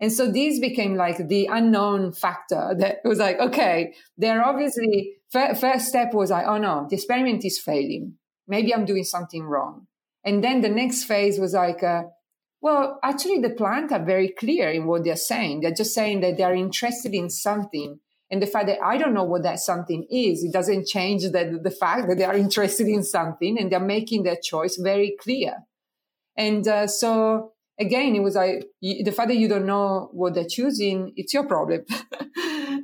And 0.00 0.10
so 0.10 0.32
these 0.32 0.58
became 0.58 0.96
like 0.96 1.28
the 1.28 1.46
unknown 1.46 2.12
factor 2.12 2.74
that 2.78 2.98
was 3.04 3.18
like, 3.18 3.38
okay, 3.38 3.94
they're 4.18 4.44
obviously, 4.44 5.12
first 5.30 5.86
step 5.86 6.12
was 6.12 6.30
like, 6.30 6.46
oh 6.46 6.58
no, 6.58 6.86
the 6.88 6.96
experiment 6.96 7.44
is 7.44 7.60
failing. 7.60 8.14
Maybe 8.46 8.74
I'm 8.74 8.84
doing 8.84 9.04
something 9.04 9.44
wrong. 9.44 9.86
And 10.24 10.42
then 10.42 10.60
the 10.60 10.68
next 10.68 11.04
phase 11.04 11.38
was 11.38 11.52
like, 11.54 11.82
uh, 11.82 12.04
well, 12.60 13.00
actually 13.02 13.38
the 13.38 13.50
plant 13.50 13.90
are 13.92 14.04
very 14.04 14.28
clear 14.28 14.70
in 14.70 14.86
what 14.86 15.04
they're 15.04 15.16
saying. 15.16 15.60
They're 15.60 15.74
just 15.74 15.94
saying 15.94 16.20
that 16.20 16.36
they're 16.36 16.54
interested 16.54 17.12
in 17.12 17.28
something. 17.28 17.98
And 18.30 18.40
the 18.40 18.46
fact 18.46 18.66
that 18.68 18.78
I 18.82 18.96
don't 18.96 19.14
know 19.14 19.24
what 19.24 19.42
that 19.42 19.58
something 19.58 20.06
is, 20.10 20.44
it 20.44 20.52
doesn't 20.52 20.86
change 20.86 21.22
the, 21.22 21.60
the 21.62 21.70
fact 21.70 22.08
that 22.08 22.16
they 22.16 22.24
are 22.24 22.36
interested 22.36 22.86
in 22.86 23.02
something 23.02 23.58
and 23.58 23.70
they're 23.70 23.80
making 23.80 24.22
their 24.22 24.38
choice 24.42 24.76
very 24.76 25.16
clear. 25.20 25.56
And 26.36 26.66
uh, 26.66 26.86
so 26.86 27.52
again, 27.78 28.14
it 28.14 28.20
was 28.20 28.36
like 28.36 28.64
the 28.80 29.10
fact 29.10 29.28
that 29.28 29.36
you 29.36 29.48
don't 29.48 29.66
know 29.66 30.08
what 30.12 30.34
they're 30.34 30.46
choosing, 30.48 31.12
it's 31.16 31.34
your 31.34 31.46
problem. 31.46 31.84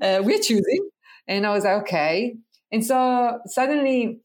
uh, 0.02 0.20
we're 0.22 0.40
choosing. 0.40 0.88
And 1.26 1.46
I 1.46 1.52
was 1.52 1.64
like, 1.64 1.82
okay. 1.82 2.36
And 2.72 2.84
so 2.84 3.38
suddenly 3.46 4.20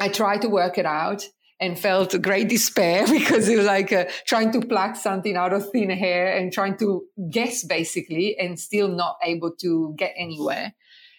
I 0.00 0.08
tried 0.08 0.42
to 0.42 0.48
work 0.48 0.78
it 0.78 0.86
out 0.86 1.28
and 1.60 1.78
felt 1.78 2.20
great 2.22 2.48
despair 2.48 3.06
because 3.10 3.48
it 3.48 3.56
was 3.56 3.66
like 3.66 3.92
uh, 3.92 4.06
trying 4.26 4.50
to 4.52 4.60
pluck 4.60 4.96
something 4.96 5.36
out 5.36 5.52
of 5.52 5.70
thin 5.70 5.90
air 5.90 6.36
and 6.36 6.52
trying 6.52 6.78
to 6.78 7.04
guess 7.30 7.62
basically 7.64 8.36
and 8.38 8.58
still 8.58 8.88
not 8.88 9.18
able 9.22 9.52
to 9.60 9.94
get 9.96 10.14
anywhere. 10.16 10.72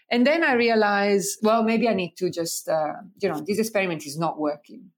And 0.10 0.28
then 0.28 0.44
I 0.44 0.54
realized, 0.54 1.38
well, 1.41 1.63
maybe 1.63 1.88
I 1.88 1.94
need 1.94 2.15
to 2.17 2.30
just, 2.30 2.67
uh, 2.67 2.94
you 3.22 3.30
know, 3.30 3.41
this 3.48 3.60
experiment 3.60 4.06
is 4.06 4.17
not 4.17 4.38
working. 4.38 4.91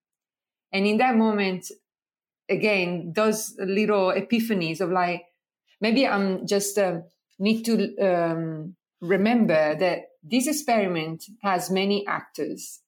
And 0.72 0.88
in 0.88 0.98
that 0.98 1.16
moment, 1.16 1.68
again, 2.50 3.14
those 3.16 3.56
little 3.60 4.12
epiphanies 4.12 4.82
of 4.82 4.90
like, 4.90 5.24
maybe 5.80 6.08
I'm 6.08 6.48
just 6.48 6.80
uh, 6.80 7.02
need 7.38 7.64
to 7.64 7.96
um, 7.98 8.76
remember 9.02 9.76
that 9.76 10.00
this 10.24 10.48
experiment 10.48 11.26
has 11.44 11.70
many 11.70 12.08
actors 12.08 12.80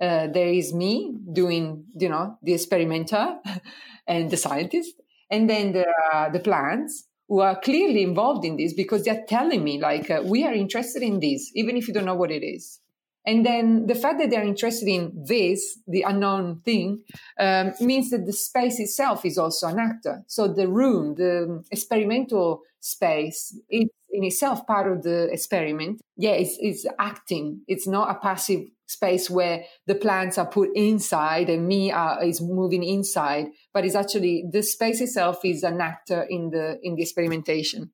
uh, 0.00 0.26
there 0.28 0.48
is 0.48 0.74
me 0.74 1.16
doing, 1.32 1.84
you 1.98 2.08
know, 2.08 2.38
the 2.42 2.54
experimenter 2.54 3.38
and 4.06 4.30
the 4.30 4.36
scientist. 4.36 4.94
And 5.30 5.48
then 5.48 5.72
there 5.72 5.92
are 6.12 6.30
the 6.30 6.40
plants 6.40 7.08
who 7.28 7.40
are 7.40 7.58
clearly 7.58 8.02
involved 8.02 8.44
in 8.44 8.56
this 8.56 8.74
because 8.74 9.04
they're 9.04 9.24
telling 9.28 9.64
me, 9.64 9.80
like, 9.80 10.10
uh, 10.10 10.22
we 10.24 10.44
are 10.44 10.52
interested 10.52 11.02
in 11.02 11.20
this, 11.20 11.50
even 11.54 11.76
if 11.76 11.88
you 11.88 11.94
don't 11.94 12.04
know 12.04 12.14
what 12.14 12.30
it 12.30 12.44
is. 12.44 12.80
And 13.26 13.44
then 13.44 13.86
the 13.86 13.94
fact 13.94 14.18
that 14.18 14.30
they're 14.30 14.44
interested 14.44 14.88
in 14.88 15.12
this, 15.26 15.78
the 15.86 16.02
unknown 16.02 16.60
thing, 16.64 17.02
um, 17.38 17.72
means 17.80 18.10
that 18.10 18.26
the 18.26 18.32
space 18.32 18.78
itself 18.78 19.24
is 19.24 19.38
also 19.38 19.68
an 19.68 19.78
actor. 19.78 20.22
So 20.26 20.48
the 20.48 20.68
room, 20.68 21.14
the 21.14 21.64
experimental 21.70 22.60
space, 22.80 23.58
is 23.70 23.88
in 24.10 24.24
itself 24.24 24.66
part 24.66 24.90
of 24.90 25.02
the 25.02 25.32
experiment. 25.32 26.00
Yeah, 26.16 26.32
it's, 26.32 26.56
it's 26.60 26.86
acting. 26.98 27.62
It's 27.66 27.88
not 27.88 28.10
a 28.10 28.20
passive 28.20 28.66
space 28.86 29.30
where 29.30 29.64
the 29.86 29.94
plants 29.94 30.38
are 30.38 30.46
put 30.46 30.70
inside 30.74 31.48
and 31.48 31.66
me 31.66 31.90
are, 31.90 32.22
is 32.22 32.40
moving 32.40 32.84
inside, 32.84 33.46
but 33.72 33.84
it's 33.84 33.94
actually 33.94 34.44
the 34.50 34.62
space 34.62 35.00
itself 35.00 35.44
is 35.44 35.62
an 35.62 35.80
actor 35.80 36.26
in 36.28 36.50
the 36.50 36.78
in 36.82 36.94
the 36.94 37.02
experimentation. 37.02 37.90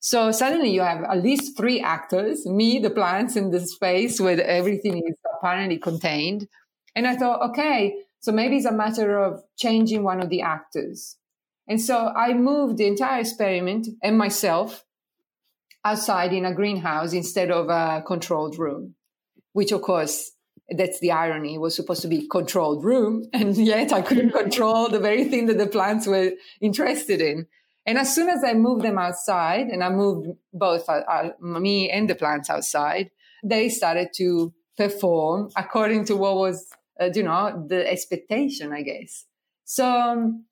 So 0.00 0.32
suddenly 0.32 0.70
you 0.70 0.80
have 0.80 1.04
at 1.04 1.22
least 1.22 1.56
three 1.56 1.80
actors, 1.80 2.46
me, 2.46 2.78
the 2.78 2.90
plants 2.90 3.36
in 3.36 3.50
the 3.50 3.60
space 3.60 4.20
where 4.20 4.42
everything 4.42 4.98
is 5.06 5.14
apparently 5.36 5.78
contained. 5.78 6.48
And 6.96 7.06
I 7.06 7.16
thought, 7.16 7.50
okay, 7.50 7.94
so 8.20 8.32
maybe 8.32 8.56
it's 8.56 8.66
a 8.66 8.72
matter 8.72 9.18
of 9.18 9.42
changing 9.56 10.02
one 10.02 10.20
of 10.20 10.30
the 10.30 10.42
actors. 10.42 11.16
And 11.68 11.80
so 11.80 12.12
I 12.16 12.32
moved 12.32 12.78
the 12.78 12.86
entire 12.86 13.20
experiment 13.20 13.88
and 14.02 14.18
myself 14.18 14.84
outside 15.84 16.32
in 16.32 16.44
a 16.44 16.54
greenhouse 16.54 17.12
instead 17.12 17.50
of 17.50 17.68
a 17.68 18.02
controlled 18.06 18.58
room 18.58 18.94
which 19.52 19.72
of 19.72 19.82
course 19.82 20.32
that's 20.76 21.00
the 21.00 21.10
irony 21.10 21.54
it 21.54 21.60
was 21.60 21.74
supposed 21.74 22.02
to 22.02 22.08
be 22.08 22.28
controlled 22.28 22.84
room 22.84 23.24
and 23.32 23.56
yet 23.56 23.92
i 23.92 24.02
couldn't 24.02 24.30
control 24.42 24.88
the 24.88 25.00
very 25.00 25.24
thing 25.24 25.46
that 25.46 25.58
the 25.58 25.66
plants 25.66 26.06
were 26.06 26.32
interested 26.60 27.20
in 27.20 27.46
and 27.86 27.98
as 27.98 28.14
soon 28.14 28.28
as 28.28 28.42
i 28.44 28.52
moved 28.52 28.82
them 28.82 28.98
outside 28.98 29.66
and 29.68 29.82
i 29.82 29.88
moved 29.88 30.28
both 30.52 30.88
uh, 30.88 31.02
uh, 31.08 31.30
me 31.40 31.90
and 31.90 32.08
the 32.08 32.14
plants 32.14 32.50
outside 32.50 33.10
they 33.42 33.68
started 33.68 34.08
to 34.14 34.52
perform 34.76 35.50
according 35.56 36.04
to 36.04 36.16
what 36.16 36.36
was 36.36 36.68
uh, 37.00 37.10
you 37.14 37.22
know 37.22 37.66
the 37.68 37.90
expectation 37.90 38.72
i 38.72 38.82
guess. 38.82 39.24
So 39.64 39.88
um, 39.88 40.46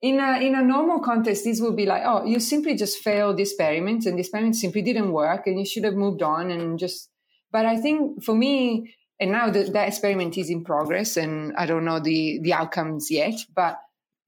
in 0.00 0.18
a 0.18 0.40
in 0.40 0.54
a 0.54 0.62
normal 0.62 1.00
context 1.00 1.44
this 1.44 1.60
would 1.60 1.76
be 1.76 1.84
like 1.84 2.02
oh 2.04 2.24
you 2.24 2.40
simply 2.40 2.74
just 2.74 2.98
failed 2.98 3.36
the 3.36 3.42
experiment 3.42 4.06
and 4.06 4.16
the 4.16 4.20
experiment 4.20 4.56
simply 4.56 4.82
didn't 4.82 5.12
work 5.12 5.46
and 5.46 5.58
you 5.58 5.66
should 5.66 5.84
have 5.84 5.94
moved 5.94 6.22
on 6.22 6.50
and 6.50 6.78
just 6.78 7.10
but 7.50 7.64
I 7.64 7.76
think 7.76 8.22
for 8.22 8.34
me, 8.34 8.94
and 9.20 9.32
now 9.32 9.50
the, 9.50 9.64
that 9.64 9.88
experiment 9.88 10.36
is 10.36 10.50
in 10.50 10.64
progress 10.64 11.16
and 11.16 11.54
I 11.56 11.66
don't 11.66 11.84
know 11.84 11.98
the, 11.98 12.40
the 12.42 12.52
outcomes 12.52 13.10
yet, 13.10 13.34
but 13.54 13.78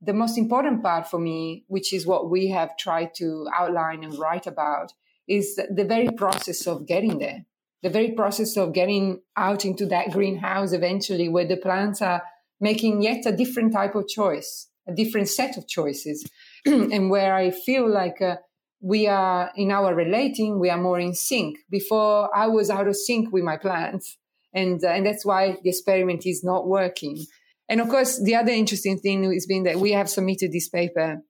the 0.00 0.14
most 0.14 0.38
important 0.38 0.82
part 0.82 1.08
for 1.08 1.18
me, 1.18 1.64
which 1.68 1.92
is 1.92 2.06
what 2.06 2.30
we 2.30 2.48
have 2.48 2.76
tried 2.76 3.14
to 3.16 3.46
outline 3.54 4.02
and 4.02 4.18
write 4.18 4.46
about, 4.46 4.92
is 5.28 5.56
the 5.56 5.84
very 5.84 6.08
process 6.08 6.66
of 6.66 6.86
getting 6.86 7.18
there. 7.18 7.44
The 7.82 7.90
very 7.90 8.12
process 8.12 8.56
of 8.56 8.72
getting 8.72 9.20
out 9.36 9.64
into 9.64 9.86
that 9.86 10.10
greenhouse 10.10 10.72
eventually, 10.72 11.28
where 11.28 11.46
the 11.46 11.56
plants 11.56 12.02
are 12.02 12.22
making 12.60 13.02
yet 13.02 13.24
a 13.26 13.36
different 13.36 13.72
type 13.72 13.94
of 13.94 14.08
choice, 14.08 14.68
a 14.86 14.94
different 14.94 15.28
set 15.28 15.56
of 15.56 15.66
choices, 15.66 16.28
and 16.66 17.10
where 17.10 17.34
I 17.34 17.50
feel 17.50 17.88
like 17.88 18.20
uh, 18.20 18.36
we 18.80 19.06
are 19.06 19.50
in 19.56 19.70
our 19.70 19.94
relating 19.94 20.58
we 20.58 20.70
are 20.70 20.80
more 20.80 20.98
in 20.98 21.14
sync. 21.14 21.58
Before 21.70 22.34
i 22.34 22.46
was 22.46 22.70
out 22.70 22.88
of 22.88 22.96
sync 22.96 23.32
with 23.32 23.44
my 23.44 23.56
plants 23.56 24.16
and 24.52 24.82
uh, 24.82 24.88
and 24.88 25.06
that's 25.06 25.24
why 25.24 25.56
the 25.62 25.68
experiment 25.68 26.26
is 26.26 26.42
not 26.42 26.66
working 26.66 27.24
and 27.70 27.80
of 27.80 27.88
course 27.88 28.20
the 28.22 28.34
other 28.34 28.52
interesting 28.52 28.98
thing 28.98 29.24
has 29.32 29.46
been 29.46 29.62
that 29.62 29.80
we 29.80 29.92
have 29.92 30.10
submitted 30.10 30.52
this 30.52 30.68
paper 30.68 31.22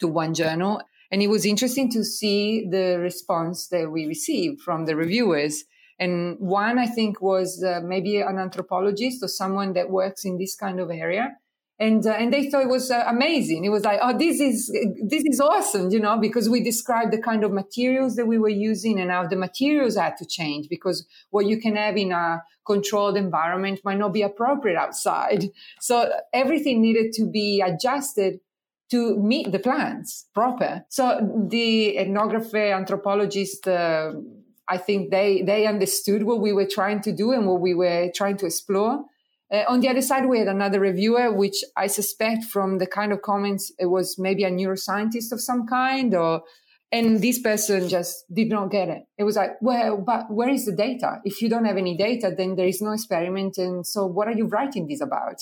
to 0.00 0.08
one 0.08 0.34
journal 0.34 0.80
and 1.10 1.22
it 1.22 1.28
was 1.28 1.46
interesting 1.46 1.90
to 1.92 2.04
see 2.04 2.66
the 2.68 2.98
response 2.98 3.68
that 3.68 3.90
we 3.90 4.06
received 4.06 4.60
from 4.60 4.84
the 4.84 4.94
reviewers. 4.94 5.64
And 6.00 6.36
one 6.38 6.78
i 6.78 6.86
think 6.86 7.20
was 7.20 7.62
uh, 7.64 7.80
maybe 7.84 8.20
an 8.20 8.38
anthropologist 8.38 9.22
or 9.22 9.28
someone 9.28 9.72
that 9.72 9.90
works 9.90 10.24
in 10.24 10.38
this 10.38 10.54
kind 10.54 10.78
of 10.78 10.90
area 10.90 11.36
and 11.80 12.04
uh, 12.06 12.10
and 12.10 12.32
they 12.32 12.50
thought 12.50 12.62
it 12.62 12.68
was 12.68 12.90
uh, 12.90 13.04
amazing. 13.06 13.64
It 13.64 13.68
was 13.68 13.84
like, 13.84 14.00
oh, 14.02 14.16
this 14.16 14.40
is 14.40 14.68
this 15.02 15.22
is 15.24 15.40
awesome, 15.40 15.90
you 15.90 16.00
know, 16.00 16.18
because 16.18 16.48
we 16.48 16.62
described 16.62 17.12
the 17.12 17.22
kind 17.22 17.44
of 17.44 17.52
materials 17.52 18.16
that 18.16 18.26
we 18.26 18.38
were 18.38 18.48
using 18.48 18.98
and 18.98 19.10
how 19.10 19.26
the 19.26 19.36
materials 19.36 19.96
had 19.96 20.16
to 20.16 20.26
change 20.26 20.68
because 20.68 21.06
what 21.30 21.46
you 21.46 21.60
can 21.60 21.76
have 21.76 21.96
in 21.96 22.10
a 22.10 22.42
controlled 22.66 23.16
environment 23.16 23.80
might 23.84 23.98
not 23.98 24.12
be 24.12 24.22
appropriate 24.22 24.76
outside. 24.76 25.44
So 25.80 26.10
everything 26.32 26.82
needed 26.82 27.12
to 27.14 27.30
be 27.30 27.60
adjusted 27.60 28.40
to 28.90 29.16
meet 29.16 29.52
the 29.52 29.58
plants 29.58 30.26
proper. 30.34 30.84
So 30.88 31.46
the 31.48 31.96
ethnographer, 31.98 32.74
anthropologist. 32.74 33.68
Uh, 33.68 34.14
I 34.70 34.78
think 34.78 35.10
they 35.10 35.42
they 35.42 35.66
understood 35.66 36.24
what 36.24 36.40
we 36.40 36.52
were 36.52 36.66
trying 36.66 37.00
to 37.02 37.12
do 37.12 37.32
and 37.32 37.46
what 37.46 37.60
we 37.60 37.72
were 37.72 38.10
trying 38.14 38.36
to 38.38 38.46
explore 38.46 39.04
uh, 39.50 39.64
on 39.68 39.80
the 39.80 39.88
other 39.88 40.02
side, 40.02 40.26
we 40.26 40.38
had 40.38 40.48
another 40.48 40.80
reviewer, 40.80 41.32
which 41.32 41.64
I 41.76 41.86
suspect 41.86 42.44
from 42.44 42.78
the 42.78 42.86
kind 42.86 43.12
of 43.12 43.22
comments, 43.22 43.72
it 43.78 43.86
was 43.86 44.16
maybe 44.18 44.44
a 44.44 44.50
neuroscientist 44.50 45.32
of 45.32 45.40
some 45.40 45.66
kind, 45.66 46.14
or 46.14 46.42
and 46.92 47.20
this 47.20 47.38
person 47.38 47.88
just 47.88 48.24
did 48.32 48.48
not 48.48 48.70
get 48.70 48.88
it. 48.88 49.02
It 49.18 49.24
was 49.24 49.36
like, 49.36 49.52
well, 49.60 49.98
but 49.98 50.30
where 50.30 50.48
is 50.48 50.66
the 50.66 50.72
data? 50.72 51.20
If 51.24 51.42
you 51.42 51.48
don't 51.48 51.66
have 51.66 51.76
any 51.76 51.96
data, 51.96 52.32
then 52.36 52.56
there 52.56 52.66
is 52.66 52.82
no 52.82 52.92
experiment, 52.92 53.56
and 53.56 53.86
so 53.86 54.04
what 54.06 54.28
are 54.28 54.34
you 54.34 54.46
writing 54.46 54.86
this 54.86 55.00
about? 55.00 55.40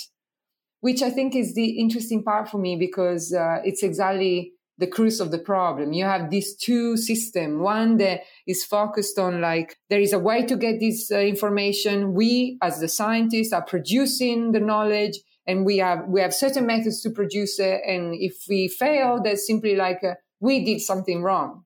Which 0.81 1.03
I 1.03 1.11
think 1.11 1.35
is 1.35 1.55
the 1.55 1.81
interesting 1.81 2.23
part 2.23 2.49
for 2.49 2.59
me 2.59 2.77
because 2.77 3.33
uh, 3.33 3.59
it's 3.65 3.83
exactly 3.83 4.53
the 4.79 4.87
crux 4.87 5.21
of 5.21 5.31
the 5.31 5.39
problem. 5.39 5.93
You 5.93 6.05
have 6.05 6.31
these 6.31 6.55
two 6.55 6.97
systems, 6.97 7.61
one 7.61 7.97
that 7.97 8.23
is 8.47 8.65
focused 8.65 9.19
on 9.19 9.41
like, 9.41 9.77
there 9.89 10.01
is 10.01 10.13
a 10.13 10.19
way 10.19 10.45
to 10.47 10.57
get 10.57 10.81
this 10.81 11.11
uh, 11.11 11.19
information. 11.19 12.13
We, 12.15 12.59
as 12.63 12.81
the 12.81 12.89
scientists, 12.89 13.53
are 13.53 13.65
producing 13.65 14.53
the 14.53 14.61
knowledge 14.61 15.19
and 15.47 15.65
we 15.65 15.79
have, 15.79 16.07
we 16.09 16.21
have 16.21 16.35
certain 16.35 16.67
methods 16.67 17.01
to 17.03 17.11
produce 17.11 17.59
it. 17.59 17.81
And 17.87 18.15
if 18.15 18.45
we 18.49 18.69
fail, 18.69 19.21
that's 19.23 19.47
simply 19.47 19.77
like, 19.77 20.05
uh, 20.05 20.15
we 20.41 20.65
did 20.65 20.81
something 20.81 21.23
wrong. 21.23 21.65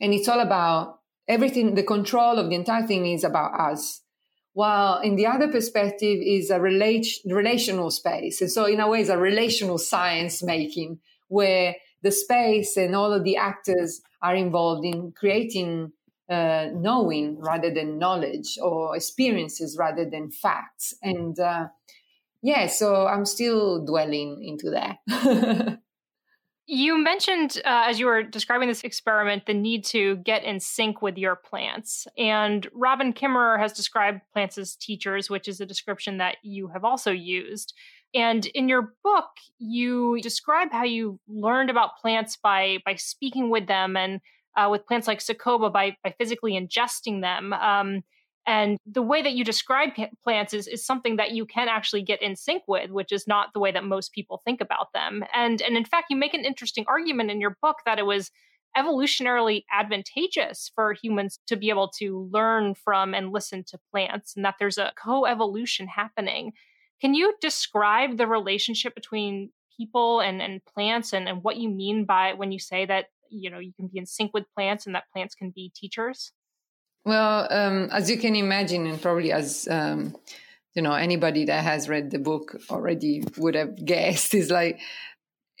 And 0.00 0.14
it's 0.14 0.28
all 0.28 0.40
about 0.40 1.00
everything. 1.28 1.74
The 1.74 1.82
control 1.82 2.38
of 2.38 2.48
the 2.48 2.54
entire 2.54 2.86
thing 2.86 3.06
is 3.06 3.24
about 3.24 3.58
us. 3.60 4.00
While 4.54 5.00
in 5.00 5.16
the 5.16 5.26
other 5.26 5.48
perspective 5.48 6.18
is 6.22 6.50
a 6.50 6.60
relate, 6.60 7.06
relational 7.26 7.90
space. 7.90 8.40
And 8.40 8.50
so 8.50 8.66
in 8.66 8.80
a 8.80 8.88
way, 8.88 9.00
it's 9.00 9.10
a 9.10 9.18
relational 9.18 9.78
science 9.78 10.42
making 10.42 11.00
where 11.28 11.76
the 12.02 12.12
space 12.12 12.76
and 12.76 12.94
all 12.94 13.12
of 13.12 13.24
the 13.24 13.36
actors 13.36 14.00
are 14.22 14.34
involved 14.34 14.84
in 14.84 15.12
creating 15.12 15.92
uh, 16.28 16.68
knowing 16.74 17.38
rather 17.40 17.72
than 17.72 17.98
knowledge 17.98 18.58
or 18.62 18.96
experiences 18.96 19.76
rather 19.78 20.08
than 20.08 20.30
facts. 20.30 20.94
And 21.02 21.38
uh, 21.38 21.66
yeah, 22.42 22.66
so 22.68 23.06
I'm 23.06 23.26
still 23.26 23.84
dwelling 23.84 24.42
into 24.42 24.70
that. 24.70 25.78
you 26.66 26.96
mentioned 26.96 27.60
uh, 27.64 27.84
as 27.86 28.00
you 28.00 28.06
were 28.06 28.22
describing 28.22 28.68
this 28.68 28.82
experiment 28.82 29.46
the 29.46 29.54
need 29.54 29.84
to 29.86 30.16
get 30.16 30.42
in 30.44 30.58
sync 30.58 31.02
with 31.02 31.18
your 31.18 31.36
plants. 31.36 32.06
And 32.16 32.68
Robin 32.72 33.12
Kimmerer 33.12 33.58
has 33.58 33.72
described 33.72 34.22
plants 34.32 34.56
as 34.58 34.74
teachers, 34.74 35.28
which 35.28 35.48
is 35.48 35.60
a 35.60 35.66
description 35.66 36.18
that 36.18 36.36
you 36.42 36.68
have 36.68 36.84
also 36.84 37.10
used. 37.10 37.74
And 38.14 38.44
in 38.46 38.68
your 38.68 38.94
book, 39.02 39.30
you 39.58 40.20
describe 40.20 40.70
how 40.70 40.84
you 40.84 41.18
learned 41.26 41.70
about 41.70 41.98
plants 42.00 42.36
by 42.36 42.78
by 42.84 42.96
speaking 42.96 43.50
with 43.50 43.66
them 43.66 43.96
and 43.96 44.20
uh, 44.56 44.68
with 44.70 44.86
plants 44.86 45.08
like 45.08 45.20
Cecropia 45.20 45.72
by, 45.72 45.96
by 46.04 46.14
physically 46.18 46.52
ingesting 46.52 47.22
them. 47.22 47.52
Um, 47.52 48.02
and 48.46 48.76
the 48.84 49.02
way 49.02 49.22
that 49.22 49.32
you 49.32 49.44
describe 49.44 49.90
plants 50.22 50.52
is, 50.52 50.66
is 50.66 50.84
something 50.84 51.16
that 51.16 51.30
you 51.30 51.46
can 51.46 51.68
actually 51.68 52.02
get 52.02 52.20
in 52.20 52.36
sync 52.36 52.64
with, 52.66 52.90
which 52.90 53.12
is 53.12 53.26
not 53.26 53.52
the 53.54 53.60
way 53.60 53.72
that 53.72 53.84
most 53.84 54.12
people 54.12 54.42
think 54.44 54.60
about 54.60 54.92
them. 54.92 55.24
And, 55.32 55.62
and 55.62 55.76
in 55.76 55.84
fact, 55.84 56.06
you 56.10 56.16
make 56.16 56.34
an 56.34 56.44
interesting 56.44 56.84
argument 56.88 57.30
in 57.30 57.40
your 57.40 57.56
book 57.62 57.76
that 57.86 57.98
it 57.98 58.04
was 58.04 58.30
evolutionarily 58.76 59.64
advantageous 59.72 60.72
for 60.74 60.92
humans 60.92 61.38
to 61.46 61.56
be 61.56 61.70
able 61.70 61.88
to 61.88 62.28
learn 62.32 62.74
from 62.74 63.14
and 63.14 63.32
listen 63.32 63.62
to 63.68 63.78
plants, 63.90 64.34
and 64.34 64.44
that 64.44 64.56
there's 64.58 64.78
a 64.78 64.92
co-evolution 65.02 65.86
happening. 65.86 66.52
Can 67.02 67.14
you 67.14 67.34
describe 67.40 68.16
the 68.16 68.28
relationship 68.28 68.94
between 68.94 69.50
people 69.76 70.20
and, 70.20 70.40
and 70.40 70.64
plants 70.64 71.12
and, 71.12 71.28
and 71.28 71.42
what 71.42 71.56
you 71.56 71.68
mean 71.68 72.04
by 72.04 72.32
when 72.34 72.52
you 72.52 72.60
say 72.60 72.86
that 72.86 73.06
you 73.28 73.50
know 73.50 73.58
you 73.58 73.72
can 73.74 73.88
be 73.88 73.98
in 73.98 74.06
sync 74.06 74.32
with 74.32 74.44
plants 74.54 74.86
and 74.86 74.94
that 74.94 75.04
plants 75.12 75.34
can 75.34 75.50
be 75.50 75.72
teachers? 75.74 76.32
Well, 77.04 77.48
um, 77.50 77.88
as 77.90 78.08
you 78.08 78.16
can 78.16 78.36
imagine, 78.36 78.86
and 78.86 79.02
probably 79.02 79.32
as 79.32 79.66
um, 79.68 80.14
you 80.74 80.82
know, 80.82 80.92
anybody 80.92 81.44
that 81.46 81.64
has 81.64 81.88
read 81.88 82.10
the 82.10 82.18
book 82.18 82.56
already 82.70 83.24
would 83.36 83.54
have 83.54 83.84
guessed, 83.84 84.34
is 84.34 84.50
like 84.50 84.80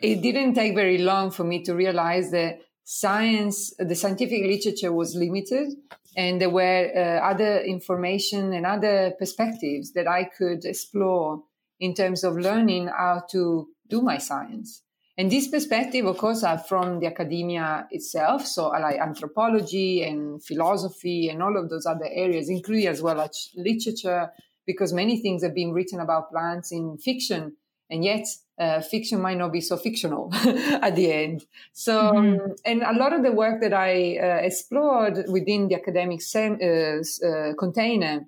it 0.00 0.22
didn't 0.22 0.54
take 0.54 0.74
very 0.74 0.98
long 0.98 1.30
for 1.30 1.44
me 1.44 1.62
to 1.64 1.74
realize 1.74 2.30
that 2.30 2.60
science, 2.84 3.74
the 3.78 3.94
scientific 3.94 4.42
literature 4.42 4.92
was 4.92 5.14
limited, 5.14 5.74
and 6.16 6.40
there 6.40 6.50
were 6.50 6.90
uh, 6.94 7.26
other 7.26 7.60
information 7.60 8.52
and 8.52 8.66
other 8.66 9.12
perspectives 9.18 9.92
that 9.92 10.06
I 10.06 10.24
could 10.24 10.64
explore 10.64 11.42
in 11.80 11.94
terms 11.94 12.22
of 12.24 12.36
learning 12.36 12.88
how 12.88 13.24
to 13.30 13.68
do 13.88 14.02
my 14.02 14.18
science. 14.18 14.82
And 15.18 15.30
this 15.30 15.48
perspective, 15.48 16.06
of 16.06 16.16
course, 16.16 16.42
are 16.42 16.58
from 16.58 17.00
the 17.00 17.06
academia 17.06 17.86
itself. 17.90 18.46
So 18.46 18.68
like 18.68 18.98
anthropology 18.98 20.02
and 20.02 20.42
philosophy 20.42 21.28
and 21.28 21.42
all 21.42 21.56
of 21.58 21.68
those 21.68 21.86
other 21.86 22.08
areas, 22.10 22.48
including 22.48 22.86
as 22.86 23.02
well 23.02 23.20
as 23.20 23.50
literature, 23.54 24.30
because 24.66 24.92
many 24.92 25.20
things 25.20 25.42
have 25.42 25.54
been 25.54 25.72
written 25.72 26.00
about 26.00 26.30
plants 26.30 26.72
in 26.72 26.96
fiction. 26.98 27.56
And 27.90 28.02
yet 28.02 28.26
uh, 28.62 28.80
fiction 28.80 29.20
might 29.20 29.38
not 29.38 29.52
be 29.52 29.60
so 29.60 29.76
fictional 29.76 30.30
at 30.86 30.94
the 30.94 31.12
end. 31.12 31.46
So, 31.72 31.94
mm-hmm. 31.94 32.40
um, 32.40 32.54
and 32.64 32.82
a 32.82 32.92
lot 32.92 33.12
of 33.12 33.22
the 33.22 33.32
work 33.32 33.60
that 33.60 33.74
I 33.74 34.18
uh, 34.18 34.46
explored 34.48 35.24
within 35.28 35.68
the 35.68 35.76
academic 35.76 36.20
sem- 36.22 36.60
uh, 36.62 37.26
uh 37.26 37.54
container 37.58 38.26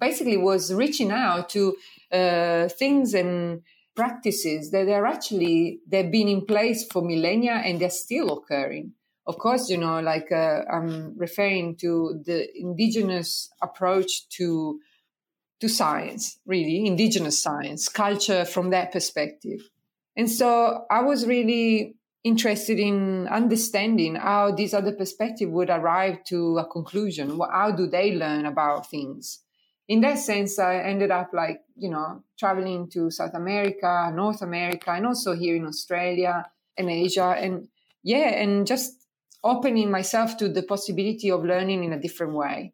basically 0.00 0.36
was 0.36 0.72
reaching 0.72 1.10
out 1.10 1.48
to 1.50 1.76
uh, 2.12 2.68
things 2.68 3.14
and 3.14 3.62
practices 3.94 4.70
that 4.70 4.88
are 4.88 5.06
actually 5.06 5.80
they've 5.88 6.12
been 6.12 6.28
in 6.28 6.44
place 6.44 6.86
for 6.90 7.02
millennia 7.02 7.54
and 7.64 7.80
they're 7.80 7.90
still 7.90 8.28
occurring 8.38 8.92
of 9.26 9.38
course 9.38 9.70
you 9.70 9.78
know 9.78 10.00
like 10.00 10.30
uh, 10.30 10.60
i'm 10.70 11.16
referring 11.16 11.74
to 11.74 12.20
the 12.26 12.46
indigenous 12.60 13.50
approach 13.62 14.28
to 14.28 14.78
to 15.60 15.68
science 15.68 16.38
really 16.46 16.86
indigenous 16.86 17.42
science 17.42 17.88
culture 17.88 18.44
from 18.44 18.70
that 18.70 18.92
perspective 18.92 19.68
and 20.16 20.30
so 20.30 20.84
i 20.90 21.00
was 21.00 21.26
really 21.26 21.94
interested 22.24 22.78
in 22.78 23.28
understanding 23.28 24.16
how 24.16 24.50
this 24.50 24.74
other 24.74 24.92
perspective 24.92 25.48
would 25.50 25.70
arrive 25.70 26.22
to 26.24 26.58
a 26.58 26.66
conclusion 26.66 27.40
how 27.52 27.70
do 27.70 27.86
they 27.86 28.14
learn 28.14 28.46
about 28.46 28.88
things 28.90 29.40
in 29.88 30.00
that 30.00 30.18
sense, 30.18 30.58
I 30.58 30.78
ended 30.78 31.10
up 31.10 31.30
like, 31.32 31.60
you 31.76 31.90
know, 31.90 32.24
traveling 32.38 32.88
to 32.90 33.10
South 33.10 33.34
America, 33.34 34.10
North 34.12 34.42
America, 34.42 34.90
and 34.90 35.06
also 35.06 35.34
here 35.34 35.54
in 35.54 35.64
Australia 35.64 36.50
and 36.76 36.90
Asia. 36.90 37.36
And 37.38 37.68
yeah, 38.02 38.30
and 38.30 38.66
just 38.66 38.94
opening 39.44 39.90
myself 39.90 40.36
to 40.38 40.48
the 40.48 40.62
possibility 40.62 41.30
of 41.30 41.44
learning 41.44 41.84
in 41.84 41.92
a 41.92 42.00
different 42.00 42.34
way. 42.34 42.72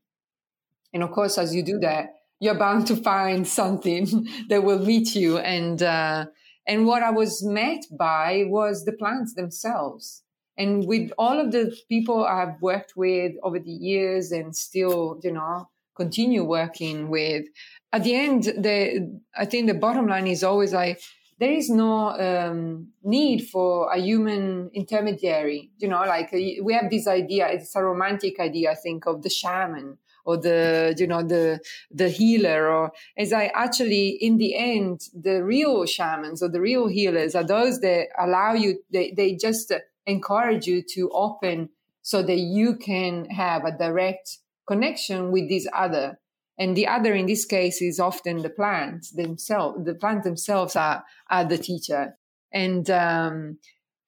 And 0.94 1.02
of 1.02 1.10
course, 1.10 1.36
as 1.36 1.54
you 1.54 1.62
do 1.62 1.78
that, 1.80 2.14
you're 2.42 2.58
bound 2.58 2.88
to 2.88 2.96
find 2.96 3.46
something 3.46 4.28
that 4.48 4.64
will 4.64 4.80
meet 4.80 5.14
you. 5.14 5.38
And, 5.38 5.80
uh, 5.80 6.26
and 6.66 6.86
what 6.86 7.04
I 7.04 7.10
was 7.10 7.44
met 7.44 7.84
by 7.96 8.44
was 8.48 8.84
the 8.84 8.92
plants 8.92 9.34
themselves. 9.34 10.24
And 10.58 10.84
with 10.86 11.12
all 11.16 11.38
of 11.38 11.52
the 11.52 11.72
people 11.88 12.24
I've 12.24 12.60
worked 12.60 12.94
with 12.96 13.32
over 13.44 13.60
the 13.60 13.70
years 13.70 14.32
and 14.32 14.56
still, 14.56 15.20
you 15.22 15.30
know, 15.30 15.68
continue 15.94 16.42
working 16.42 17.08
with. 17.08 17.46
At 17.92 18.02
the 18.02 18.16
end, 18.16 18.44
the 18.44 19.20
I 19.36 19.44
think 19.44 19.68
the 19.68 19.74
bottom 19.74 20.08
line 20.08 20.26
is 20.26 20.42
always 20.42 20.72
like 20.72 21.00
there 21.38 21.52
is 21.52 21.70
no 21.70 22.10
um, 22.18 22.88
need 23.04 23.48
for 23.48 23.92
a 23.92 23.98
human 23.98 24.70
intermediary. 24.74 25.70
You 25.78 25.88
know, 25.88 26.00
like 26.00 26.32
we 26.32 26.72
have 26.72 26.90
this 26.90 27.06
idea. 27.06 27.48
It's 27.48 27.76
a 27.76 27.84
romantic 27.84 28.40
idea, 28.40 28.72
I 28.72 28.74
think, 28.74 29.06
of 29.06 29.22
the 29.22 29.30
shaman 29.30 29.98
or 30.24 30.36
the 30.36 30.94
you 30.98 31.06
know 31.06 31.22
the 31.22 31.60
the 31.90 32.08
healer 32.08 32.68
or 32.68 32.92
as 33.16 33.32
i 33.32 33.46
actually 33.54 34.10
in 34.20 34.38
the 34.38 34.54
end 34.56 35.00
the 35.14 35.42
real 35.42 35.84
shamans 35.86 36.42
or 36.42 36.48
the 36.48 36.60
real 36.60 36.88
healers 36.88 37.34
are 37.34 37.44
those 37.44 37.80
that 37.80 38.08
allow 38.18 38.52
you 38.52 38.78
they, 38.92 39.12
they 39.16 39.34
just 39.34 39.72
encourage 40.06 40.66
you 40.66 40.82
to 40.82 41.10
open 41.10 41.68
so 42.02 42.22
that 42.22 42.38
you 42.38 42.76
can 42.76 43.26
have 43.26 43.64
a 43.64 43.76
direct 43.76 44.38
connection 44.66 45.30
with 45.30 45.48
this 45.48 45.66
other. 45.74 46.18
And 46.58 46.76
the 46.76 46.86
other 46.86 47.14
in 47.14 47.26
this 47.26 47.44
case 47.44 47.80
is 47.80 47.98
often 47.98 48.42
the 48.42 48.50
plants 48.50 49.10
themselves. 49.12 49.84
The 49.84 49.94
plants 49.94 50.24
themselves 50.24 50.76
are, 50.76 51.04
are 51.30 51.44
the 51.44 51.58
teacher. 51.58 52.16
And, 52.52 52.88
um, 52.90 53.58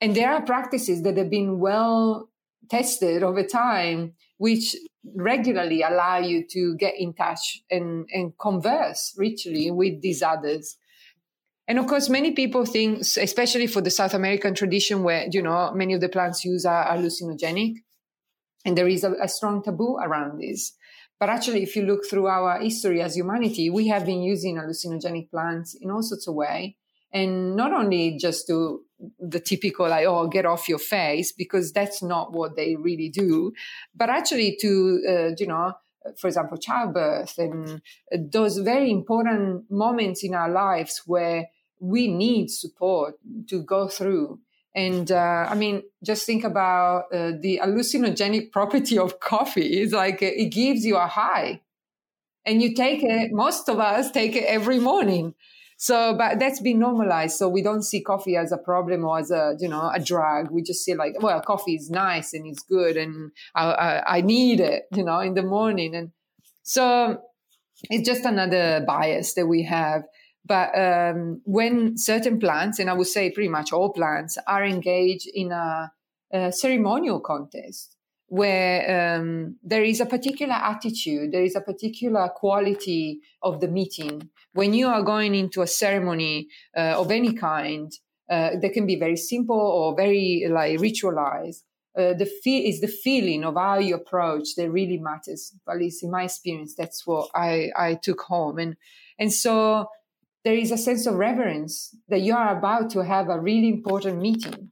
and 0.00 0.14
there 0.14 0.32
are 0.32 0.42
practices 0.42 1.02
that 1.02 1.16
have 1.16 1.30
been 1.30 1.58
well 1.58 2.28
tested 2.70 3.22
over 3.22 3.42
time, 3.42 4.12
which 4.38 4.74
regularly 5.14 5.82
allow 5.82 6.18
you 6.18 6.44
to 6.50 6.76
get 6.76 6.94
in 6.98 7.14
touch 7.14 7.62
and, 7.70 8.06
and 8.12 8.32
converse 8.38 9.14
richly 9.16 9.70
with 9.70 10.00
these 10.00 10.22
others. 10.22 10.76
And 11.66 11.78
of 11.78 11.86
course, 11.86 12.08
many 12.08 12.32
people 12.32 12.66
think, 12.66 13.00
especially 13.00 13.66
for 13.66 13.80
the 13.80 13.90
South 13.90 14.12
American 14.12 14.54
tradition, 14.54 15.02
where 15.02 15.26
you 15.30 15.42
know 15.42 15.72
many 15.74 15.94
of 15.94 16.00
the 16.00 16.10
plants 16.10 16.44
used 16.44 16.66
are 16.66 16.86
hallucinogenic, 16.86 17.76
and 18.66 18.76
there 18.76 18.88
is 18.88 19.02
a, 19.02 19.12
a 19.22 19.28
strong 19.28 19.62
taboo 19.62 19.96
around 19.96 20.40
this. 20.40 20.72
But 21.18 21.30
actually, 21.30 21.62
if 21.62 21.74
you 21.74 21.86
look 21.86 22.02
through 22.08 22.26
our 22.26 22.60
history 22.60 23.00
as 23.00 23.16
humanity, 23.16 23.70
we 23.70 23.88
have 23.88 24.04
been 24.04 24.22
using 24.22 24.56
hallucinogenic 24.56 25.30
plants 25.30 25.74
in 25.80 25.90
all 25.90 26.02
sorts 26.02 26.28
of 26.28 26.34
ways. 26.34 26.72
And 27.12 27.54
not 27.54 27.72
only 27.72 28.18
just 28.20 28.46
to 28.48 28.80
the 29.18 29.40
typical, 29.40 29.88
like, 29.88 30.06
oh, 30.06 30.28
get 30.28 30.46
off 30.46 30.68
your 30.68 30.78
face, 30.78 31.32
because 31.32 31.72
that's 31.72 32.02
not 32.02 32.32
what 32.32 32.56
they 32.56 32.76
really 32.76 33.08
do, 33.08 33.52
but 33.94 34.08
actually 34.08 34.56
to, 34.60 35.02
uh, 35.08 35.34
you 35.38 35.46
know, 35.46 35.72
for 36.18 36.28
example, 36.28 36.58
childbirth 36.58 37.38
and 37.38 37.80
those 38.12 38.58
very 38.58 38.90
important 38.90 39.70
moments 39.70 40.22
in 40.22 40.34
our 40.34 40.50
lives 40.50 41.02
where 41.06 41.48
we 41.80 42.08
need 42.08 42.50
support 42.50 43.14
to 43.48 43.62
go 43.62 43.88
through. 43.88 44.38
And 44.74 45.10
uh, 45.10 45.46
I 45.48 45.54
mean, 45.54 45.82
just 46.02 46.26
think 46.26 46.44
about 46.44 47.04
uh, 47.12 47.32
the 47.40 47.60
hallucinogenic 47.62 48.50
property 48.52 48.98
of 48.98 49.20
coffee. 49.20 49.80
It's 49.82 49.92
like 49.92 50.20
it 50.20 50.50
gives 50.50 50.84
you 50.84 50.96
a 50.96 51.06
high, 51.06 51.60
and 52.44 52.60
you 52.60 52.74
take 52.74 53.02
it. 53.02 53.32
Most 53.32 53.68
of 53.68 53.78
us 53.78 54.10
take 54.10 54.34
it 54.34 54.44
every 54.44 54.80
morning. 54.80 55.34
So, 55.76 56.14
but 56.16 56.38
that's 56.38 56.60
been 56.60 56.78
normalized. 56.78 57.36
So 57.36 57.48
we 57.48 57.62
don't 57.62 57.82
see 57.82 58.00
coffee 58.00 58.36
as 58.36 58.52
a 58.52 58.58
problem 58.58 59.04
or 59.04 59.18
as 59.18 59.30
a 59.30 59.56
you 59.58 59.68
know 59.68 59.90
a 59.92 60.00
drug. 60.00 60.50
We 60.50 60.62
just 60.62 60.84
see 60.84 60.94
like, 60.94 61.20
well, 61.20 61.40
coffee 61.40 61.74
is 61.74 61.90
nice 61.90 62.32
and 62.32 62.46
it's 62.46 62.62
good, 62.62 62.96
and 62.96 63.32
I, 63.54 63.64
I, 63.64 64.16
I 64.16 64.20
need 64.20 64.60
it, 64.60 64.84
you 64.94 65.04
know, 65.04 65.20
in 65.20 65.34
the 65.34 65.42
morning. 65.42 65.94
And 65.94 66.12
so 66.62 67.20
it's 67.90 68.08
just 68.08 68.24
another 68.24 68.84
bias 68.86 69.34
that 69.34 69.46
we 69.46 69.64
have. 69.64 70.04
But 70.46 70.78
um, 70.78 71.40
when 71.44 71.96
certain 71.96 72.38
plants, 72.38 72.78
and 72.78 72.90
I 72.90 72.92
would 72.92 73.06
say 73.06 73.30
pretty 73.30 73.48
much 73.48 73.72
all 73.72 73.92
plants, 73.92 74.36
are 74.46 74.64
engaged 74.64 75.26
in 75.32 75.52
a, 75.52 75.90
a 76.32 76.52
ceremonial 76.52 77.20
contest 77.20 77.96
where 78.26 79.16
um, 79.16 79.56
there 79.62 79.84
is 79.84 80.00
a 80.00 80.06
particular 80.06 80.54
attitude, 80.54 81.32
there 81.32 81.44
is 81.44 81.56
a 81.56 81.60
particular 81.60 82.28
quality 82.34 83.20
of 83.42 83.60
the 83.60 83.68
meeting. 83.68 84.28
When 84.54 84.72
you 84.72 84.88
are 84.88 85.02
going 85.02 85.34
into 85.34 85.62
a 85.62 85.66
ceremony 85.66 86.48
uh, 86.76 86.94
of 87.00 87.10
any 87.10 87.34
kind, 87.34 87.92
uh, 88.30 88.50
that 88.60 88.72
can 88.72 88.86
be 88.86 88.96
very 88.96 89.16
simple 89.16 89.56
or 89.58 89.94
very 89.94 90.46
like 90.50 90.78
ritualized. 90.78 91.62
Uh, 91.96 92.14
the 92.14 92.26
feel 92.26 92.66
is 92.68 92.80
the 92.80 92.88
feeling 92.88 93.44
of 93.44 93.54
how 93.54 93.78
you 93.78 93.94
approach 93.94 94.54
that 94.56 94.70
really 94.70 94.98
matters. 94.98 95.52
At 95.68 95.78
least 95.78 96.02
in 96.02 96.10
my 96.10 96.24
experience, 96.24 96.74
that's 96.74 97.06
what 97.06 97.28
I, 97.34 97.70
I 97.76 97.94
took 97.94 98.22
home. 98.22 98.58
And 98.58 98.76
and 99.18 99.32
so 99.32 99.88
there 100.44 100.54
is 100.54 100.72
a 100.72 100.76
sense 100.76 101.06
of 101.06 101.14
reverence 101.14 101.94
that 102.08 102.20
you 102.20 102.34
are 102.34 102.56
about 102.56 102.90
to 102.90 103.04
have 103.04 103.28
a 103.28 103.40
really 103.40 103.68
important 103.68 104.20
meeting. 104.20 104.70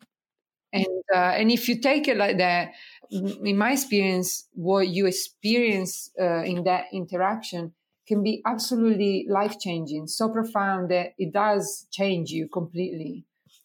And, 0.73 0.87
uh, 1.15 1.19
and 1.19 1.51
if 1.51 1.69
you 1.69 1.81
take 1.81 2.09
it 2.09 2.17
like 2.17 2.39
that, 2.39 2.73
in 3.11 3.59
my 3.59 3.73
experience, 3.73 4.49
what 4.53 4.89
you 4.89 5.07
experience 5.07 6.11
uh, 6.21 6.43
in 6.45 6.65
that 6.65 6.87
interaction 6.93 7.73
can 8.13 8.23
be 8.23 8.43
absolutely 8.47 9.27
life 9.29 9.59
changing, 9.59 10.07
so 10.07 10.29
profound 10.29 10.91
that 10.91 11.09
it 11.19 11.33
does 11.33 11.87
change 11.91 12.31
you 12.31 12.49
completely. 12.49 13.25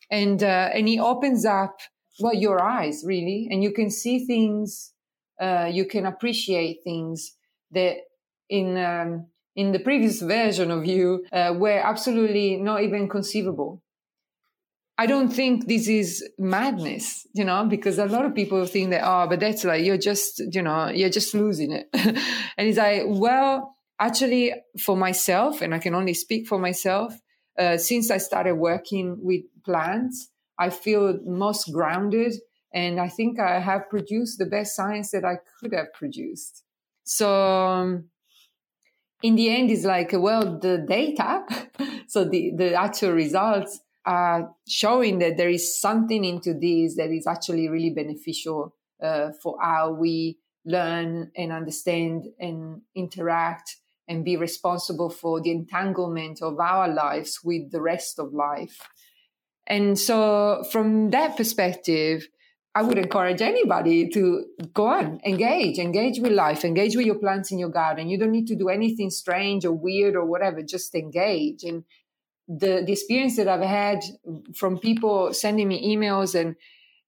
And, 0.10 0.42
uh, 0.42 0.70
and 0.74 0.88
it 0.88 1.00
opens 1.00 1.46
up 1.46 1.80
well 2.20 2.34
your 2.34 2.62
eyes 2.62 3.04
really 3.06 3.48
and 3.52 3.64
you 3.64 3.72
can 3.72 3.90
see 3.90 4.26
things 4.26 4.94
uh, 5.40 5.70
you 5.72 5.86
can 5.86 6.06
appreciate 6.06 6.80
things 6.84 7.34
that 7.72 7.98
in 8.50 8.78
um, 8.78 9.28
in 9.56 9.72
the 9.72 9.80
previous 9.80 10.22
version 10.22 10.72
of 10.72 10.86
you 10.86 11.26
uh, 11.32 11.54
were 11.56 11.80
absolutely 11.80 12.58
not 12.58 12.82
even 12.84 13.08
conceivable 13.08 13.82
I 15.00 15.06
don't 15.06 15.30
think 15.30 15.68
this 15.68 15.88
is 15.88 16.28
madness, 16.40 17.28
you 17.36 17.46
know, 17.46 17.66
because 17.66 18.00
a 18.00 18.08
lot 18.08 18.26
of 18.26 18.34
people 18.34 18.66
think 18.66 18.90
that, 18.90 19.04
oh, 19.06 19.28
but 19.30 19.40
that's 19.40 19.64
like, 19.64 19.86
you're 19.86 20.00
just, 20.00 20.42
you 20.52 20.64
know, 20.64 20.90
you're 20.90 21.12
just 21.12 21.36
losing 21.36 21.72
it. 21.72 21.88
and 21.94 22.68
it's 22.68 22.80
like, 22.80 23.04
well, 23.06 23.77
actually, 24.00 24.54
for 24.80 24.96
myself, 24.96 25.62
and 25.62 25.74
I 25.74 25.80
can 25.80 25.96
only 25.96 26.14
speak 26.14 26.48
for 26.48 26.60
myself, 26.60 27.14
uh, 27.58 27.78
since 27.78 28.12
I 28.12 28.18
started 28.18 28.56
working 28.56 29.18
with 29.22 29.42
plants, 29.66 30.30
I 30.60 30.70
feel 30.70 31.20
most 31.26 31.72
grounded. 31.72 32.34
And 32.74 33.00
I 33.00 33.08
think 33.08 33.40
I 33.40 33.60
have 33.60 33.90
produced 33.90 34.38
the 34.38 34.46
best 34.46 34.76
science 34.76 35.12
that 35.12 35.26
I 35.26 35.38
could 35.60 35.74
have 35.74 35.94
produced. 35.94 36.64
So, 37.04 37.32
um, 37.32 38.10
in 39.24 39.36
the 39.36 39.50
end, 39.50 39.72
it's 39.72 39.86
like, 39.86 40.12
well, 40.14 40.60
the 40.60 40.86
data, 40.88 41.46
so 42.08 42.24
the, 42.24 42.52
the 42.56 42.74
actual 42.74 43.14
results 43.14 43.80
are 44.06 44.54
showing 44.68 45.20
that 45.20 45.38
there 45.38 45.50
is 45.50 45.80
something 45.80 46.24
into 46.24 46.54
this 46.54 46.96
that 46.98 47.10
is 47.10 47.26
actually 47.26 47.68
really 47.68 47.90
beneficial 47.90 48.76
uh, 49.02 49.32
for 49.42 49.58
how 49.62 49.92
we 49.92 50.38
learn 50.66 51.32
and 51.36 51.52
understand 51.52 52.26
and 52.40 52.82
interact 52.96 53.78
and 54.08 54.24
be 54.24 54.38
responsible 54.38 55.10
for 55.10 55.41
the 55.41 55.52
entanglement 55.52 56.41
of 56.41 56.60
our 56.60 56.88
lives 56.88 57.39
with 57.43 57.72
the 57.72 57.82
rest 57.82 58.20
of 58.20 58.34
life. 58.34 58.88
And 59.67 60.00
so, 60.00 60.63
from 60.72 61.10
that 61.10 61.36
perspective, 61.36 62.28
I 62.74 62.84
would 62.84 62.98
encourage 62.98 63.41
anybody 63.41 64.08
to 64.10 64.46
go 64.74 64.86
on, 64.86 65.20
engage, 65.26 65.80
engage 65.80 66.20
with 66.20 66.32
life, 66.32 66.63
engage 66.63 66.96
with 66.96 67.08
your 67.08 67.17
plants 67.17 67.52
in 67.52 67.58
your 67.58 67.70
garden. 67.70 68.08
You 68.08 68.20
don't 68.20 68.32
need 68.32 68.48
to 68.48 68.56
do 68.56 68.70
anything 68.70 69.10
strange 69.10 69.65
or 69.65 69.74
weird 69.74 70.15
or 70.15 70.26
whatever, 70.26 70.62
just 70.62 70.93
engage. 70.93 71.63
And 71.63 71.84
the, 72.48 72.84
the 72.86 72.93
experience 72.93 73.36
that 73.38 73.48
I've 73.48 73.62
had 73.62 74.04
from 74.54 74.78
people 74.78 75.34
sending 75.34 75.67
me 75.67 75.96
emails 75.96 76.39
and 76.39 76.56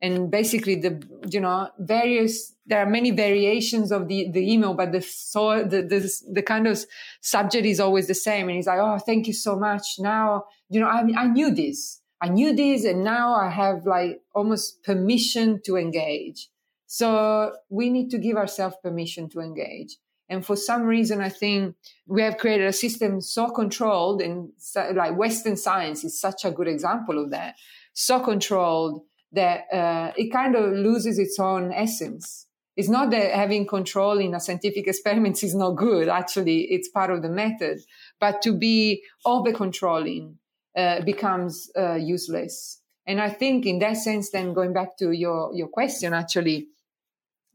and 0.02 0.32
basically 0.32 0.76
the 0.76 1.02
you 1.30 1.42
know 1.42 1.70
various 1.80 2.54
there 2.66 2.80
are 2.80 2.90
many 2.90 3.12
variations 3.12 3.92
of 3.92 4.08
the 4.08 4.30
the 4.32 4.52
email 4.52 4.74
but 4.74 4.92
the 4.92 5.02
so 5.02 5.64
the 5.64 5.82
the, 5.82 6.12
the 6.32 6.42
kind 6.42 6.68
of 6.68 6.84
subject 7.22 7.66
is 7.66 7.80
always 7.80 8.08
the 8.08 8.14
same. 8.14 8.48
And 8.48 8.56
he's 8.56 8.68
like 8.68 8.80
oh 8.80 8.98
thank 9.00 9.28
you 9.28 9.34
so 9.34 9.58
much. 9.58 10.00
Now 10.00 10.46
you 10.70 10.80
know 10.80 10.88
I, 10.88 11.06
I 11.18 11.28
knew 11.28 11.54
this. 11.54 12.02
I 12.22 12.30
knew 12.30 12.54
this 12.54 12.84
and 12.84 13.04
now 13.04 13.34
i 13.34 13.50
have 13.50 13.86
like 13.86 14.22
almost 14.34 14.84
permission 14.84 15.62
to 15.66 15.78
engage. 15.78 16.50
So 16.88 17.54
we 17.70 17.90
need 17.90 18.10
to 18.12 18.18
give 18.18 18.36
ourselves 18.36 18.76
permission 18.82 19.30
to 19.30 19.40
engage. 19.40 19.96
And 20.28 20.46
for 20.46 20.56
some 20.56 20.84
reason 20.84 21.22
i 21.22 21.30
think 21.30 21.76
we 22.08 22.22
have 22.22 22.38
created 22.38 22.68
a 22.68 22.74
system 22.74 23.20
so 23.20 23.50
controlled 23.50 24.22
and 24.22 24.52
like 24.94 25.18
western 25.18 25.58
science 25.58 26.04
is 26.04 26.20
such 26.20 26.46
a 26.46 26.52
good 26.52 26.68
example 26.68 27.22
of 27.22 27.32
that. 27.32 27.56
So 27.94 28.20
controlled 28.20 29.02
that 29.32 29.66
uh, 29.74 30.12
it 30.18 30.32
kind 30.32 30.56
of 30.56 30.72
loses 30.74 31.20
its 31.20 31.40
own 31.40 31.72
essence. 31.72 32.48
It's 32.76 32.90
not 32.90 33.12
that 33.12 33.34
having 33.34 33.68
control 33.68 34.20
in 34.20 34.34
a 34.34 34.40
scientific 34.40 34.88
experiment 34.88 35.44
is 35.44 35.56
not 35.56 35.72
good. 35.72 36.08
Actually, 36.08 36.62
it's 36.72 36.90
part 36.90 37.12
of 37.12 37.22
the 37.22 37.30
method. 37.30 37.80
But 38.20 38.42
to 38.44 38.54
be 38.54 39.04
over 39.26 39.52
controlling 39.52 40.38
uh, 40.76 41.02
becomes 41.02 41.70
uh, 41.78 41.96
useless. 41.96 42.82
And 43.06 43.20
I 43.20 43.30
think 43.30 43.66
in 43.66 43.80
that 43.80 43.98
sense, 43.98 44.30
then 44.30 44.54
going 44.54 44.72
back 44.74 44.98
to 45.00 45.12
your, 45.12 45.52
your 45.54 45.68
question, 45.68 46.14
actually, 46.14 46.68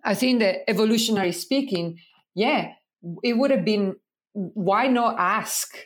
I 0.03 0.15
think 0.15 0.41
that 0.41 0.69
evolutionary 0.69 1.33
speaking, 1.33 1.99
yeah, 2.35 2.73
it 3.23 3.39
would 3.39 3.51
have 3.51 3.65
been, 3.65 3.97
why 4.33 4.89
not 4.89 5.17
ask 5.19 5.77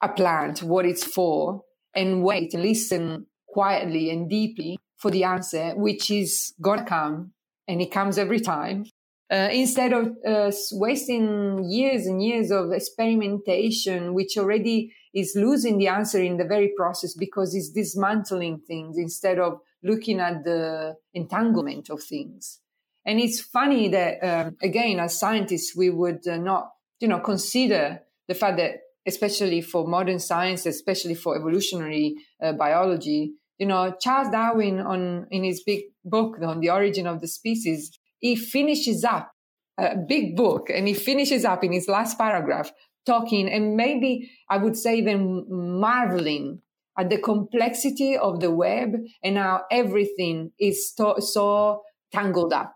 a 0.00 0.08
plant 0.08 0.62
what 0.62 0.86
it's 0.86 1.04
for 1.04 1.62
and 1.94 2.22
wait 2.22 2.54
and 2.54 2.62
listen 2.62 3.26
quietly 3.48 4.10
and 4.10 4.30
deeply 4.30 4.78
for 4.96 5.10
the 5.10 5.24
answer, 5.24 5.72
which 5.76 6.10
is 6.10 6.54
going 6.60 6.80
to 6.80 6.84
come, 6.84 7.32
and 7.68 7.80
it 7.80 7.90
comes 7.90 8.18
every 8.18 8.40
time. 8.40 8.84
Uh, 9.28 9.48
instead 9.52 9.92
of 9.92 10.16
uh, 10.24 10.52
wasting 10.72 11.64
years 11.68 12.06
and 12.06 12.22
years 12.22 12.52
of 12.52 12.70
experimentation, 12.72 14.14
which 14.14 14.38
already 14.38 14.92
is 15.12 15.32
losing 15.34 15.78
the 15.78 15.88
answer 15.88 16.22
in 16.22 16.36
the 16.36 16.44
very 16.44 16.72
process 16.76 17.12
because 17.14 17.52
it's 17.54 17.70
dismantling 17.70 18.60
things 18.68 18.96
instead 18.96 19.40
of 19.40 19.58
looking 19.82 20.20
at 20.20 20.44
the 20.44 20.94
entanglement 21.12 21.90
of 21.90 22.00
things. 22.02 22.60
And 23.04 23.18
it's 23.18 23.40
funny 23.40 23.88
that, 23.88 24.18
um, 24.22 24.56
again, 24.62 25.00
as 25.00 25.18
scientists, 25.18 25.74
we 25.76 25.90
would 25.90 26.26
uh, 26.28 26.36
not, 26.36 26.70
you 27.00 27.08
know, 27.08 27.20
consider 27.20 28.02
the 28.28 28.34
fact 28.34 28.58
that, 28.58 28.80
especially 29.06 29.60
for 29.60 29.86
modern 29.86 30.18
science, 30.18 30.66
especially 30.66 31.14
for 31.14 31.36
evolutionary 31.36 32.16
uh, 32.42 32.52
biology, 32.52 33.34
you 33.58 33.66
know, 33.66 33.94
Charles 34.00 34.30
Darwin 34.30 34.80
on 34.80 35.26
in 35.30 35.44
his 35.44 35.62
big 35.62 35.84
book 36.04 36.36
on 36.42 36.60
the 36.60 36.70
origin 36.70 37.06
of 37.06 37.20
the 37.20 37.28
species, 37.28 37.98
he 38.18 38.36
finishes 38.36 39.04
up 39.04 39.32
a 39.78 39.96
big 39.96 40.36
book 40.36 40.70
and 40.70 40.88
he 40.88 40.94
finishes 40.94 41.44
up 41.44 41.62
in 41.62 41.72
his 41.72 41.88
last 41.88 42.18
paragraph 42.18 42.72
talking 43.04 43.48
and 43.48 43.76
maybe 43.76 44.30
I 44.50 44.56
would 44.56 44.76
say 44.76 44.96
even 44.96 45.46
marveling 45.48 46.62
at 46.98 47.10
the 47.10 47.18
complexity 47.18 48.16
of 48.16 48.40
the 48.40 48.50
web 48.50 48.94
and 49.22 49.36
how 49.36 49.64
everything 49.70 50.52
is 50.58 50.92
to- 50.96 51.20
so 51.20 51.82
tangled 52.12 52.52
up 52.52 52.74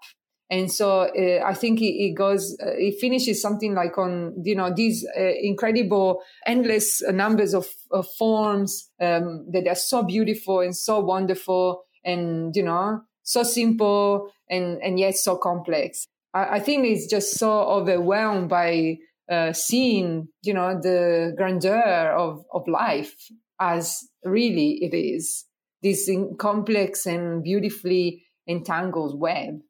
and 0.51 0.71
so 0.71 1.03
uh, 1.03 1.45
I 1.47 1.55
think 1.55 1.81
it, 1.81 1.95
it 1.95 2.15
goes, 2.17 2.57
uh, 2.61 2.73
it 2.77 2.99
finishes 3.01 3.41
something 3.41 3.73
like 3.75 3.97
on, 3.97 4.35
you 4.45 4.57
know, 4.57 4.73
these 4.75 5.07
uh, 5.17 5.33
incredible, 5.41 6.23
endless 6.45 7.03
numbers 7.03 7.55
of, 7.55 7.69
of 7.93 8.09
forms 8.19 8.91
um, 9.01 9.47
that 9.53 9.69
are 9.69 9.77
so 9.77 10.03
beautiful 10.03 10.59
and 10.61 10.77
so 10.77 10.99
wonderful 10.99 11.85
and, 12.05 12.55
you 12.57 12.65
know, 12.65 13.01
so 13.23 13.45
simple 13.45 14.33
and, 14.49 14.83
and 14.83 14.99
yet 14.99 15.15
so 15.15 15.37
complex. 15.37 16.09
I, 16.35 16.57
I 16.57 16.61
think 16.61 16.85
it's 16.85 17.07
just 17.07 17.39
so 17.39 17.53
overwhelmed 17.53 18.49
by 18.49 18.97
uh, 19.31 19.53
seeing, 19.53 20.27
you 20.43 20.53
know, 20.53 20.81
the 20.83 21.33
grandeur 21.37 22.13
of, 22.19 22.45
of 22.53 22.67
life 22.67 23.15
as 23.61 24.01
really 24.25 24.83
it 24.83 24.97
is, 24.97 25.45
this 25.81 26.11
complex 26.39 27.07
and 27.07 27.45
beautifully 27.45 28.25
entangled 28.49 29.21
web 29.21 29.61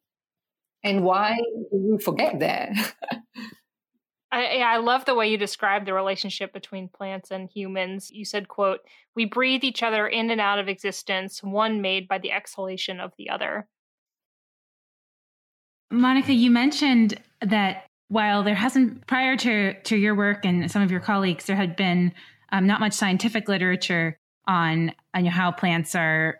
and 0.82 1.04
why 1.04 1.36
do 1.36 1.66
we 1.72 1.98
forget 1.98 2.38
that? 2.40 2.70
I, 4.32 4.58
I 4.58 4.76
love 4.76 5.04
the 5.04 5.14
way 5.14 5.28
you 5.28 5.36
describe 5.36 5.86
the 5.86 5.92
relationship 5.92 6.52
between 6.52 6.88
plants 6.88 7.30
and 7.30 7.50
humans. 7.50 8.10
You 8.12 8.24
said, 8.24 8.48
"quote 8.48 8.80
We 9.16 9.24
breathe 9.24 9.64
each 9.64 9.82
other 9.82 10.06
in 10.06 10.30
and 10.30 10.40
out 10.40 10.58
of 10.58 10.68
existence, 10.68 11.42
one 11.42 11.80
made 11.80 12.06
by 12.06 12.18
the 12.18 12.32
exhalation 12.32 13.00
of 13.00 13.12
the 13.18 13.30
other." 13.30 13.66
Monica, 15.90 16.32
you 16.32 16.50
mentioned 16.50 17.20
that 17.40 17.86
while 18.08 18.44
there 18.44 18.54
hasn't, 18.54 19.06
prior 19.08 19.36
to 19.38 19.74
to 19.74 19.96
your 19.96 20.14
work 20.14 20.44
and 20.44 20.70
some 20.70 20.82
of 20.82 20.90
your 20.90 21.00
colleagues, 21.00 21.46
there 21.46 21.56
had 21.56 21.74
been 21.74 22.12
um, 22.52 22.66
not 22.66 22.80
much 22.80 22.92
scientific 22.92 23.48
literature 23.48 24.16
on 24.46 24.92
on 25.14 25.24
how 25.26 25.50
plants 25.50 25.94
are 25.96 26.38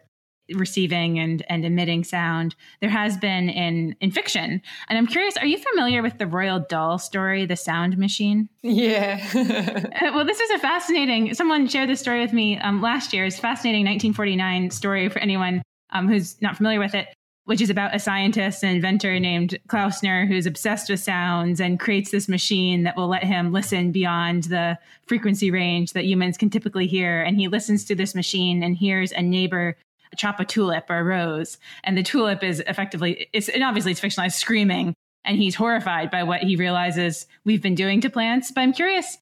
receiving 0.55 1.19
and 1.19 1.45
and 1.49 1.65
emitting 1.65 2.05
sound 2.05 2.55
there 2.81 2.91
has 2.91 3.17
been 3.17 3.49
in 3.49 3.97
in 4.01 4.11
fiction. 4.11 4.63
And 4.89 4.99
i'm 4.99 5.07
curious 5.07 5.37
are 5.37 5.47
you 5.47 5.59
familiar 5.59 6.03
with 6.03 6.19
the 6.19 6.25
Roald 6.25 6.69
Dahl 6.69 6.99
story 6.99 7.47
the 7.47 7.57
sound 7.57 7.99
machine? 7.99 8.49
Yeah. 8.63 9.21
Uh, 10.01 10.13
well 10.15 10.25
this 10.25 10.41
is 10.41 10.51
a 10.51 10.59
fascinating 10.59 11.35
someone 11.35 11.67
shared 11.67 11.89
this 11.89 12.01
story 12.01 12.21
with 12.21 12.33
me 12.33 12.59
um, 12.59 12.81
last 12.81 13.13
year. 13.13 13.27
It's 13.27 13.39
fascinating 13.39 13.85
1949 13.85 14.71
story 14.71 15.09
for 15.09 15.19
anyone 15.19 15.63
um, 15.91 16.09
who's 16.09 16.41
not 16.41 16.57
familiar 16.57 16.79
with 16.79 16.95
it 16.95 17.09
which 17.51 17.61
is 17.61 17.69
about 17.69 17.93
a 17.93 17.99
scientist 17.99 18.63
and 18.63 18.77
inventor 18.77 19.19
named 19.19 19.59
Klausner 19.67 20.25
who's 20.25 20.47
obsessed 20.47 20.89
with 20.89 21.01
sounds 21.01 21.61
and 21.61 21.81
creates 21.81 22.13
this 22.13 22.29
machine 22.29 22.85
that 22.85 22.97
will 22.97 23.09
let 23.09 23.25
him 23.25 23.53
listen 23.53 23.91
beyond 23.91 24.45
the 24.45 24.79
frequency 25.09 25.51
range 25.51 25.93
that 25.93 26.05
humans 26.05 26.39
can 26.39 26.49
typically 26.49 26.87
hear. 26.87 27.23
And 27.23 27.37
he 27.37 27.49
listens 27.49 27.85
to 27.87 27.97
this 27.97 28.15
machine 28.15 28.63
and 28.63 28.77
hears 28.77 29.11
a 29.11 29.21
neighbor 29.21 29.77
chop 30.17 30.41
a 30.41 30.45
tulip 30.45 30.91
or 30.91 30.99
a 30.99 31.05
rose, 31.05 31.59
and 31.85 31.97
the 31.97 32.03
tulip 32.03 32.43
is 32.43 32.61
effectively 32.67 33.29
it's 33.33 33.49
and 33.49 33.63
obviously 33.63 33.93
it's 33.93 34.01
fictionalized 34.01 34.33
screaming, 34.33 34.95
and 35.25 35.37
he's 35.39 35.55
horrified 35.55 36.11
by 36.11 36.23
what 36.23 36.43
he 36.43 36.57
realizes 36.57 37.27
we've 37.45 37.63
been 37.63 37.75
doing 37.75 38.01
to 38.01 38.11
plants. 38.11 38.51
But 38.51 38.63
I'm 38.63 38.73
curious, 38.73 39.19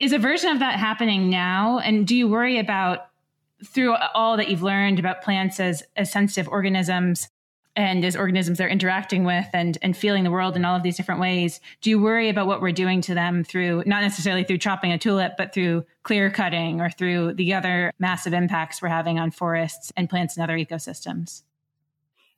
is 0.00 0.12
a 0.12 0.18
version 0.18 0.50
of 0.50 0.58
that 0.58 0.78
happening 0.78 1.30
now? 1.30 1.78
And 1.78 2.06
do 2.06 2.16
you 2.16 2.28
worry 2.28 2.58
about 2.58 3.08
through 3.64 3.94
all 4.14 4.36
that 4.36 4.48
you've 4.48 4.62
learned 4.62 4.98
about 4.98 5.22
plants 5.22 5.60
as, 5.60 5.84
as 5.96 6.10
sensitive 6.10 6.48
organisms 6.48 7.28
and 7.74 8.04
as 8.04 8.16
organisms 8.16 8.58
they're 8.58 8.68
interacting 8.68 9.24
with 9.24 9.46
and 9.52 9.78
and 9.82 9.96
feeling 9.96 10.24
the 10.24 10.30
world 10.30 10.56
in 10.56 10.64
all 10.64 10.76
of 10.76 10.82
these 10.82 10.96
different 10.96 11.20
ways 11.20 11.60
do 11.80 11.88
you 11.88 12.00
worry 12.00 12.28
about 12.28 12.46
what 12.46 12.60
we're 12.60 12.72
doing 12.72 13.00
to 13.00 13.14
them 13.14 13.42
through 13.42 13.82
not 13.86 14.02
necessarily 14.02 14.44
through 14.44 14.58
chopping 14.58 14.92
a 14.92 14.98
tulip 14.98 15.32
but 15.38 15.54
through 15.54 15.84
clear 16.02 16.30
cutting 16.30 16.80
or 16.80 16.90
through 16.90 17.32
the 17.34 17.54
other 17.54 17.92
massive 17.98 18.34
impacts 18.34 18.82
we're 18.82 18.88
having 18.88 19.18
on 19.18 19.30
forests 19.30 19.90
and 19.96 20.10
plants 20.10 20.36
and 20.36 20.44
other 20.44 20.56
ecosystems 20.56 21.42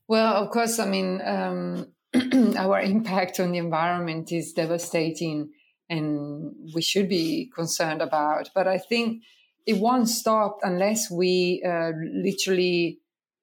Well, 0.07 0.35
of 0.35 0.51
course, 0.51 0.78
I 0.78 0.87
mean, 0.87 1.20
um, 1.24 1.89
our 2.57 2.80
impact 2.80 3.41
on 3.41 3.53
the 3.53 3.59
environment 3.59 4.32
is 4.32 4.53
devastating 4.53 5.51
and 5.89 6.55
we 6.74 6.82
should 6.82 7.09
be 7.09 7.51
concerned 7.55 8.03
about. 8.03 8.51
But 8.55 8.68
I 8.68 8.78
think 8.78 9.22
it 9.66 9.78
won't 9.78 10.09
stop 10.09 10.59
unless 10.62 11.11
we 11.11 11.62
uh, 11.66 11.93
literally 12.12 13.01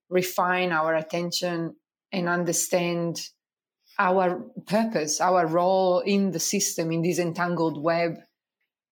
refine 0.09 0.71
our 0.71 0.93
attention 0.93 1.75
and 2.11 2.27
understand 2.27 3.21
our 3.99 4.41
purpose, 4.65 5.21
our 5.21 5.45
role 5.45 5.99
in 5.99 6.31
the 6.31 6.39
system, 6.39 6.91
in 6.91 7.01
this 7.01 7.19
entangled 7.19 7.81
web, 7.81 8.17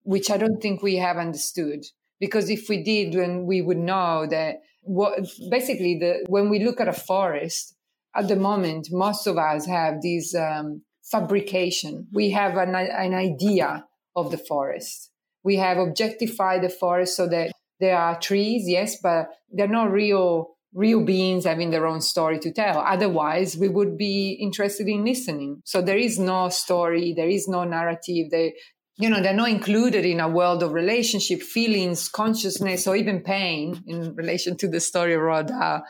which 0.03 0.29
I 0.29 0.37
don't 0.37 0.61
think 0.61 0.81
we 0.81 0.97
have 0.97 1.17
understood. 1.17 1.85
Because 2.19 2.49
if 2.49 2.67
we 2.69 2.83
did, 2.83 3.13
then 3.13 3.45
we 3.45 3.61
would 3.61 3.77
know 3.77 4.27
that 4.29 4.57
what 4.81 5.19
basically 5.49 5.97
the 5.99 6.25
when 6.27 6.49
we 6.49 6.63
look 6.63 6.81
at 6.81 6.87
a 6.87 6.93
forest 6.93 7.75
at 8.15 8.27
the 8.27 8.35
moment, 8.35 8.87
most 8.91 9.27
of 9.27 9.37
us 9.37 9.65
have 9.65 10.01
this 10.01 10.35
um, 10.35 10.81
fabrication. 11.03 12.07
We 12.11 12.31
have 12.31 12.57
an, 12.57 12.75
an 12.75 13.13
idea 13.13 13.85
of 14.15 14.31
the 14.31 14.37
forest. 14.37 15.11
We 15.43 15.55
have 15.57 15.77
objectified 15.77 16.63
the 16.63 16.69
forest 16.69 17.15
so 17.15 17.27
that 17.27 17.51
there 17.79 17.97
are 17.97 18.19
trees, 18.19 18.67
yes, 18.67 18.97
but 19.01 19.29
they're 19.51 19.67
not 19.67 19.91
real 19.91 20.57
real 20.73 21.03
beings 21.03 21.45
having 21.45 21.71
their 21.71 21.87
own 21.87 22.01
story 22.01 22.39
to 22.39 22.51
tell. 22.51 22.79
Otherwise, 22.79 23.57
we 23.57 23.67
would 23.67 23.97
be 23.97 24.37
interested 24.39 24.87
in 24.87 25.03
listening. 25.03 25.61
So 25.65 25.81
there 25.81 25.97
is 25.97 26.19
no 26.19 26.49
story, 26.49 27.13
there 27.15 27.29
is 27.29 27.47
no 27.47 27.63
narrative. 27.63 28.29
They, 28.29 28.53
you 28.97 29.09
know, 29.09 29.21
they're 29.21 29.33
not 29.33 29.49
included 29.49 30.05
in 30.05 30.19
a 30.19 30.27
world 30.29 30.61
of 30.61 30.73
relationship, 30.73 31.41
feelings, 31.41 32.09
consciousness, 32.09 32.85
or 32.85 32.95
even 32.95 33.21
pain 33.21 33.81
in 33.87 34.13
relation 34.15 34.57
to 34.57 34.67
the 34.67 34.79
story 34.79 35.13
of 35.13 35.21
Roald 35.21 35.81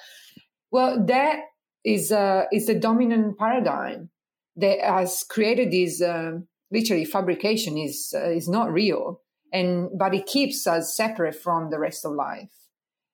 Well, 0.72 1.06
that 1.08 1.40
is 1.84 2.12
uh, 2.12 2.46
is 2.52 2.68
the 2.68 2.76
dominant 2.76 3.38
paradigm 3.38 4.10
that 4.56 4.80
has 4.82 5.24
created 5.24 5.72
this 5.72 6.02
uh, 6.02 6.40
literally 6.72 7.06
fabrication 7.06 7.78
is 7.78 8.14
uh, 8.16 8.30
is 8.30 8.48
not 8.48 8.72
real, 8.72 9.22
and 9.52 9.90
but 9.98 10.14
it 10.14 10.26
keeps 10.26 10.68
us 10.68 10.96
separate 10.96 11.36
from 11.36 11.70
the 11.70 11.80
rest 11.80 12.06
of 12.06 12.14
life. 12.14 12.59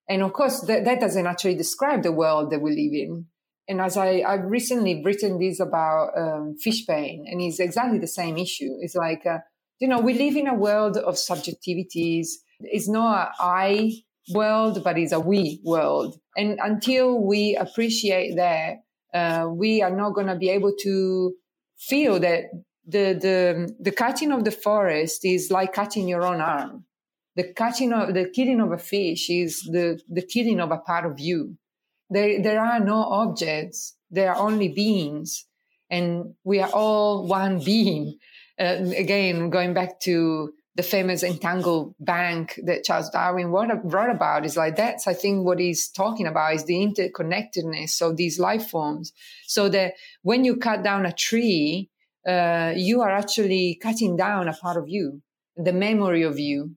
And 0.07 0.21
of 0.21 0.33
course, 0.33 0.61
that, 0.61 0.85
that 0.85 0.99
doesn't 0.99 1.25
actually 1.25 1.55
describe 1.55 2.03
the 2.03 2.11
world 2.11 2.51
that 2.51 2.61
we 2.61 2.71
live 2.71 2.93
in. 2.93 3.25
And 3.67 3.81
as 3.81 3.97
I, 3.97 4.21
I've 4.21 4.45
recently 4.45 5.01
written 5.03 5.39
this 5.39 5.59
about 5.59 6.11
um, 6.15 6.55
pain, 6.87 7.25
and 7.27 7.41
it's 7.41 7.59
exactly 7.59 7.97
the 7.97 8.07
same 8.07 8.37
issue. 8.37 8.77
It's 8.81 8.95
like, 8.95 9.25
uh, 9.25 9.39
you 9.79 9.87
know, 9.87 9.99
we 9.99 10.13
live 10.13 10.35
in 10.35 10.47
a 10.47 10.53
world 10.53 10.97
of 10.97 11.15
subjectivities. 11.15 12.27
It's 12.59 12.87
not 12.87 13.29
an 13.29 13.33
I 13.39 13.91
world, 14.33 14.83
but 14.83 14.97
it's 14.97 15.11
a 15.11 15.19
we 15.19 15.61
world. 15.63 16.19
And 16.37 16.59
until 16.63 17.19
we 17.19 17.55
appreciate 17.55 18.35
that, 18.35 18.75
uh, 19.13 19.47
we 19.49 19.81
are 19.81 19.95
not 19.95 20.13
going 20.13 20.27
to 20.27 20.35
be 20.35 20.49
able 20.49 20.73
to 20.83 21.33
feel 21.79 22.19
that 22.19 22.43
the, 22.87 23.17
the, 23.19 23.75
the 23.79 23.91
cutting 23.91 24.31
of 24.31 24.43
the 24.43 24.51
forest 24.51 25.25
is 25.25 25.49
like 25.49 25.73
cutting 25.73 26.07
your 26.07 26.23
own 26.23 26.39
arm 26.39 26.85
the 27.35 27.53
catching 27.53 27.91
of 27.93 28.13
the 28.13 28.29
killing 28.29 28.61
of 28.61 28.71
a 28.71 28.77
fish 28.77 29.29
is 29.29 29.61
the, 29.63 29.99
the 30.09 30.21
killing 30.21 30.59
of 30.59 30.71
a 30.71 30.77
part 30.77 31.05
of 31.05 31.19
you. 31.19 31.57
There, 32.09 32.41
there 32.41 32.61
are 32.61 32.79
no 32.79 33.03
objects. 33.03 33.95
There 34.09 34.33
are 34.33 34.37
only 34.37 34.69
beings 34.69 35.45
and 35.89 36.35
we 36.43 36.59
are 36.59 36.69
all 36.69 37.27
one 37.27 37.63
being. 37.63 38.17
Uh, 38.59 38.77
again, 38.95 39.49
going 39.49 39.73
back 39.73 39.99
to 40.01 40.53
the 40.75 40.83
famous 40.83 41.23
entangled 41.23 41.95
bank 41.99 42.59
that 42.63 42.83
Charles 42.83 43.09
Darwin 43.09 43.47
wrote 43.47 44.09
about 44.09 44.45
is 44.45 44.57
like 44.57 44.75
that's 44.75 45.07
I 45.07 45.13
think 45.13 45.45
what 45.45 45.59
he's 45.59 45.89
talking 45.89 46.27
about 46.27 46.53
is 46.53 46.65
the 46.65 46.75
interconnectedness 46.75 48.01
of 48.01 48.17
these 48.17 48.39
life 48.39 48.67
forms. 48.67 49.13
So 49.47 49.69
that 49.69 49.93
when 50.21 50.43
you 50.43 50.57
cut 50.57 50.83
down 50.83 51.05
a 51.05 51.13
tree, 51.13 51.89
uh, 52.27 52.73
you 52.75 53.01
are 53.01 53.11
actually 53.11 53.79
cutting 53.81 54.17
down 54.17 54.47
a 54.49 54.53
part 54.53 54.77
of 54.77 54.89
you, 54.89 55.21
the 55.55 55.73
memory 55.73 56.23
of 56.23 56.39
you, 56.39 56.75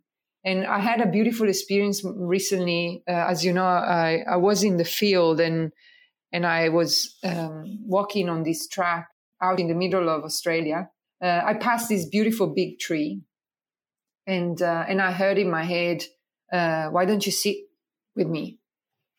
and 0.49 0.66
I 0.66 0.78
had 0.78 1.01
a 1.03 1.07
beautiful 1.07 1.49
experience 1.49 2.03
recently. 2.05 3.03
Uh, 3.07 3.26
as 3.32 3.44
you 3.44 3.53
know, 3.53 3.66
I, 3.66 4.24
I 4.26 4.36
was 4.36 4.64
in 4.64 4.78
the 4.78 4.84
field 4.84 5.40
and 5.40 5.72
and 6.32 6.46
I 6.46 6.68
was 6.68 7.16
um, 7.24 7.80
walking 7.86 8.28
on 8.28 8.42
this 8.42 8.68
track 8.68 9.09
out 9.42 9.61
in 9.61 9.68
the 9.68 9.74
middle 9.74 10.09
of 10.09 10.24
Australia. 10.24 10.90
Uh, 11.22 11.40
I 11.44 11.55
passed 11.55 11.88
this 11.88 12.07
beautiful 12.07 12.46
big 12.55 12.78
tree, 12.78 13.22
and 14.26 14.61
uh, 14.61 14.84
and 14.88 15.03
I 15.03 15.12
heard 15.12 15.38
in 15.38 15.51
my 15.51 15.64
head, 15.64 16.05
uh, 16.53 16.88
"Why 16.88 17.05
don't 17.05 17.24
you 17.26 17.32
sit 17.32 17.57
with 18.16 18.28
me?" 18.28 18.59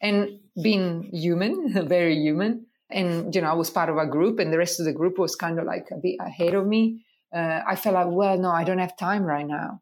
And 0.02 0.40
being 0.62 1.10
human, 1.14 1.54
very 1.88 2.16
human, 2.16 2.66
and 2.90 3.34
you 3.36 3.42
know, 3.42 3.50
I 3.50 3.54
was 3.54 3.70
part 3.70 3.90
of 3.90 3.98
a 3.98 4.08
group, 4.08 4.40
and 4.40 4.52
the 4.52 4.58
rest 4.58 4.80
of 4.80 4.86
the 4.86 4.94
group 4.94 5.20
was 5.20 5.36
kind 5.36 5.60
of 5.60 5.66
like 5.66 5.88
a 5.92 5.98
bit 5.98 6.18
ahead 6.20 6.54
of 6.56 6.66
me. 6.66 7.06
Uh, 7.36 7.62
I 7.68 7.76
felt 7.76 7.94
like, 7.94 8.08
well, 8.10 8.38
no, 8.40 8.50
I 8.50 8.64
don't 8.64 8.80
have 8.80 8.98
time 8.98 9.24
right 9.24 9.46
now. 9.46 9.82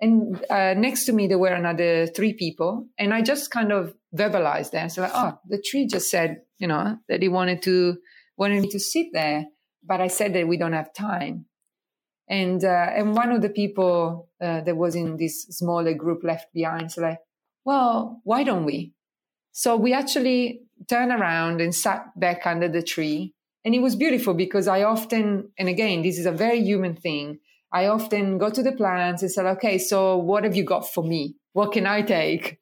And 0.00 0.42
uh, 0.48 0.74
next 0.74 1.04
to 1.06 1.12
me, 1.12 1.26
there 1.26 1.38
were 1.38 1.48
another 1.48 2.06
three 2.06 2.32
people. 2.32 2.88
And 2.98 3.12
I 3.12 3.20
just 3.22 3.50
kind 3.50 3.70
of 3.70 3.94
verbalized 4.16 4.70
that. 4.70 4.92
So 4.92 5.02
like, 5.02 5.12
oh, 5.14 5.38
the 5.46 5.62
tree 5.62 5.86
just 5.86 6.10
said, 6.10 6.42
you 6.58 6.66
know, 6.66 6.96
that 7.08 7.20
he 7.20 7.28
wanted 7.28 7.62
to, 7.62 7.98
wanted 8.36 8.62
me 8.62 8.68
to 8.70 8.80
sit 8.80 9.08
there. 9.12 9.46
But 9.84 10.00
I 10.00 10.08
said 10.08 10.32
that 10.34 10.48
we 10.48 10.56
don't 10.56 10.72
have 10.72 10.94
time. 10.94 11.46
And, 12.28 12.64
uh, 12.64 12.86
and 12.94 13.14
one 13.14 13.32
of 13.32 13.42
the 13.42 13.50
people 13.50 14.30
uh, 14.40 14.60
that 14.60 14.76
was 14.76 14.94
in 14.94 15.16
this 15.16 15.42
smaller 15.50 15.94
group 15.94 16.22
left 16.22 16.52
behind, 16.54 16.92
so 16.92 17.02
like, 17.02 17.18
well, 17.64 18.20
why 18.24 18.44
don't 18.44 18.64
we? 18.64 18.94
So 19.52 19.76
we 19.76 19.92
actually 19.92 20.62
turned 20.88 21.10
around 21.10 21.60
and 21.60 21.74
sat 21.74 22.18
back 22.18 22.46
under 22.46 22.68
the 22.68 22.82
tree. 22.82 23.34
And 23.64 23.74
it 23.74 23.80
was 23.80 23.96
beautiful 23.96 24.32
because 24.32 24.68
I 24.68 24.84
often, 24.84 25.50
and 25.58 25.68
again, 25.68 26.02
this 26.02 26.18
is 26.18 26.24
a 26.24 26.32
very 26.32 26.62
human 26.62 26.94
thing. 26.96 27.40
I 27.72 27.86
often 27.86 28.38
go 28.38 28.50
to 28.50 28.62
the 28.62 28.72
plants 28.72 29.22
and 29.22 29.30
say, 29.30 29.42
okay, 29.42 29.78
so 29.78 30.16
what 30.16 30.44
have 30.44 30.56
you 30.56 30.64
got 30.64 30.92
for 30.92 31.04
me? 31.04 31.36
What 31.52 31.72
can 31.72 31.86
I 31.86 32.02
take? 32.02 32.58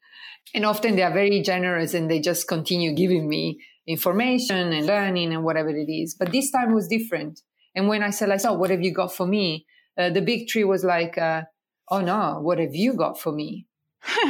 And 0.55 0.65
often 0.65 0.97
they 0.97 1.03
are 1.03 1.13
very 1.13 1.43
generous 1.43 1.95
and 1.95 2.11
they 2.11 2.21
just 2.21 2.49
continue 2.49 2.93
giving 2.93 3.29
me 3.29 3.61
information 3.87 4.73
and 4.73 4.87
learning 4.87 5.33
and 5.33 5.45
whatever 5.45 5.71
it 5.71 5.91
is. 5.91 6.15
But 6.19 6.33
this 6.33 6.51
time 6.51 6.75
was 6.75 6.89
different. 6.89 7.41
And 7.75 7.89
when 7.89 8.03
I 8.03 8.11
said, 8.11 8.29
like, 8.29 8.41
so 8.41 8.53
what 8.53 8.71
have 8.71 8.83
you 8.83 8.93
got 8.93 9.13
for 9.15 9.27
me? 9.27 9.67
Uh, 9.97 10.11
the 10.11 10.21
big 10.21 10.49
tree 10.49 10.65
was 10.65 10.85
like, 10.85 11.17
uh, 11.17 11.43
oh 11.91 12.01
no, 12.01 12.39
what 12.41 12.59
have 12.59 12.75
you 12.75 12.93
got 12.93 13.19
for 13.19 13.33
me? 13.33 13.67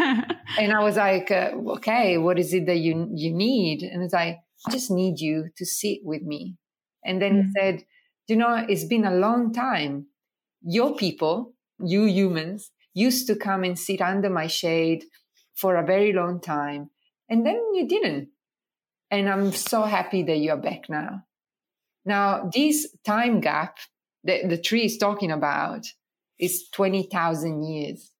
and 0.58 0.72
I 0.72 0.82
was 0.82 0.96
like, 0.96 1.30
uh, 1.30 1.50
okay, 1.76 2.18
what 2.18 2.38
is 2.38 2.54
it 2.54 2.66
that 2.66 2.78
you, 2.78 3.10
you 3.14 3.32
need? 3.32 3.82
And 3.82 4.02
it's 4.02 4.14
like, 4.14 4.38
I 4.66 4.70
just 4.70 4.90
need 4.90 5.20
you 5.20 5.50
to 5.56 5.66
sit 5.66 5.98
with 6.02 6.22
me. 6.22 6.56
And 7.04 7.20
then 7.20 7.32
mm-hmm. 7.32 7.46
he 7.46 7.52
said, 7.56 7.84
you 8.28 8.36
know, 8.36 8.64
it's 8.68 8.84
been 8.84 9.04
a 9.04 9.14
long 9.14 9.52
time 9.52 10.06
your 10.62 10.94
people, 10.96 11.54
you 11.78 12.04
humans, 12.04 12.70
used 12.94 13.26
to 13.28 13.36
come 13.36 13.64
and 13.64 13.78
sit 13.78 14.00
under 14.00 14.30
my 14.30 14.46
shade 14.46 15.04
for 15.54 15.76
a 15.76 15.86
very 15.86 16.12
long 16.12 16.40
time. 16.40 16.90
And 17.28 17.46
then 17.46 17.60
you 17.74 17.86
didn't. 17.86 18.28
And 19.10 19.28
I'm 19.28 19.52
so 19.52 19.82
happy 19.82 20.22
that 20.24 20.36
you're 20.36 20.56
back 20.56 20.88
now. 20.88 21.24
Now, 22.04 22.50
this 22.52 22.88
time 23.04 23.40
gap 23.40 23.78
that 24.24 24.48
the 24.48 24.58
tree 24.58 24.84
is 24.84 24.98
talking 24.98 25.30
about 25.30 25.86
is 26.38 26.68
20,000 26.72 27.64
years 27.64 28.10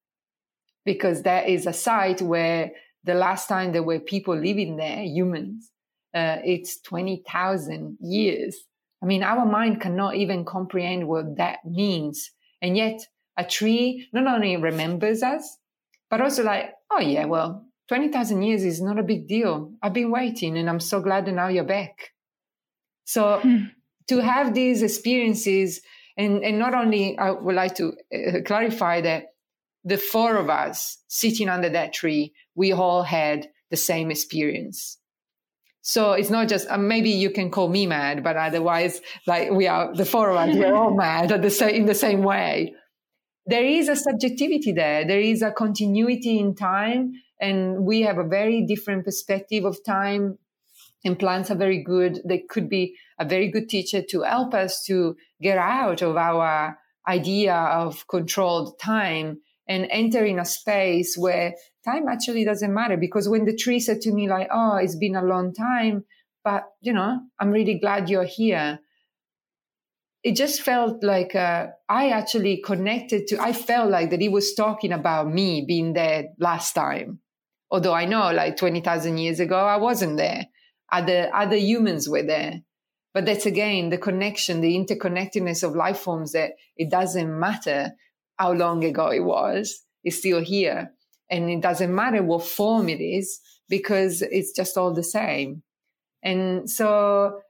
because 0.85 1.23
that 1.23 1.49
is 1.49 1.67
a 1.67 1.73
site 1.73 2.23
where 2.23 2.73
the 3.05 3.15
last 3.15 3.49
time 3.49 3.73
there 3.73 3.83
were 3.83 4.01
people 4.01 4.37
living 4.37 4.77
there, 4.77 5.03
humans, 5.03 5.71
uh, 6.15 6.39
it's 6.45 6.81
20,000 6.81 7.99
years. 8.01 8.57
I 9.03 9.07
mean, 9.07 9.23
our 9.23 9.47
mind 9.47 9.81
cannot 9.81 10.17
even 10.17 10.45
comprehend 10.45 11.07
what 11.07 11.37
that 11.37 11.59
means. 11.65 12.31
And 12.61 12.77
yet 12.77 13.01
a 13.37 13.45
tree 13.45 14.09
not 14.13 14.27
only 14.27 14.57
remembers 14.57 15.23
us, 15.23 15.59
but 16.11 16.21
also 16.21 16.43
like, 16.43 16.75
oh 16.91 17.01
yeah, 17.01 17.27
well, 17.27 17.67
20,000 17.89 18.43
years 18.43 18.65
is 18.65 18.83
not 18.83 18.99
a 18.99 19.03
big 19.03 19.29
deal. 19.29 19.73
I've 19.83 19.93
been 19.93 20.11
waiting 20.11 20.59
and 20.59 20.69
I'm 20.69 20.81
so 20.81 21.01
glad 21.01 21.27
that 21.27 21.33
now 21.33 21.49
you're 21.49 21.65
back. 21.65 22.11
So 23.05 23.41
hmm. 23.41 23.65
to 24.09 24.19
have 24.19 24.55
these 24.55 24.83
experiences 24.83 25.81
and, 26.17 26.43
and 26.45 26.59
not 26.59 26.75
only 26.75 27.17
I 27.17 27.31
would 27.31 27.55
like 27.55 27.77
to 27.77 27.93
uh, 28.13 28.41
clarify 28.45 29.01
that 29.03 29.27
the 29.85 29.97
four 29.97 30.37
of 30.37 30.51
us 30.51 30.99
sitting 31.07 31.49
under 31.49 31.71
that 31.71 31.93
tree, 31.93 32.35
we 32.55 32.73
all 32.73 33.05
had 33.05 33.49
the 33.71 33.77
same 33.77 34.11
experience. 34.11 34.99
So 35.89 36.13
it's 36.13 36.29
not 36.29 36.49
just 36.49 36.69
uh, 36.69 36.77
maybe 36.77 37.09
you 37.09 37.31
can 37.31 37.51
call 37.51 37.71
me 37.71 37.87
mad, 37.87 38.23
but 38.23 38.37
otherwise, 38.37 39.01
like 39.27 39.51
we 39.51 39.67
are 39.69 39.95
the 39.95 40.05
four 40.05 40.29
of 40.29 40.37
us, 40.37 40.55
we're 40.55 40.75
all 40.75 40.95
mad 41.07 41.33
at 41.33 41.41
the 41.41 41.49
same 41.49 41.75
in 41.75 41.87
the 41.87 41.95
same 41.95 42.23
way. 42.23 42.75
There 43.47 43.65
is 43.65 43.89
a 43.89 43.97
subjectivity 43.97 44.73
there. 44.73 45.07
There 45.07 45.19
is 45.19 45.41
a 45.41 45.51
continuity 45.51 46.39
in 46.39 46.55
time, 46.55 47.15
and 47.41 47.87
we 47.87 48.03
have 48.03 48.19
a 48.19 48.29
very 48.29 48.67
different 48.67 49.07
perspective 49.07 49.65
of 49.65 49.83
time. 49.83 50.37
And 51.07 51.19
plants 51.19 51.51
are 51.51 51.57
very 51.57 51.83
good. 51.83 52.21
They 52.23 52.41
could 52.41 52.69
be 52.69 52.95
a 53.19 53.25
very 53.25 53.49
good 53.49 53.71
teacher 53.71 54.03
to 54.11 54.25
help 54.25 54.53
us 54.53 54.85
to 54.89 55.17
get 55.41 55.57
out 55.57 56.03
of 56.03 56.19
our 56.19 56.77
idea 57.09 57.55
of 57.55 58.07
controlled 58.09 58.79
time 58.79 59.41
and 59.69 59.87
enter 59.91 60.25
in 60.25 60.39
a 60.39 60.45
space 60.45 61.17
where 61.17 61.55
time 61.85 62.09
actually 62.09 62.45
doesn't 62.45 62.73
matter 62.73 62.97
because 62.97 63.29
when 63.29 63.45
the 63.45 63.55
tree 63.55 63.81
said 63.81 64.01
to 64.01 64.13
me 64.13 64.29
like 64.29 64.49
oh 64.51 64.77
it's 64.77 64.97
been 64.97 65.17
a 65.17 65.23
long 65.23 65.53
time 65.55 66.05
but 66.49 66.65
you 66.81 66.95
know, 66.95 67.21
I'm 67.39 67.51
really 67.51 67.79
glad 67.79 68.09
you're 68.09 68.25
here. 68.25 68.79
It 70.23 70.35
just 70.35 70.63
felt 70.63 71.03
like 71.05 71.35
uh, 71.35 71.67
I 71.89 72.09
actually 72.09 72.63
connected 72.65 73.27
to, 73.29 73.41
I 73.41 73.53
felt 73.53 73.91
like 73.91 74.11
that 74.11 74.21
he 74.23 74.31
was 74.31 74.55
talking 74.55 74.93
about 74.93 75.31
me 75.31 75.65
being 75.67 75.93
there 75.93 76.29
last 76.39 76.73
time. 76.73 77.21
Although 77.71 77.93
I 77.93 78.07
know 78.07 78.33
like 78.33 78.57
20,000 78.57 79.19
years 79.19 79.41
ago, 79.41 79.59
I 79.59 79.77
wasn't 79.77 80.17
there. 80.17 80.47
Other, 80.91 81.31
other 81.35 81.57
humans 81.57 82.09
were 82.09 82.23
there. 82.23 82.63
But 83.13 83.27
that's 83.27 83.45
again 83.45 83.91
the 83.91 83.99
connection, 83.99 84.63
the 84.63 84.75
interconnectedness 84.75 85.63
of 85.63 85.77
life 85.77 85.99
forms 85.99 86.33
that 86.33 86.53
it 86.77 86.91
doesn't 86.91 87.39
matter 87.39 87.93
how 88.39 88.53
long 88.53 88.85
ago 88.85 89.09
it 89.09 89.25
was, 89.25 89.83
it's 90.05 90.19
still 90.19 90.43
here. 90.43 90.93
And 91.31 91.51
it 91.51 91.61
doesn't 91.61 91.95
matter 91.95 92.23
what 92.23 92.47
form 92.47 92.89
it 92.89 93.01
is 93.01 93.41
because 93.69 94.23
it's 94.23 94.53
just 94.53 94.77
all 94.77 94.95
the 94.95 95.05
same. 95.05 95.63
And 96.23 96.69
so, 96.69 97.41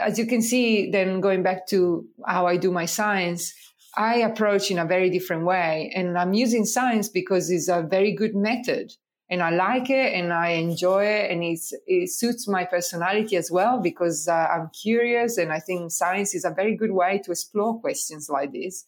as 0.00 0.18
you 0.18 0.26
can 0.26 0.42
see, 0.42 0.90
then 0.90 1.20
going 1.20 1.42
back 1.42 1.66
to 1.68 2.06
how 2.26 2.46
I 2.46 2.56
do 2.56 2.72
my 2.72 2.86
science, 2.86 3.52
I 3.96 4.16
approach 4.16 4.70
in 4.70 4.78
a 4.78 4.84
very 4.84 5.10
different 5.10 5.44
way. 5.44 5.92
And 5.94 6.18
I'm 6.18 6.32
using 6.32 6.64
science 6.64 7.08
because 7.08 7.50
it's 7.50 7.68
a 7.68 7.82
very 7.82 8.12
good 8.12 8.34
method 8.34 8.92
and 9.28 9.42
I 9.42 9.50
like 9.50 9.90
it 9.90 10.14
and 10.14 10.32
I 10.32 10.50
enjoy 10.50 11.04
it 11.04 11.30
and 11.30 11.42
it's, 11.42 11.72
it 11.86 12.10
suits 12.10 12.46
my 12.46 12.64
personality 12.64 13.36
as 13.36 13.50
well 13.50 13.80
because 13.80 14.28
uh, 14.28 14.32
I'm 14.34 14.70
curious 14.70 15.36
and 15.36 15.52
I 15.52 15.58
think 15.58 15.90
science 15.90 16.34
is 16.34 16.44
a 16.44 16.50
very 16.50 16.76
good 16.76 16.92
way 16.92 17.20
to 17.24 17.32
explore 17.32 17.80
questions 17.80 18.28
like 18.28 18.52
this. 18.52 18.86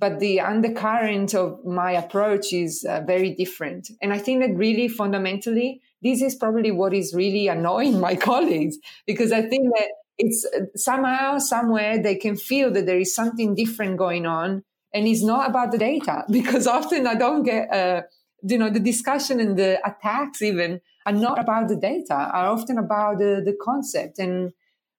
But 0.00 0.18
the 0.18 0.40
undercurrent 0.40 1.34
of 1.34 1.62
my 1.64 1.92
approach 1.92 2.54
is 2.54 2.86
uh, 2.88 3.02
very 3.06 3.34
different. 3.34 3.90
And 4.00 4.12
I 4.12 4.18
think 4.18 4.40
that 4.40 4.56
really 4.56 4.88
fundamentally, 4.88 5.82
this 6.02 6.22
is 6.22 6.34
probably 6.34 6.70
what 6.70 6.94
is 6.94 7.14
really 7.14 7.48
annoying 7.48 8.00
my 8.00 8.16
colleagues 8.30 8.78
because 9.06 9.30
I 9.30 9.42
think 9.42 9.68
that 9.76 9.88
it's 10.16 10.46
uh, 10.56 10.64
somehow, 10.74 11.38
somewhere 11.38 12.02
they 12.02 12.16
can 12.16 12.36
feel 12.36 12.70
that 12.72 12.86
there 12.86 12.98
is 12.98 13.14
something 13.14 13.54
different 13.54 13.98
going 13.98 14.24
on 14.24 14.64
and 14.94 15.06
it's 15.06 15.22
not 15.22 15.48
about 15.48 15.70
the 15.70 15.78
data 15.78 16.24
because 16.30 16.66
often 16.66 17.06
I 17.06 17.14
don't 17.14 17.42
get, 17.42 17.72
uh, 17.72 18.02
you 18.42 18.56
know, 18.56 18.70
the 18.70 18.80
discussion 18.80 19.38
and 19.38 19.56
the 19.58 19.78
attacks 19.86 20.40
even 20.40 20.80
are 21.06 21.12
not 21.12 21.38
about 21.38 21.68
the 21.68 21.76
data, 21.76 22.14
are 22.14 22.48
often 22.48 22.78
about 22.78 23.18
the, 23.18 23.42
the 23.44 23.56
concept. 23.62 24.18
And, 24.18 24.52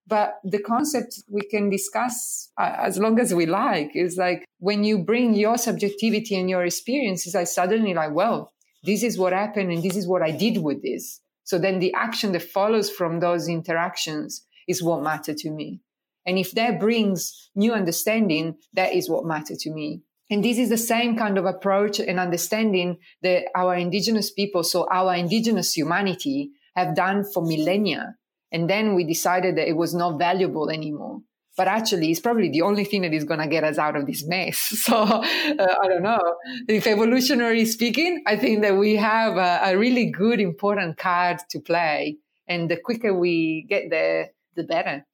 but 0.07 0.39
the 0.43 0.59
concept 0.59 1.21
we 1.29 1.41
can 1.41 1.69
discuss 1.69 2.51
uh, 2.59 2.75
as 2.79 2.97
long 2.97 3.19
as 3.19 3.33
we 3.33 3.45
like 3.45 3.95
is 3.95 4.17
like 4.17 4.45
when 4.59 4.83
you 4.83 4.99
bring 4.99 5.33
your 5.33 5.57
subjectivity 5.57 6.35
and 6.35 6.49
your 6.49 6.63
experiences, 6.63 7.35
I 7.35 7.45
suddenly 7.45 7.93
like, 7.93 8.13
well, 8.13 8.51
this 8.83 9.03
is 9.03 9.17
what 9.17 9.33
happened 9.33 9.71
and 9.71 9.83
this 9.83 9.95
is 9.95 10.07
what 10.07 10.21
I 10.21 10.31
did 10.31 10.57
with 10.57 10.81
this. 10.81 11.21
So 11.43 11.57
then 11.57 11.79
the 11.79 11.93
action 11.93 12.31
that 12.33 12.43
follows 12.43 12.89
from 12.89 13.19
those 13.19 13.47
interactions 13.47 14.45
is 14.67 14.83
what 14.83 15.03
matter 15.03 15.33
to 15.33 15.51
me. 15.51 15.81
And 16.25 16.37
if 16.37 16.51
that 16.51 16.79
brings 16.79 17.49
new 17.55 17.73
understanding, 17.73 18.57
that 18.73 18.93
is 18.93 19.09
what 19.09 19.25
matter 19.25 19.55
to 19.59 19.71
me. 19.71 20.01
And 20.29 20.43
this 20.43 20.57
is 20.57 20.69
the 20.69 20.77
same 20.77 21.17
kind 21.17 21.37
of 21.37 21.45
approach 21.45 21.99
and 21.99 22.19
understanding 22.19 22.97
that 23.21 23.45
our 23.55 23.75
indigenous 23.75 24.31
people, 24.31 24.63
so 24.63 24.87
our 24.89 25.13
indigenous 25.15 25.75
humanity 25.75 26.51
have 26.75 26.95
done 26.95 27.25
for 27.25 27.43
millennia. 27.43 28.15
And 28.51 28.69
then 28.69 28.95
we 28.95 29.03
decided 29.03 29.55
that 29.57 29.67
it 29.67 29.77
was 29.77 29.93
not 29.93 30.19
valuable 30.19 30.69
anymore. 30.69 31.21
But 31.57 31.67
actually, 31.67 32.11
it's 32.11 32.19
probably 32.19 32.49
the 32.49 32.61
only 32.61 32.85
thing 32.85 33.01
that 33.01 33.13
is 33.13 33.23
going 33.23 33.39
to 33.39 33.47
get 33.47 33.63
us 33.63 33.77
out 33.77 33.95
of 33.95 34.05
this 34.05 34.25
mess. 34.25 34.57
So 34.85 34.95
uh, 34.95 35.75
I 35.83 35.87
don't 35.87 36.01
know. 36.01 36.35
If 36.67 36.87
evolutionary 36.87 37.65
speaking, 37.65 38.23
I 38.25 38.35
think 38.37 38.61
that 38.61 38.77
we 38.77 38.95
have 38.95 39.37
a, 39.37 39.59
a 39.71 39.77
really 39.77 40.09
good, 40.09 40.39
important 40.39 40.97
card 40.97 41.39
to 41.49 41.59
play. 41.59 42.17
And 42.47 42.69
the 42.69 42.77
quicker 42.77 43.13
we 43.13 43.65
get 43.69 43.89
there, 43.89 44.29
the 44.55 44.63
better. 44.63 45.05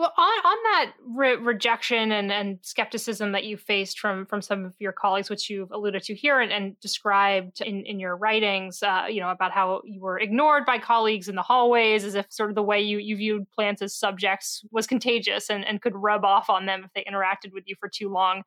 Well, 0.00 0.14
on, 0.16 0.38
on 0.46 0.56
that 0.62 0.92
re- 1.14 1.36
rejection 1.36 2.10
and, 2.10 2.32
and 2.32 2.58
skepticism 2.62 3.32
that 3.32 3.44
you 3.44 3.58
faced 3.58 4.00
from 4.00 4.24
from 4.24 4.40
some 4.40 4.64
of 4.64 4.72
your 4.78 4.92
colleagues, 4.92 5.28
which 5.28 5.50
you've 5.50 5.70
alluded 5.70 6.02
to 6.04 6.14
here 6.14 6.40
and, 6.40 6.50
and 6.50 6.80
described 6.80 7.60
in, 7.60 7.84
in 7.84 8.00
your 8.00 8.16
writings, 8.16 8.82
uh, 8.82 9.04
you 9.10 9.20
know, 9.20 9.28
about 9.28 9.52
how 9.52 9.82
you 9.84 10.00
were 10.00 10.18
ignored 10.18 10.64
by 10.64 10.78
colleagues 10.78 11.28
in 11.28 11.34
the 11.34 11.42
hallways 11.42 12.02
as 12.04 12.14
if 12.14 12.32
sort 12.32 12.48
of 12.48 12.54
the 12.54 12.62
way 12.62 12.80
you, 12.80 12.96
you 12.96 13.14
viewed 13.14 13.50
plants 13.50 13.82
as 13.82 13.94
subjects 13.94 14.64
was 14.70 14.86
contagious 14.86 15.50
and, 15.50 15.66
and 15.66 15.82
could 15.82 15.94
rub 15.94 16.24
off 16.24 16.48
on 16.48 16.64
them 16.64 16.82
if 16.82 16.90
they 16.94 17.04
interacted 17.04 17.52
with 17.52 17.64
you 17.66 17.74
for 17.78 17.90
too 17.90 18.08
long. 18.08 18.42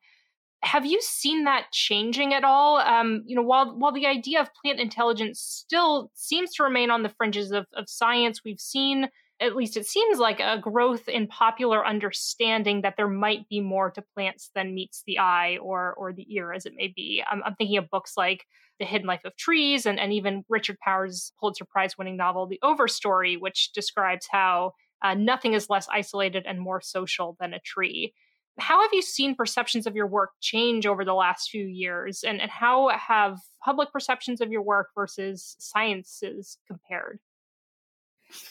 Have 0.64 0.84
you 0.84 1.00
seen 1.00 1.44
that 1.44 1.66
changing 1.70 2.34
at 2.34 2.42
all? 2.42 2.78
Um, 2.78 3.22
you 3.26 3.36
know, 3.36 3.42
while 3.42 3.78
while 3.78 3.92
the 3.92 4.08
idea 4.08 4.40
of 4.40 4.48
plant 4.60 4.80
intelligence 4.80 5.38
still 5.38 6.10
seems 6.14 6.52
to 6.54 6.64
remain 6.64 6.90
on 6.90 7.04
the 7.04 7.10
fringes 7.10 7.52
of, 7.52 7.66
of 7.74 7.88
science, 7.88 8.42
we've 8.44 8.58
seen 8.58 9.08
at 9.40 9.56
least 9.56 9.76
it 9.76 9.86
seems 9.86 10.18
like 10.18 10.40
a 10.40 10.58
growth 10.60 11.08
in 11.08 11.26
popular 11.26 11.84
understanding 11.86 12.82
that 12.82 12.94
there 12.96 13.08
might 13.08 13.48
be 13.48 13.60
more 13.60 13.90
to 13.90 14.02
plants 14.14 14.50
than 14.54 14.74
meets 14.74 15.02
the 15.06 15.18
eye 15.18 15.58
or 15.60 15.94
or 15.94 16.12
the 16.12 16.26
ear 16.34 16.52
as 16.52 16.66
it 16.66 16.74
may 16.76 16.92
be. 16.94 17.22
I'm, 17.28 17.42
I'm 17.44 17.54
thinking 17.56 17.78
of 17.78 17.90
books 17.90 18.12
like 18.16 18.46
the 18.78 18.84
hidden 18.84 19.06
life 19.06 19.24
of 19.24 19.36
trees 19.36 19.86
and, 19.86 20.00
and 20.00 20.12
even 20.12 20.44
richard 20.48 20.78
powers 20.80 21.32
pulitzer 21.38 21.64
prize 21.64 21.96
winning 21.96 22.16
novel 22.16 22.46
the 22.46 22.58
overstory 22.64 23.38
which 23.38 23.72
describes 23.72 24.26
how 24.28 24.72
uh, 25.04 25.14
nothing 25.14 25.52
is 25.52 25.68
less 25.68 25.86
isolated 25.88 26.44
and 26.46 26.58
more 26.58 26.80
social 26.80 27.36
than 27.38 27.52
a 27.52 27.60
tree. 27.60 28.14
How 28.58 28.80
have 28.80 28.92
you 28.92 29.02
seen 29.02 29.34
perceptions 29.34 29.86
of 29.86 29.94
your 29.94 30.06
work 30.06 30.30
change 30.40 30.86
over 30.86 31.04
the 31.04 31.14
last 31.14 31.50
few 31.50 31.66
years? 31.66 32.24
And, 32.26 32.40
and 32.40 32.50
how 32.50 32.88
have 32.88 33.38
public 33.62 33.92
perceptions 33.92 34.40
of 34.40 34.50
your 34.50 34.62
work 34.62 34.88
versus 34.94 35.56
sciences 35.58 36.56
compared 36.66 37.18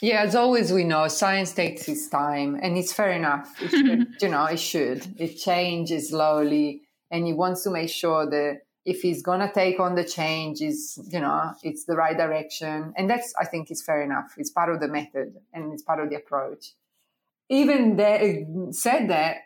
yeah, 0.01 0.21
as 0.21 0.35
always, 0.35 0.71
we 0.71 0.83
know 0.83 1.07
science 1.07 1.53
takes 1.53 1.87
its 1.87 2.07
time, 2.07 2.59
and 2.61 2.77
it's 2.77 2.93
fair 2.93 3.11
enough. 3.11 3.55
It 3.61 3.69
should, 3.69 4.07
you 4.21 4.29
know, 4.29 4.45
it 4.45 4.59
should. 4.59 5.15
It 5.19 5.35
changes 5.37 6.09
slowly, 6.09 6.81
and 7.11 7.25
he 7.25 7.33
wants 7.33 7.63
to 7.63 7.69
make 7.69 7.89
sure 7.89 8.29
that 8.29 8.61
if 8.85 9.01
he's 9.01 9.21
gonna 9.21 9.51
take 9.53 9.79
on 9.79 9.95
the 9.95 10.03
change, 10.03 10.61
is 10.61 10.99
you 11.11 11.19
know, 11.19 11.53
it's 11.63 11.85
the 11.85 11.95
right 11.95 12.17
direction, 12.17 12.93
and 12.97 13.09
that's 13.09 13.33
I 13.39 13.45
think 13.45 13.71
is 13.71 13.81
fair 13.81 14.01
enough. 14.01 14.33
It's 14.37 14.49
part 14.49 14.73
of 14.73 14.79
the 14.79 14.87
method, 14.87 15.35
and 15.53 15.73
it's 15.73 15.83
part 15.83 15.99
of 15.99 16.09
the 16.09 16.15
approach. 16.15 16.73
Even 17.49 17.97
that 17.97 18.19
said 18.71 19.09
that, 19.09 19.37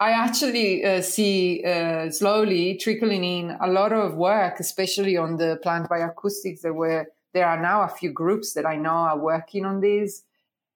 I 0.00 0.10
actually 0.10 0.84
uh, 0.84 1.02
see 1.02 1.64
uh, 1.64 2.10
slowly 2.10 2.76
trickling 2.76 3.24
in 3.24 3.56
a 3.60 3.66
lot 3.66 3.92
of 3.92 4.14
work, 4.14 4.60
especially 4.60 5.16
on 5.16 5.36
the 5.36 5.58
plant 5.62 5.88
bioacoustics 5.88 6.60
that 6.60 6.74
were 6.74 7.06
there 7.38 7.48
are 7.48 7.62
now 7.62 7.82
a 7.82 7.88
few 7.88 8.10
groups 8.10 8.54
that 8.54 8.66
I 8.66 8.76
know 8.76 8.98
are 9.10 9.18
working 9.18 9.64
on 9.64 9.80
this. 9.80 10.22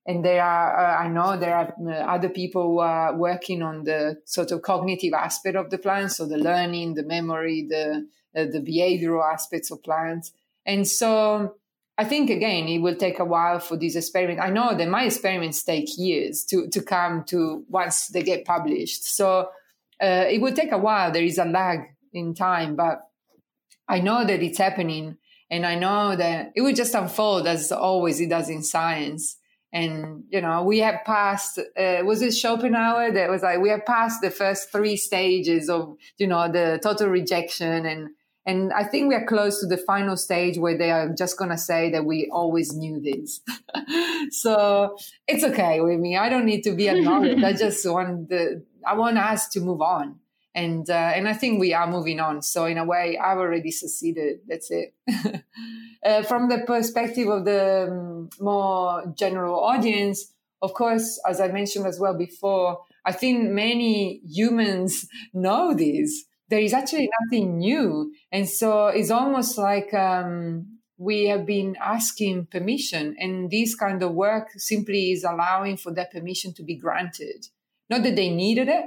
And 0.07 0.25
there 0.25 0.43
are, 0.43 0.69
uh, 0.85 1.05
I 1.05 1.09
know 1.09 1.37
there 1.37 1.57
are 1.57 1.75
uh, 1.81 2.15
other 2.15 2.29
people 2.29 2.63
who 2.63 2.79
are 2.79 3.17
working 3.17 3.63
on 3.63 3.85
the 3.85 4.19
sort 4.25 4.51
of 4.53 4.63
cognitive 4.63 5.13
aspect 5.13 5.57
of 5.57 5.71
the 5.71 5.79
plants, 5.79 6.17
so 6.17 6.27
the 6.27 6.39
learning, 6.39 6.95
the 6.95 7.05
memory, 7.05 7.67
the 7.69 8.07
uh, 8.35 8.47
the 8.55 8.61
behavioral 8.61 9.23
aspects 9.37 9.71
of 9.71 9.83
plants. 9.83 10.33
And 10.65 10.89
so 10.89 11.57
I 11.99 12.05
think 12.05 12.31
again, 12.31 12.67
it 12.69 12.79
will 12.79 12.97
take 12.97 13.19
a 13.19 13.25
while 13.25 13.61
for 13.61 13.77
these 13.77 13.97
experiments. 13.97 14.43
I 14.43 14.51
know 14.51 14.75
that 14.75 14.89
my 14.89 15.05
experiments 15.05 15.63
take 15.63 15.89
years 15.99 16.45
to, 16.47 16.69
to 16.69 16.81
come 16.83 17.25
to 17.25 17.65
once 17.69 18.09
they 18.09 18.23
get 18.23 18.45
published. 18.45 19.05
So 19.05 19.51
uh, 20.03 20.25
it 20.35 20.41
will 20.41 20.55
take 20.55 20.73
a 20.73 20.79
while. 20.79 21.13
There 21.13 21.23
is 21.33 21.39
a 21.39 21.45
lag 21.45 21.81
in 22.13 22.35
time, 22.35 22.75
but 22.75 23.03
I 23.87 24.01
know 24.01 24.25
that 24.25 24.43
it's 24.43 24.59
happening. 24.59 25.19
And 25.53 25.67
I 25.67 25.75
know 25.75 26.17
that 26.17 26.53
it 26.57 26.63
will 26.63 26.73
just 26.73 26.95
unfold 26.95 27.47
as 27.47 27.71
always 27.71 28.19
it 28.23 28.31
does 28.31 28.49
in 28.49 28.63
science. 28.63 29.37
And, 29.71 30.25
you 30.31 30.41
know, 30.41 30.65
we 30.65 30.79
have 30.79 31.05
passed, 31.05 31.59
uh, 31.59 31.99
was 32.05 32.23
it 32.23 32.33
Schopenhauer 32.33 33.13
that 33.13 33.29
was 33.29 33.43
like, 33.43 33.61
we 33.61 33.69
have 33.69 33.85
passed 33.85 34.23
the 34.23 34.31
first 34.31 34.73
three 34.73 34.97
stages 34.97 35.69
of, 35.69 35.99
you 36.17 36.27
know, 36.27 36.51
the 36.51 36.81
total 36.83 37.09
rejection. 37.09 37.85
And, 37.85 38.09
and 38.47 38.73
I 38.73 38.85
think 38.85 39.11
we 39.11 39.15
are 39.15 39.27
close 39.27 39.61
to 39.61 39.67
the 39.67 39.77
final 39.77 40.17
stage 40.17 40.57
where 40.57 40.77
they 40.77 40.91
are 40.91 41.11
just 41.11 41.37
going 41.37 41.51
to 41.51 41.59
say 41.59 41.91
that 41.91 42.07
we 42.07 42.31
always 42.33 42.73
knew 42.73 42.99
this. 42.99 43.43
so 44.31 44.97
it's 45.29 45.45
okay 45.45 45.83
with 45.83 46.01
me. 46.01 46.17
I 46.17 46.31
don't 46.31 46.47
need 46.47 46.63
to 46.63 46.73
be 46.73 46.89
acknowledged. 46.89 47.45
I 47.45 47.53
just 47.65 47.87
want 47.87 48.31
the, 48.31 48.65
I 48.87 48.95
want 48.95 49.19
us 49.19 49.49
to 49.51 49.61
move 49.61 49.83
on 49.83 50.19
and 50.55 50.89
uh, 50.89 51.13
and 51.15 51.29
I 51.29 51.33
think 51.33 51.61
we 51.61 51.73
are 51.73 51.91
moving 51.91 52.21
on. 52.21 52.43
So 52.43 52.67
in 52.67 52.79
a 52.79 52.85
way, 52.85 53.19
I've 53.19 53.39
already 53.39 53.71
succeeded. 53.71 54.41
That's 54.47 54.71
it. 54.71 54.95
uh, 56.05 56.23
from 56.23 56.49
the 56.49 56.63
perspective 56.67 57.29
of 57.29 57.45
the 57.45 57.89
um, 57.91 58.31
more 58.41 59.13
general 59.17 59.61
audience, 59.61 60.33
of 60.61 60.75
course, 60.75 61.21
as 61.29 61.41
I 61.41 61.49
mentioned 61.49 61.87
as 61.87 61.99
well 61.99 62.17
before, 62.17 62.85
I 63.05 63.13
think 63.13 63.51
many 63.51 64.21
humans 64.27 65.07
know 65.35 65.75
this. 65.75 66.25
There 66.49 66.61
is 66.61 66.75
actually 66.75 67.09
nothing 67.23 67.59
new, 67.59 68.13
and 68.31 68.47
so 68.47 68.89
it's 68.89 69.11
almost 69.11 69.57
like 69.57 69.95
um, 69.95 70.79
we 70.99 71.29
have 71.29 71.47
been 71.47 71.77
asking 71.81 72.47
permission, 72.47 73.17
and 73.19 73.51
this 73.51 73.75
kind 73.75 74.03
of 74.03 74.13
work 74.13 74.49
simply 74.57 75.13
is 75.13 75.25
allowing 75.25 75.79
for 75.79 75.95
that 75.95 76.13
permission 76.13 76.53
to 76.55 76.63
be 76.63 76.77
granted. 76.77 77.47
Not 77.89 78.03
that 78.03 78.17
they 78.17 78.29
needed 78.29 78.69
it, 78.69 78.87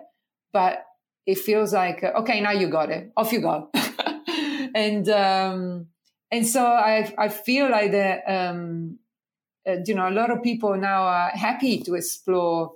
but 0.54 0.85
it 1.26 1.38
feels 1.38 1.74
like 1.74 2.04
okay 2.04 2.42
now 2.42 2.52
you 2.52 2.68
got 2.68 2.90
it 2.90 3.12
off 3.18 3.32
you 3.32 3.42
go 3.42 3.70
and 4.76 5.10
um 5.10 5.88
and 6.32 6.48
so 6.48 6.64
i 6.64 7.14
i 7.18 7.28
feel 7.28 7.70
like 7.70 7.92
that 7.92 8.24
um 8.28 9.00
uh, 9.68 9.78
you 9.86 9.96
know, 9.96 10.08
a 10.08 10.12
lot 10.12 10.32
of 10.32 10.44
people 10.44 10.76
now 10.78 11.04
are 11.04 11.30
happy 11.30 11.80
to 11.80 11.96
explore, 11.96 12.74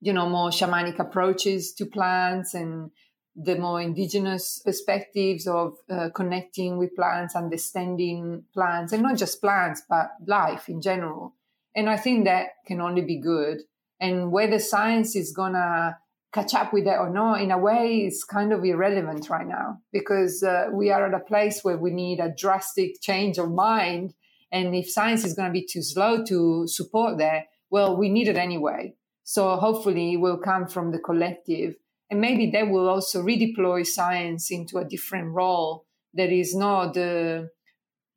you 0.00 0.12
know, 0.12 0.28
more 0.28 0.50
shamanic 0.50 0.98
approaches 0.98 1.72
to 1.74 1.86
plants 1.86 2.54
and 2.54 2.90
the 3.36 3.56
more 3.56 3.80
indigenous 3.80 4.60
perspectives 4.64 5.46
of 5.46 5.74
uh, 5.90 6.08
connecting 6.14 6.76
with 6.76 6.96
plants, 6.96 7.36
understanding 7.36 8.42
plants, 8.52 8.92
and 8.92 9.02
not 9.02 9.16
just 9.16 9.40
plants, 9.40 9.82
but 9.88 10.10
life 10.26 10.68
in 10.68 10.80
general. 10.80 11.34
And 11.76 11.88
I 11.88 11.96
think 11.96 12.24
that 12.24 12.48
can 12.66 12.80
only 12.80 13.02
be 13.02 13.20
good. 13.20 13.58
And 14.00 14.32
whether 14.32 14.58
science 14.58 15.14
is 15.14 15.32
gonna 15.32 15.98
catch 16.32 16.54
up 16.54 16.72
with 16.72 16.84
that 16.84 16.98
or 16.98 17.10
not, 17.10 17.40
in 17.40 17.50
a 17.50 17.58
way, 17.58 18.06
is 18.06 18.24
kind 18.24 18.52
of 18.52 18.64
irrelevant 18.64 19.28
right 19.30 19.46
now 19.46 19.78
because 19.92 20.42
uh, 20.42 20.68
we 20.72 20.90
are 20.90 21.06
at 21.06 21.14
a 21.14 21.24
place 21.24 21.62
where 21.62 21.78
we 21.78 21.90
need 21.90 22.20
a 22.20 22.34
drastic 22.36 23.00
change 23.00 23.38
of 23.38 23.50
mind. 23.50 24.14
And 24.52 24.74
if 24.74 24.90
science 24.90 25.24
is 25.24 25.34
going 25.34 25.48
to 25.48 25.52
be 25.52 25.66
too 25.66 25.82
slow 25.82 26.24
to 26.24 26.66
support 26.66 27.18
that, 27.18 27.44
well, 27.70 27.96
we 27.96 28.08
need 28.08 28.28
it 28.28 28.36
anyway. 28.36 28.94
So 29.24 29.56
hopefully 29.56 30.14
it 30.14 30.16
will 30.18 30.38
come 30.38 30.66
from 30.66 30.92
the 30.92 30.98
collective. 30.98 31.76
And 32.10 32.20
maybe 32.20 32.50
that 32.52 32.68
will 32.68 32.88
also 32.88 33.22
redeploy 33.22 33.86
science 33.86 34.50
into 34.50 34.78
a 34.78 34.84
different 34.84 35.34
role 35.34 35.84
that 36.14 36.30
is 36.30 36.54
not 36.54 36.94
the, 36.94 37.50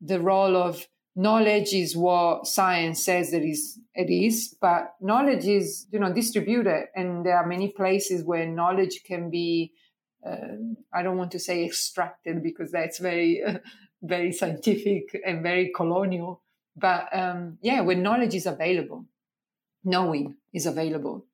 the 0.00 0.20
role 0.20 0.56
of 0.56 0.86
knowledge 1.14 1.74
is 1.74 1.96
what 1.96 2.46
science 2.46 3.04
says 3.04 3.30
that 3.32 3.42
is 3.42 3.78
it 3.94 4.10
is 4.10 4.56
but 4.60 4.94
knowledge 5.00 5.44
is 5.44 5.86
you 5.90 5.98
know 5.98 6.12
distributed 6.12 6.86
and 6.94 7.26
there 7.26 7.36
are 7.36 7.46
many 7.46 7.68
places 7.68 8.24
where 8.24 8.46
knowledge 8.46 9.02
can 9.04 9.28
be 9.28 9.72
uh, 10.26 10.56
i 10.92 11.02
don't 11.02 11.18
want 11.18 11.30
to 11.30 11.38
say 11.38 11.64
extracted 11.64 12.42
because 12.42 12.72
that's 12.72 12.98
very 12.98 13.42
uh, 13.42 13.58
very 14.02 14.32
scientific 14.32 15.20
and 15.24 15.42
very 15.42 15.70
colonial 15.76 16.42
but 16.76 17.08
um, 17.12 17.58
yeah 17.60 17.80
when 17.82 18.02
knowledge 18.02 18.34
is 18.34 18.46
available 18.46 19.04
knowing 19.84 20.34
is 20.54 20.66
available 20.66 21.26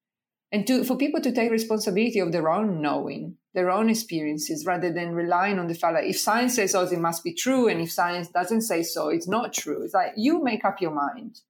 and 0.51 0.67
to 0.67 0.85
for 0.85 0.97
people 0.97 1.21
to 1.21 1.33
take 1.33 1.51
responsibility 1.51 2.19
of 2.19 2.33
their 2.33 2.49
own 2.49 2.81
knowing 2.81 3.37
their 3.55 3.71
own 3.71 3.91
experiences 3.91 4.65
rather 4.67 4.93
than 4.93 5.15
relying 5.15 5.59
on 5.59 5.67
the 5.67 5.75
fact 5.75 5.95
that 5.95 6.05
if 6.05 6.19
science 6.19 6.55
says 6.55 6.73
so 6.73 6.83
it 6.83 6.99
must 6.99 7.25
be 7.25 7.35
true 7.35 7.69
and 7.69 7.81
if 7.81 7.91
science 7.91 8.29
doesn't 8.29 8.63
say 8.63 8.83
so 8.83 9.09
it's 9.09 9.29
not 9.29 9.53
true. 9.53 9.83
It's 9.83 9.95
like 9.95 10.13
you 10.17 10.43
make 10.43 10.65
up 10.65 10.81
your 10.81 10.93
mind. 10.93 11.41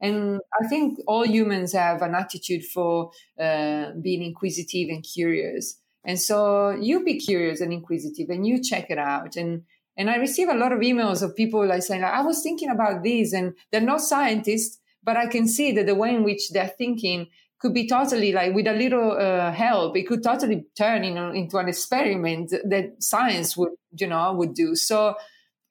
And 0.00 0.40
i 0.60 0.66
think 0.68 1.00
all 1.06 1.26
humans 1.26 1.72
have 1.72 2.02
an 2.02 2.14
attitude 2.14 2.64
for 2.64 3.10
uh, 3.40 3.92
being 4.00 4.22
inquisitive 4.22 4.88
and 4.90 5.02
curious. 5.02 5.80
And 6.04 6.20
so 6.20 6.70
you 6.70 7.04
be 7.04 7.18
curious 7.18 7.60
and 7.60 7.72
inquisitive 7.72 8.30
and 8.30 8.46
you 8.46 8.62
check 8.62 8.90
it 8.90 8.98
out. 8.98 9.36
And 9.36 9.62
and 9.96 10.08
i 10.08 10.16
receive 10.16 10.48
a 10.48 10.54
lot 10.54 10.72
of 10.72 10.78
emails 10.78 11.22
of 11.22 11.34
people 11.34 11.66
like 11.66 11.82
saying 11.82 12.04
i 12.04 12.22
was 12.22 12.42
thinking 12.42 12.70
about 12.70 13.02
this 13.02 13.32
and 13.32 13.54
they're 13.70 13.80
not 13.80 14.00
scientists 14.00 14.78
but 15.02 15.16
i 15.16 15.26
can 15.26 15.48
see 15.48 15.72
that 15.72 15.86
the 15.86 15.94
way 15.94 16.14
in 16.14 16.22
which 16.22 16.50
they're 16.50 16.74
thinking 16.78 17.26
could 17.58 17.74
be 17.74 17.88
totally 17.88 18.32
like 18.32 18.54
with 18.54 18.66
a 18.66 18.72
little 18.72 19.12
uh, 19.12 19.52
help 19.52 19.96
it 19.96 20.06
could 20.06 20.22
totally 20.22 20.64
turn 20.76 21.02
know, 21.14 21.30
into 21.30 21.56
an 21.58 21.68
experiment 21.68 22.50
that 22.64 23.02
science 23.02 23.56
would 23.56 23.72
you 23.98 24.06
know 24.06 24.32
would 24.34 24.54
do. 24.54 24.74
So 24.74 25.14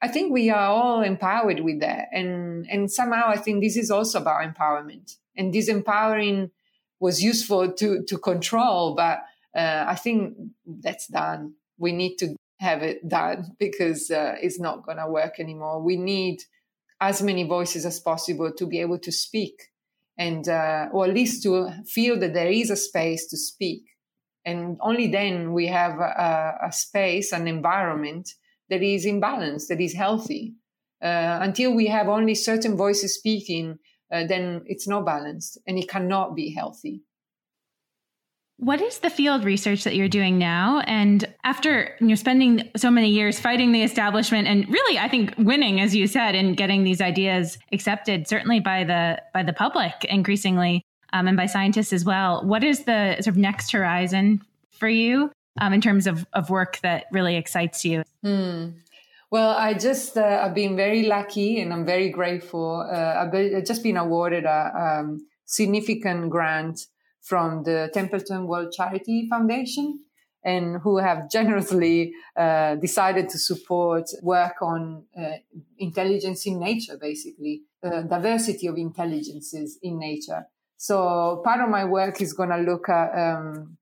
i 0.02 0.08
think 0.08 0.32
we 0.32 0.50
are 0.50 0.70
all 0.70 1.02
empowered 1.02 1.62
with 1.62 1.80
that. 1.82 2.08
And 2.12 2.68
and 2.70 2.92
somehow 2.92 3.30
i 3.30 3.38
think 3.38 3.64
this 3.64 3.78
is 3.78 3.92
also 3.92 4.22
about 4.22 4.42
empowerment. 4.42 5.16
And 5.36 5.54
this 5.54 5.68
empowering 5.68 6.52
was 7.00 7.24
useful 7.24 7.72
to 7.74 8.04
to 8.04 8.18
control 8.18 8.96
but 8.96 9.20
uh, 9.56 9.86
i 9.88 9.96
think 9.96 10.36
that's 10.66 11.08
done. 11.08 11.54
We 11.78 11.92
need 11.92 12.18
to 12.18 12.36
have 12.60 12.82
it 12.82 13.08
done 13.08 13.56
because 13.60 14.10
uh, 14.10 14.36
it's 14.42 14.60
not 14.60 14.84
going 14.84 14.98
to 14.98 15.08
work 15.08 15.40
anymore. 15.40 15.80
We 15.80 15.96
need 15.96 16.42
as 17.00 17.22
many 17.22 17.44
voices 17.44 17.86
as 17.86 18.00
possible 18.00 18.52
to 18.52 18.66
be 18.66 18.82
able 18.82 18.98
to 18.98 19.12
speak 19.12 19.70
and 20.18 20.48
uh, 20.48 20.88
or 20.92 21.06
at 21.06 21.14
least 21.14 21.44
to 21.44 21.70
feel 21.86 22.20
that 22.20 22.34
there 22.34 22.50
is 22.50 22.70
a 22.70 22.76
space 22.76 23.28
to 23.30 23.38
speak. 23.38 23.84
And 24.46 24.78
only 24.82 25.08
then 25.08 25.54
we 25.54 25.68
have 25.68 26.00
a, 26.00 26.58
a 26.68 26.72
space 26.72 27.32
an 27.32 27.48
environment 27.48 28.30
that 28.70 28.82
is 28.82 29.06
in 29.06 29.20
balance 29.20 29.68
that 29.68 29.82
is 29.82 29.94
healthy. 29.94 30.56
Uh, 31.04 31.40
until 31.42 31.76
we 31.76 31.88
have 31.88 32.08
only 32.08 32.34
certain 32.34 32.76
voices 32.76 33.16
speaking 33.16 33.78
uh, 34.12 34.26
then 34.26 34.64
it's 34.66 34.88
not 34.88 35.06
balanced 35.06 35.60
and 35.68 35.78
it 35.78 35.90
cannot 35.90 36.36
be 36.36 36.54
healthy 36.54 37.04
what 38.58 38.82
is 38.82 39.00
the 39.00 39.10
field 39.10 39.44
research 39.44 39.84
that 39.84 39.96
you're 39.96 40.08
doing 40.08 40.38
now? 40.38 40.82
And 40.88 41.26
after 41.44 41.96
you 42.00 42.08
know 42.08 42.16
spending 42.16 42.70
so 42.76 42.90
many 42.90 43.10
years 43.10 43.40
fighting 43.40 43.72
the 43.72 43.84
establishment 43.84 44.48
and 44.48 44.68
really 44.68 44.98
I 44.98 45.08
think 45.08 45.34
winning 45.38 45.80
as 45.80 45.96
you 45.96 46.08
said 46.08 46.34
and 46.34 46.58
getting 46.58 46.84
these 46.84 47.00
ideas 47.00 47.60
accepted 47.72 48.28
certainly 48.28 48.60
by 48.60 48.84
the 48.84 49.22
by 49.34 49.44
the 49.44 49.54
public 49.54 50.04
increasingly 50.06 50.84
um, 51.14 51.28
and 51.28 51.38
by 51.38 51.46
scientists 51.46 51.94
as 51.94 52.04
well. 52.04 52.44
What 52.44 52.64
is 52.64 52.84
the 52.86 53.14
sort 53.16 53.28
of 53.28 53.38
next 53.38 53.72
horizon 53.72 54.42
for 54.72 54.90
you 54.90 55.32
um, 55.60 55.74
in 55.74 55.82
terms 55.82 56.08
of, 56.08 56.26
of 56.34 56.50
work 56.50 56.80
that 56.80 57.06
really 57.12 57.36
excites 57.36 57.86
you? 57.86 58.04
Hmm. 58.24 58.70
Well, 59.30 59.52
I 59.52 59.74
just 59.74 60.18
uh, 60.18 60.42
I've 60.44 60.56
been 60.56 60.76
very 60.76 61.06
lucky 61.06 61.62
and 61.62 61.72
I'm 61.72 61.86
very 61.86 62.10
grateful. 62.10 62.88
Uh, 62.92 63.26
I've 63.28 63.66
just 63.66 63.84
been 63.84 63.98
awarded 63.98 64.46
a 64.46 65.00
um, 65.00 65.28
significant 65.46 66.30
grant 66.30 66.88
from 67.28 67.64
the 67.64 67.90
Templeton 67.94 68.48
World 68.48 68.72
Charity 68.72 69.28
Foundation 69.30 70.00
and 70.44 70.78
who 70.82 70.98
have 70.98 71.30
generously 71.30 72.14
uh, 72.38 72.76
decided 72.76 73.28
to 73.30 73.38
support 73.38 74.06
work 74.22 74.62
on 74.62 75.04
uh, 75.20 75.38
intelligence 75.78 76.46
in 76.46 76.60
nature, 76.60 76.98
basically, 77.00 77.64
uh, 77.84 78.04
diversity 78.04 78.68
of 78.68 78.78
intelligences 78.78 79.78
in 79.82 80.00
nature. 80.00 80.46
So 80.78 81.42
part 81.44 81.60
of 81.62 81.70
my 81.70 81.86
work 81.86 82.22
is 82.22 82.34
going 82.34 82.50
to 82.50 82.58
look 82.58 82.88
at 82.88 83.10
um, 83.18 83.78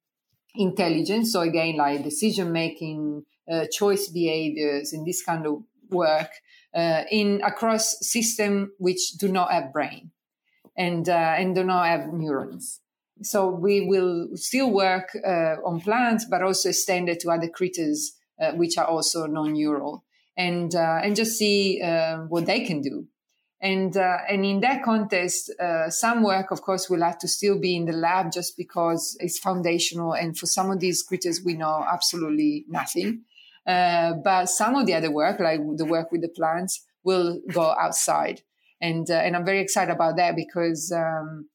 intelligence. 0.55 1.33
So 1.33 1.41
again, 1.41 1.77
like 1.77 2.03
decision 2.03 2.51
making, 2.51 3.25
uh, 3.51 3.65
choice 3.71 4.09
behaviors, 4.09 4.91
and 4.93 5.05
this 5.05 5.23
kind 5.23 5.45
of 5.45 5.63
work 5.91 6.31
uh, 6.73 7.03
in 7.11 7.41
across 7.43 7.97
system 8.01 8.71
which 8.79 9.11
do 9.19 9.27
not 9.27 9.51
have 9.51 9.71
brain 9.71 10.11
and 10.75 11.07
uh, 11.07 11.35
and 11.37 11.53
do 11.53 11.63
not 11.63 11.85
have 11.85 12.11
neurons. 12.11 12.81
So 13.21 13.49
we 13.49 13.81
will 13.81 14.29
still 14.35 14.71
work 14.71 15.15
uh, 15.25 15.55
on 15.65 15.79
plants, 15.79 16.25
but 16.29 16.41
also 16.41 16.69
extend 16.69 17.07
it 17.09 17.21
to 17.21 17.31
other 17.31 17.47
critters, 17.47 18.13
uh, 18.41 18.51
which 18.53 18.77
are 18.77 18.85
also 18.85 19.25
non-neural, 19.25 20.03
and 20.35 20.73
uh, 20.75 20.99
and 21.01 21.15
just 21.15 21.37
see 21.37 21.81
uh, 21.81 22.19
what 22.27 22.45
they 22.45 22.65
can 22.65 22.81
do. 22.81 23.07
And 23.61 23.95
uh, 23.95 24.17
and 24.29 24.45
in 24.45 24.59
that 24.61 24.83
context, 24.83 25.49
uh, 25.59 25.89
some 25.89 26.23
work, 26.23 26.51
of 26.51 26.61
course, 26.61 26.89
will 26.89 27.03
have 27.03 27.17
to 27.19 27.27
still 27.27 27.57
be 27.57 27.75
in 27.75 27.85
the 27.85 27.93
lab 27.93 28.33
just 28.33 28.57
because 28.57 29.15
it's 29.21 29.39
foundational. 29.39 30.13
And 30.13 30.37
for 30.37 30.45
some 30.45 30.69
of 30.69 30.81
these 30.81 31.01
critters, 31.01 31.41
we 31.43 31.53
know 31.53 31.85
absolutely 31.89 32.65
nothing. 32.67 33.21
but 33.65 34.47
some 34.47 34.75
of 34.75 34.85
the 34.85 34.93
other 34.93 35.09
work, 35.09 35.39
like 35.39 35.61
the 35.77 35.85
work 35.85 36.11
with 36.11 36.21
the 36.21 36.29
plants, 36.29 36.85
will 37.03 37.39
go 37.53 37.73
outside. 37.79 38.41
And 38.81 39.09
and 39.09 39.37
I'm 39.37 39.45
very 39.45 39.61
excited 39.61 39.93
about 39.93 40.17
that 40.17 40.35
because. 40.35 40.91
Um, 40.91 41.47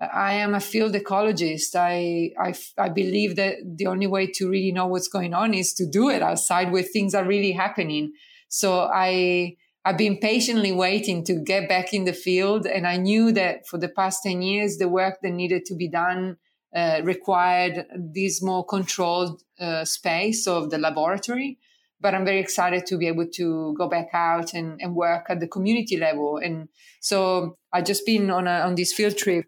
I 0.00 0.34
am 0.34 0.54
a 0.54 0.60
field 0.60 0.94
ecologist. 0.94 1.74
I, 1.74 2.30
I, 2.40 2.54
I 2.78 2.88
believe 2.88 3.36
that 3.36 3.56
the 3.64 3.86
only 3.86 4.06
way 4.06 4.28
to 4.34 4.48
really 4.48 4.70
know 4.70 4.86
what's 4.86 5.08
going 5.08 5.34
on 5.34 5.54
is 5.54 5.74
to 5.74 5.86
do 5.86 6.08
it 6.08 6.22
outside 6.22 6.70
where 6.70 6.84
things 6.84 7.14
are 7.14 7.24
really 7.24 7.52
happening. 7.52 8.12
So 8.48 8.88
I, 8.92 9.56
I've 9.84 9.98
been 9.98 10.18
patiently 10.18 10.70
waiting 10.70 11.24
to 11.24 11.34
get 11.34 11.68
back 11.68 11.92
in 11.92 12.04
the 12.04 12.12
field. 12.12 12.64
And 12.64 12.86
I 12.86 12.96
knew 12.96 13.32
that 13.32 13.66
for 13.66 13.78
the 13.78 13.88
past 13.88 14.22
10 14.22 14.40
years, 14.40 14.76
the 14.76 14.88
work 14.88 15.18
that 15.22 15.30
needed 15.30 15.64
to 15.66 15.74
be 15.74 15.88
done 15.88 16.36
uh, 16.74 17.00
required 17.02 17.86
this 17.96 18.40
more 18.42 18.64
controlled 18.64 19.42
uh, 19.58 19.84
space 19.84 20.46
of 20.46 20.70
the 20.70 20.78
laboratory. 20.78 21.58
But 22.00 22.14
I'm 22.14 22.24
very 22.24 22.38
excited 22.38 22.86
to 22.86 22.96
be 22.96 23.08
able 23.08 23.26
to 23.34 23.74
go 23.76 23.88
back 23.88 24.10
out 24.12 24.54
and, 24.54 24.80
and 24.80 24.94
work 24.94 25.26
at 25.28 25.40
the 25.40 25.48
community 25.48 25.96
level. 25.96 26.36
And 26.36 26.68
so 27.00 27.56
I 27.72 27.82
just 27.82 28.06
been 28.06 28.30
on 28.30 28.46
a, 28.46 28.60
on 28.60 28.76
this 28.76 28.92
field 28.92 29.16
trip 29.16 29.46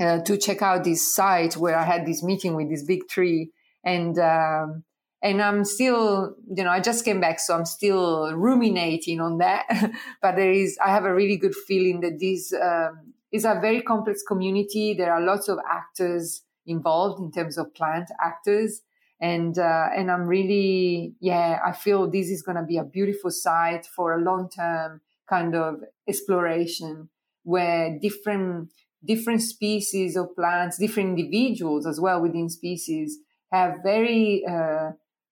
uh, 0.00 0.20
to 0.22 0.36
check 0.36 0.62
out 0.62 0.84
this 0.84 1.14
site 1.14 1.56
where 1.56 1.78
I 1.78 1.84
had 1.84 2.06
this 2.06 2.22
meeting 2.22 2.54
with 2.56 2.70
this 2.70 2.82
big 2.82 3.08
tree, 3.08 3.50
and 3.84 4.18
um, 4.18 4.84
and 5.22 5.42
I'm 5.42 5.64
still, 5.64 6.34
you 6.54 6.64
know, 6.64 6.70
I 6.70 6.80
just 6.80 7.04
came 7.04 7.20
back, 7.20 7.40
so 7.40 7.54
I'm 7.54 7.66
still 7.66 8.32
ruminating 8.34 9.20
on 9.20 9.38
that. 9.38 9.66
but 10.22 10.36
there 10.36 10.50
is, 10.50 10.78
I 10.82 10.90
have 10.90 11.04
a 11.04 11.14
really 11.14 11.36
good 11.36 11.54
feeling 11.54 12.00
that 12.00 12.18
this 12.18 12.54
um, 12.54 13.12
is 13.30 13.44
a 13.44 13.58
very 13.60 13.82
complex 13.82 14.22
community. 14.26 14.94
There 14.94 15.12
are 15.12 15.20
lots 15.20 15.48
of 15.48 15.58
actors 15.70 16.42
involved 16.66 17.20
in 17.20 17.30
terms 17.32 17.58
of 17.58 17.74
plant 17.74 18.10
actors. 18.22 18.80
And, 19.20 19.58
uh, 19.58 19.88
and 19.94 20.10
I'm 20.10 20.26
really, 20.26 21.14
yeah, 21.20 21.60
I 21.64 21.72
feel 21.72 22.10
this 22.10 22.30
is 22.30 22.42
going 22.42 22.56
to 22.56 22.62
be 22.62 22.78
a 22.78 22.84
beautiful 22.84 23.30
site 23.30 23.84
for 23.84 24.14
a 24.14 24.22
long 24.22 24.48
term 24.48 25.02
kind 25.28 25.54
of 25.54 25.82
exploration 26.08 27.10
where 27.42 27.98
different 28.00 28.70
different 29.04 29.42
species 29.42 30.16
of 30.16 30.34
plants, 30.36 30.78
different 30.78 31.18
individuals 31.18 31.86
as 31.86 32.00
well 32.00 32.20
within 32.20 32.48
species 32.48 33.18
have 33.52 33.78
very 33.82 34.44
uh, 34.48 34.90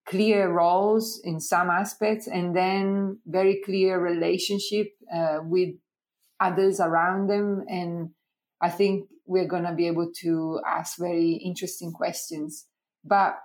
clear 0.09 0.51
roles 0.51 1.21
in 1.23 1.41
some 1.41 1.69
aspects 1.71 2.27
and 2.27 2.57
then 2.57 3.19
very 3.27 3.61
clear 3.65 4.01
relationship 4.01 4.89
uh, 5.15 5.39
with 5.43 5.71
others 6.41 6.81
around 6.81 7.29
them. 7.29 7.65
And 7.69 8.11
I 8.61 8.71
think 8.71 9.09
we're 9.27 9.47
going 9.47 9.65
to 9.65 9.75
be 9.75 9.87
able 9.87 10.11
to 10.23 10.61
ask 10.67 10.99
very 10.99 11.33
interesting 11.45 11.93
questions. 11.93 12.67
But 13.05 13.39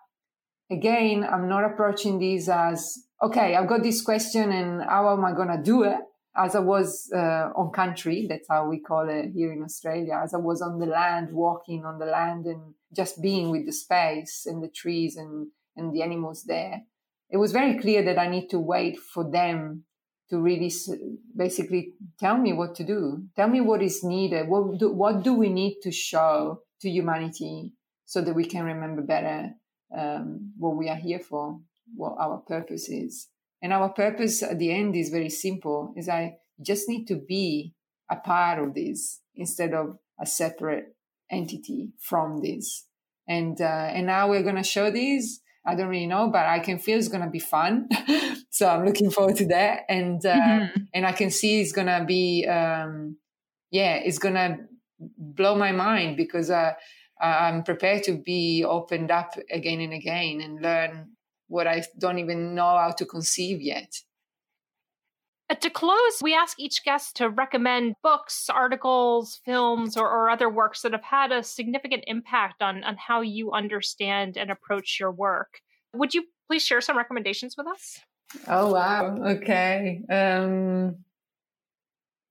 again, 0.71 1.27
I'm 1.29 1.49
not 1.49 1.65
approaching 1.65 2.17
these 2.19 2.47
as, 2.47 2.97
okay, 3.21 3.55
I've 3.55 3.67
got 3.67 3.83
this 3.83 4.01
question 4.01 4.51
and 4.51 4.81
how 4.83 5.11
am 5.11 5.25
I 5.25 5.33
going 5.33 5.49
to 5.49 5.61
do 5.61 5.83
it? 5.83 5.99
As 6.35 6.55
I 6.55 6.59
was 6.59 7.11
uh, 7.15 7.49
on 7.55 7.71
country, 7.71 8.25
that's 8.27 8.47
how 8.49 8.67
we 8.67 8.79
call 8.79 9.07
it 9.07 9.31
here 9.35 9.51
in 9.51 9.61
Australia, 9.61 10.19
as 10.23 10.33
I 10.33 10.37
was 10.37 10.61
on 10.61 10.79
the 10.79 10.87
land, 10.87 11.31
walking 11.31 11.85
on 11.85 11.99
the 11.99 12.07
land 12.07 12.45
and 12.45 12.73
just 12.95 13.21
being 13.21 13.51
with 13.51 13.65
the 13.67 13.71
space 13.71 14.45
and 14.47 14.63
the 14.63 14.69
trees 14.69 15.15
and, 15.15 15.47
and 15.75 15.93
the 15.93 16.01
animals 16.01 16.43
there. 16.45 16.81
It 17.29 17.37
was 17.37 17.51
very 17.51 17.79
clear 17.79 18.03
that 18.03 18.17
I 18.17 18.27
need 18.27 18.47
to 18.49 18.59
wait 18.59 18.99
for 18.99 19.29
them 19.29 19.83
to 20.29 20.39
really 20.39 20.71
basically 21.35 21.93
tell 22.19 22.37
me 22.37 22.53
what 22.53 22.75
to 22.75 22.83
do, 22.83 23.23
tell 23.35 23.47
me 23.47 23.61
what 23.61 23.83
is 23.83 24.03
needed, 24.03 24.47
what 24.47 24.79
do, 24.79 24.91
what 24.91 25.23
do 25.23 25.33
we 25.33 25.49
need 25.49 25.77
to 25.83 25.91
show 25.91 26.61
to 26.81 26.89
humanity 26.89 27.73
so 28.05 28.21
that 28.21 28.33
we 28.33 28.45
can 28.45 28.65
remember 28.65 29.01
better 29.01 29.51
um, 29.95 30.51
what 30.57 30.75
we 30.75 30.89
are 30.89 30.95
here 30.95 31.19
for, 31.19 31.59
what 31.95 32.15
our 32.19 32.37
purpose 32.39 32.89
is. 32.89 33.27
And 33.63 33.73
our 33.73 33.89
purpose 33.89 34.43
at 34.43 34.59
the 34.59 34.71
end 34.71 34.95
is 34.95 35.09
very 35.09 35.29
simple: 35.29 35.93
is 35.97 36.09
I 36.09 36.35
just 36.61 36.87
need 36.87 37.05
to 37.07 37.15
be 37.15 37.73
a 38.11 38.17
part 38.17 38.59
of 38.59 38.75
this 38.75 39.21
instead 39.35 39.73
of 39.73 39.97
a 40.19 40.25
separate 40.25 40.95
entity 41.31 41.93
from 41.99 42.41
this. 42.41 42.85
And 43.27 43.59
uh, 43.59 43.89
and 43.95 44.05
now 44.05 44.29
we're 44.29 44.43
gonna 44.43 44.63
show 44.63 44.91
this. 44.91 45.39
I 45.65 45.75
don't 45.75 45.87
really 45.87 46.07
know, 46.07 46.27
but 46.27 46.45
I 46.45 46.59
can 46.59 46.77
feel 46.77 46.99
it's 46.99 47.07
gonna 47.07 47.29
be 47.29 47.39
fun. 47.39 47.87
so 48.49 48.67
I'm 48.67 48.85
looking 48.85 49.09
forward 49.09 49.37
to 49.37 49.47
that. 49.47 49.83
And 49.87 50.23
uh, 50.25 50.35
mm-hmm. 50.35 50.81
and 50.93 51.05
I 51.05 51.13
can 51.13 51.31
see 51.31 51.61
it's 51.61 51.71
gonna 51.71 52.03
be, 52.05 52.45
um, 52.45 53.17
yeah, 53.71 53.95
it's 53.95 54.19
gonna 54.19 54.57
blow 55.17 55.55
my 55.55 55.71
mind 55.71 56.17
because 56.17 56.49
uh, 56.49 56.73
I'm 57.19 57.63
prepared 57.63 58.03
to 58.03 58.17
be 58.17 58.65
opened 58.65 59.09
up 59.09 59.35
again 59.49 59.79
and 59.79 59.93
again 59.93 60.41
and 60.41 60.61
learn 60.61 61.12
what 61.53 61.67
I 61.67 61.83
don't 61.99 62.17
even 62.17 62.55
know 62.55 62.77
how 62.77 62.91
to 62.91 63.05
conceive 63.05 63.61
yet. 63.61 63.93
Uh, 65.49 65.55
to 65.55 65.69
close, 65.69 66.19
we 66.21 66.33
ask 66.33 66.59
each 66.59 66.83
guest 66.83 67.15
to 67.17 67.29
recommend 67.29 67.95
books, 68.01 68.49
articles, 68.49 69.39
films, 69.45 69.95
or, 69.95 70.09
or, 70.09 70.29
other 70.29 70.49
works 70.49 70.81
that 70.81 70.93
have 70.93 71.03
had 71.03 71.31
a 71.31 71.43
significant 71.43 72.03
impact 72.07 72.61
on, 72.61 72.83
on 72.83 72.95
how 72.97 73.21
you 73.21 73.51
understand 73.51 74.35
and 74.35 74.49
approach 74.49 74.97
your 74.99 75.11
work. 75.11 75.59
Would 75.93 76.15
you 76.15 76.23
please 76.47 76.65
share 76.65 76.81
some 76.81 76.97
recommendations 76.97 77.55
with 77.55 77.67
us? 77.67 77.99
Oh, 78.47 78.73
wow. 78.73 79.17
Okay. 79.35 80.01
Um, 80.09 81.03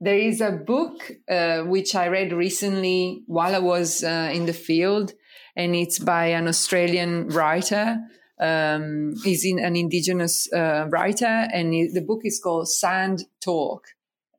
there 0.00 0.18
is 0.18 0.40
a 0.40 0.50
book 0.50 1.12
uh, 1.30 1.60
which 1.60 1.94
I 1.94 2.08
read 2.08 2.32
recently 2.32 3.22
while 3.26 3.54
I 3.54 3.60
was 3.60 4.02
uh, 4.02 4.30
in 4.32 4.46
the 4.46 4.52
field, 4.52 5.12
and 5.54 5.76
it's 5.76 6.00
by 6.00 6.26
an 6.38 6.48
Australian 6.48 7.28
writer. 7.28 7.98
Um, 8.42 9.14
he's 9.22 9.44
in 9.44 9.58
an 9.58 9.76
indigenous 9.76 10.52
uh, 10.52 10.88
writer, 10.90 11.48
and 11.52 11.72
the 11.72 12.04
book 12.06 12.22
is 12.24 12.40
called 12.42 12.68
Sand 12.68 13.24
Talk. 13.40 13.88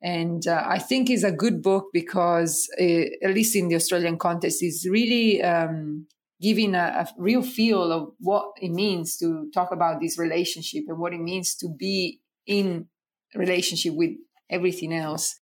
And 0.02 0.46
uh, 0.46 0.64
I 0.66 0.80
think 0.80 1.10
it's 1.10 1.24
a 1.24 1.32
good 1.32 1.62
book 1.62 1.86
because, 1.94 2.70
uh, 2.80 3.06
at 3.24 3.34
least 3.34 3.56
in 3.56 3.70
the 3.70 3.76
Australian 3.76 4.18
context, 4.18 4.62
is 4.62 4.86
really 4.90 5.42
um, 5.42 6.08
giving 6.42 6.76
a, 6.76 7.08
a, 7.08 7.08
real 7.18 7.42
feel 7.42 7.92
of 7.92 8.12
what 8.20 8.52
it 8.58 8.72
means 8.72 9.18
to 9.20 9.50
talk 9.54 9.72
about 9.72 10.02
this 10.02 10.20
relationship 10.20 10.84
and 10.90 11.00
what 11.00 11.14
it 11.14 11.22
means 11.22 11.56
to 11.56 11.70
be 11.70 12.20
in 12.46 12.88
relationship 13.34 13.94
with 13.94 14.12
everything 14.50 14.94
else 14.94 15.40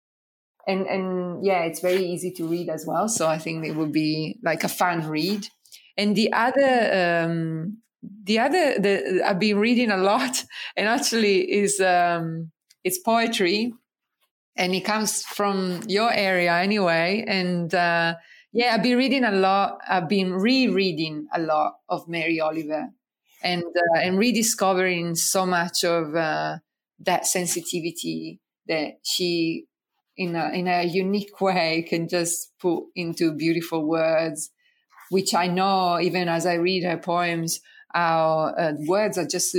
and 0.68 0.88
and 0.88 1.46
yeah, 1.46 1.64
it's 1.64 1.80
very 1.80 2.06
easy 2.06 2.32
to 2.32 2.48
read 2.48 2.70
as 2.70 2.86
well. 2.88 3.08
So 3.08 3.28
I 3.28 3.38
think 3.38 3.66
it 3.66 3.76
would 3.76 3.92
be 3.92 4.40
like 4.44 4.64
a 4.64 4.70
fun 4.70 5.08
read. 5.08 5.48
And 5.98 6.16
the 6.16 6.34
other 6.34 7.26
um, 7.26 7.78
the 8.24 8.40
other 8.40 8.80
the 8.80 9.22
I've 9.26 9.40
been 9.40 9.58
reading 9.58 9.92
a 9.92 9.98
lot, 9.98 10.44
and 10.78 10.88
actually 10.88 11.52
is 11.52 11.80
um, 11.80 12.52
it's 12.84 13.00
poetry, 13.00 13.74
and 14.56 14.74
it 14.74 14.82
comes 14.82 15.24
from 15.24 15.82
your 15.88 16.12
area 16.12 16.54
anyway. 16.56 17.24
And 17.28 17.74
uh, 17.74 18.16
yeah, 18.52 18.74
I've 18.74 18.84
been 18.84 18.98
reading 18.98 19.24
a 19.24 19.32
lot. 19.32 19.80
I've 19.88 20.10
been 20.10 20.34
rereading 20.34 21.28
a 21.34 21.40
lot 21.40 21.76
of 21.90 22.08
Mary 22.08 22.40
Oliver, 22.40 22.90
and 23.44 23.64
uh, 23.64 24.00
and 24.00 24.18
rediscovering 24.18 25.16
so 25.16 25.46
much 25.46 25.84
of 25.84 26.16
uh, 26.16 26.58
that 27.00 27.26
sensitivity 27.28 28.40
that 28.68 28.94
she 29.04 29.66
in 30.18 30.36
a, 30.36 30.50
in 30.50 30.68
a 30.68 30.84
unique 30.84 31.40
way 31.42 31.86
can 31.88 32.08
just 32.08 32.52
put 32.60 32.86
into 32.96 33.34
beautiful 33.34 33.86
words, 33.86 34.52
which 35.10 35.34
I 35.34 35.48
know 35.48 36.00
even 36.00 36.30
as 36.30 36.46
I 36.46 36.56
read 36.56 36.84
her 36.84 36.98
poems, 36.98 37.60
our 37.96 38.60
uh, 38.60 38.74
words 38.86 39.18
are 39.18 39.26
just 39.26 39.58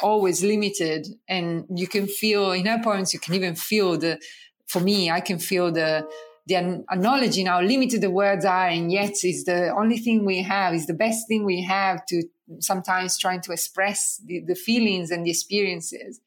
always 0.00 0.44
limited. 0.44 1.08
And 1.28 1.64
you 1.74 1.88
can 1.88 2.06
feel 2.06 2.52
in 2.52 2.66
her 2.66 2.80
poems, 2.82 3.12
you 3.12 3.18
can 3.18 3.34
even 3.34 3.56
feel 3.56 3.98
the, 3.98 4.20
for 4.66 4.80
me, 4.80 5.10
I 5.10 5.20
can 5.20 5.38
feel 5.38 5.72
the, 5.72 6.06
the 6.46 6.84
acknowledging 6.90 7.46
how 7.46 7.62
limited 7.62 8.02
the 8.02 8.10
words 8.10 8.44
are. 8.44 8.68
And 8.68 8.92
yet 8.92 9.24
is 9.24 9.44
the 9.44 9.74
only 9.74 9.98
thing 9.98 10.24
we 10.24 10.42
have, 10.42 10.74
is 10.74 10.86
the 10.86 10.94
best 10.94 11.26
thing 11.26 11.44
we 11.44 11.62
have 11.64 12.04
to 12.06 12.22
sometimes 12.60 13.18
trying 13.18 13.40
to 13.42 13.52
express 13.52 14.20
the, 14.24 14.40
the 14.46 14.54
feelings 14.54 15.10
and 15.10 15.24
the 15.26 15.30
experiences. 15.30 16.20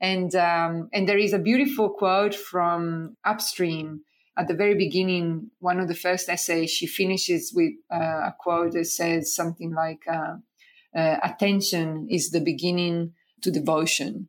And, 0.00 0.34
um, 0.34 0.88
and 0.92 1.08
there 1.08 1.18
is 1.18 1.32
a 1.32 1.38
beautiful 1.38 1.90
quote 1.90 2.34
from 2.34 3.16
Upstream 3.24 4.00
at 4.36 4.48
the 4.48 4.54
very 4.54 4.74
beginning, 4.74 5.50
one 5.58 5.78
of 5.78 5.88
the 5.88 5.94
first 5.94 6.28
essays, 6.28 6.70
she 6.70 6.86
finishes 6.86 7.52
with 7.54 7.72
uh, 7.92 8.30
a 8.30 8.34
quote 8.38 8.72
that 8.72 8.86
says 8.86 9.34
something 9.34 9.74
like, 9.74 10.00
uh, 10.10 10.36
uh, 10.94 11.16
attention 11.22 12.08
is 12.10 12.30
the 12.30 12.40
beginning 12.40 13.12
to 13.42 13.50
devotion. 13.50 14.28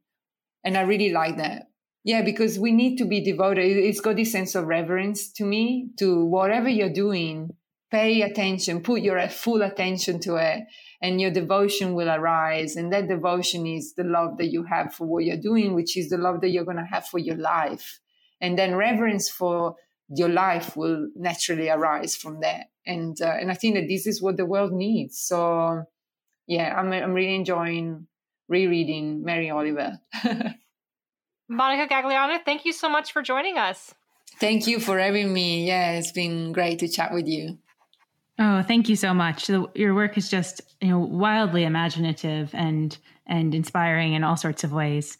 And 0.63 0.77
I 0.77 0.81
really 0.81 1.11
like 1.11 1.37
that. 1.37 1.67
Yeah, 2.03 2.21
because 2.21 2.59
we 2.59 2.71
need 2.71 2.97
to 2.97 3.05
be 3.05 3.21
devoted. 3.21 3.65
It's 3.65 4.01
got 4.01 4.17
this 4.17 4.31
sense 4.31 4.55
of 4.55 4.65
reverence 4.65 5.31
to 5.33 5.45
me, 5.45 5.89
to 5.99 6.25
whatever 6.25 6.67
you're 6.67 6.91
doing, 6.91 7.51
pay 7.91 8.23
attention, 8.23 8.81
put 8.81 9.01
your 9.01 9.25
full 9.29 9.61
attention 9.61 10.19
to 10.21 10.35
it 10.35 10.63
and 10.99 11.21
your 11.21 11.31
devotion 11.31 11.93
will 11.93 12.09
arise. 12.09 12.75
And 12.75 12.91
that 12.91 13.07
devotion 13.07 13.67
is 13.67 13.93
the 13.93 14.03
love 14.03 14.37
that 14.37 14.51
you 14.51 14.63
have 14.63 14.93
for 14.93 15.05
what 15.05 15.25
you're 15.25 15.37
doing, 15.37 15.75
which 15.75 15.95
is 15.95 16.09
the 16.09 16.17
love 16.17 16.41
that 16.41 16.49
you're 16.49 16.65
going 16.65 16.77
to 16.77 16.83
have 16.85 17.05
for 17.05 17.19
your 17.19 17.35
life. 17.35 17.99
And 18.41 18.57
then 18.57 18.75
reverence 18.75 19.29
for 19.29 19.75
your 20.09 20.29
life 20.29 20.75
will 20.75 21.09
naturally 21.15 21.69
arise 21.69 22.15
from 22.15 22.39
that. 22.39 22.67
And, 22.85 23.15
uh, 23.21 23.35
and 23.39 23.51
I 23.51 23.53
think 23.53 23.75
that 23.75 23.87
this 23.87 24.07
is 24.07 24.21
what 24.21 24.37
the 24.37 24.45
world 24.45 24.73
needs. 24.73 25.19
So 25.19 25.83
yeah, 26.47 26.77
I'm, 26.77 26.91
I'm 26.91 27.13
really 27.13 27.35
enjoying 27.35 28.07
rereading 28.47 29.23
Mary 29.23 29.49
Oliver. 29.49 29.99
Monica 31.49 31.93
Gagliano, 31.93 32.39
thank 32.43 32.65
you 32.65 32.73
so 32.73 32.89
much 32.89 33.11
for 33.11 33.21
joining 33.21 33.57
us. 33.57 33.93
Thank 34.39 34.67
you 34.67 34.79
for 34.79 34.99
having 34.99 35.31
me. 35.31 35.67
Yeah, 35.67 35.91
it's 35.93 36.11
been 36.11 36.51
great 36.51 36.79
to 36.79 36.87
chat 36.87 37.13
with 37.13 37.27
you. 37.27 37.57
Oh, 38.39 38.63
thank 38.63 38.89
you 38.89 38.95
so 38.95 39.13
much. 39.13 39.47
The, 39.47 39.67
your 39.75 39.93
work 39.93 40.17
is 40.17 40.29
just 40.29 40.61
you 40.81 40.89
know 40.89 40.99
wildly 40.99 41.63
imaginative 41.63 42.49
and 42.53 42.97
and 43.27 43.53
inspiring 43.53 44.13
in 44.13 44.23
all 44.23 44.37
sorts 44.37 44.63
of 44.63 44.73
ways. 44.73 45.17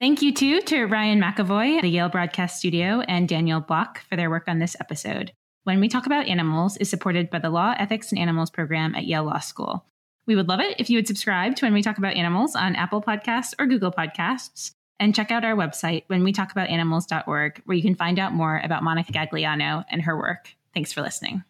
Thank 0.00 0.20
you 0.20 0.34
too 0.34 0.60
to 0.62 0.84
Ryan 0.84 1.20
McAvoy, 1.20 1.80
the 1.80 1.88
Yale 1.88 2.10
Broadcast 2.10 2.58
Studio, 2.58 3.00
and 3.08 3.28
Daniel 3.28 3.60
Block 3.60 4.00
for 4.00 4.16
their 4.16 4.28
work 4.28 4.44
on 4.46 4.58
this 4.58 4.76
episode. 4.78 5.32
When 5.64 5.80
we 5.80 5.88
talk 5.88 6.06
about 6.06 6.26
animals 6.26 6.76
is 6.76 6.90
supported 6.90 7.30
by 7.30 7.38
the 7.38 7.50
Law, 7.50 7.74
Ethics, 7.78 8.12
and 8.12 8.18
Animals 8.18 8.50
program 8.50 8.94
at 8.94 9.06
Yale 9.06 9.24
Law 9.24 9.38
School. 9.38 9.86
We 10.26 10.34
would 10.36 10.48
love 10.48 10.60
it 10.60 10.76
if 10.78 10.90
you 10.90 10.98
would 10.98 11.06
subscribe 11.06 11.56
to 11.56 11.64
When 11.64 11.72
We 11.72 11.82
Talk 11.82 11.98
About 11.98 12.16
Animals 12.16 12.56
on 12.56 12.74
Apple 12.74 13.00
Podcasts 13.00 13.54
or 13.58 13.66
Google 13.66 13.92
Podcasts, 13.92 14.72
and 14.98 15.14
check 15.14 15.30
out 15.30 15.44
our 15.44 15.54
website, 15.54 16.04
whenwetalkaboutanimals.org, 16.08 17.62
where 17.64 17.76
you 17.76 17.82
can 17.82 17.94
find 17.94 18.18
out 18.18 18.32
more 18.32 18.60
about 18.64 18.82
Monica 18.82 19.12
Gagliano 19.12 19.84
and 19.90 20.02
her 20.02 20.16
work. 20.16 20.54
Thanks 20.74 20.92
for 20.92 21.02
listening. 21.02 21.44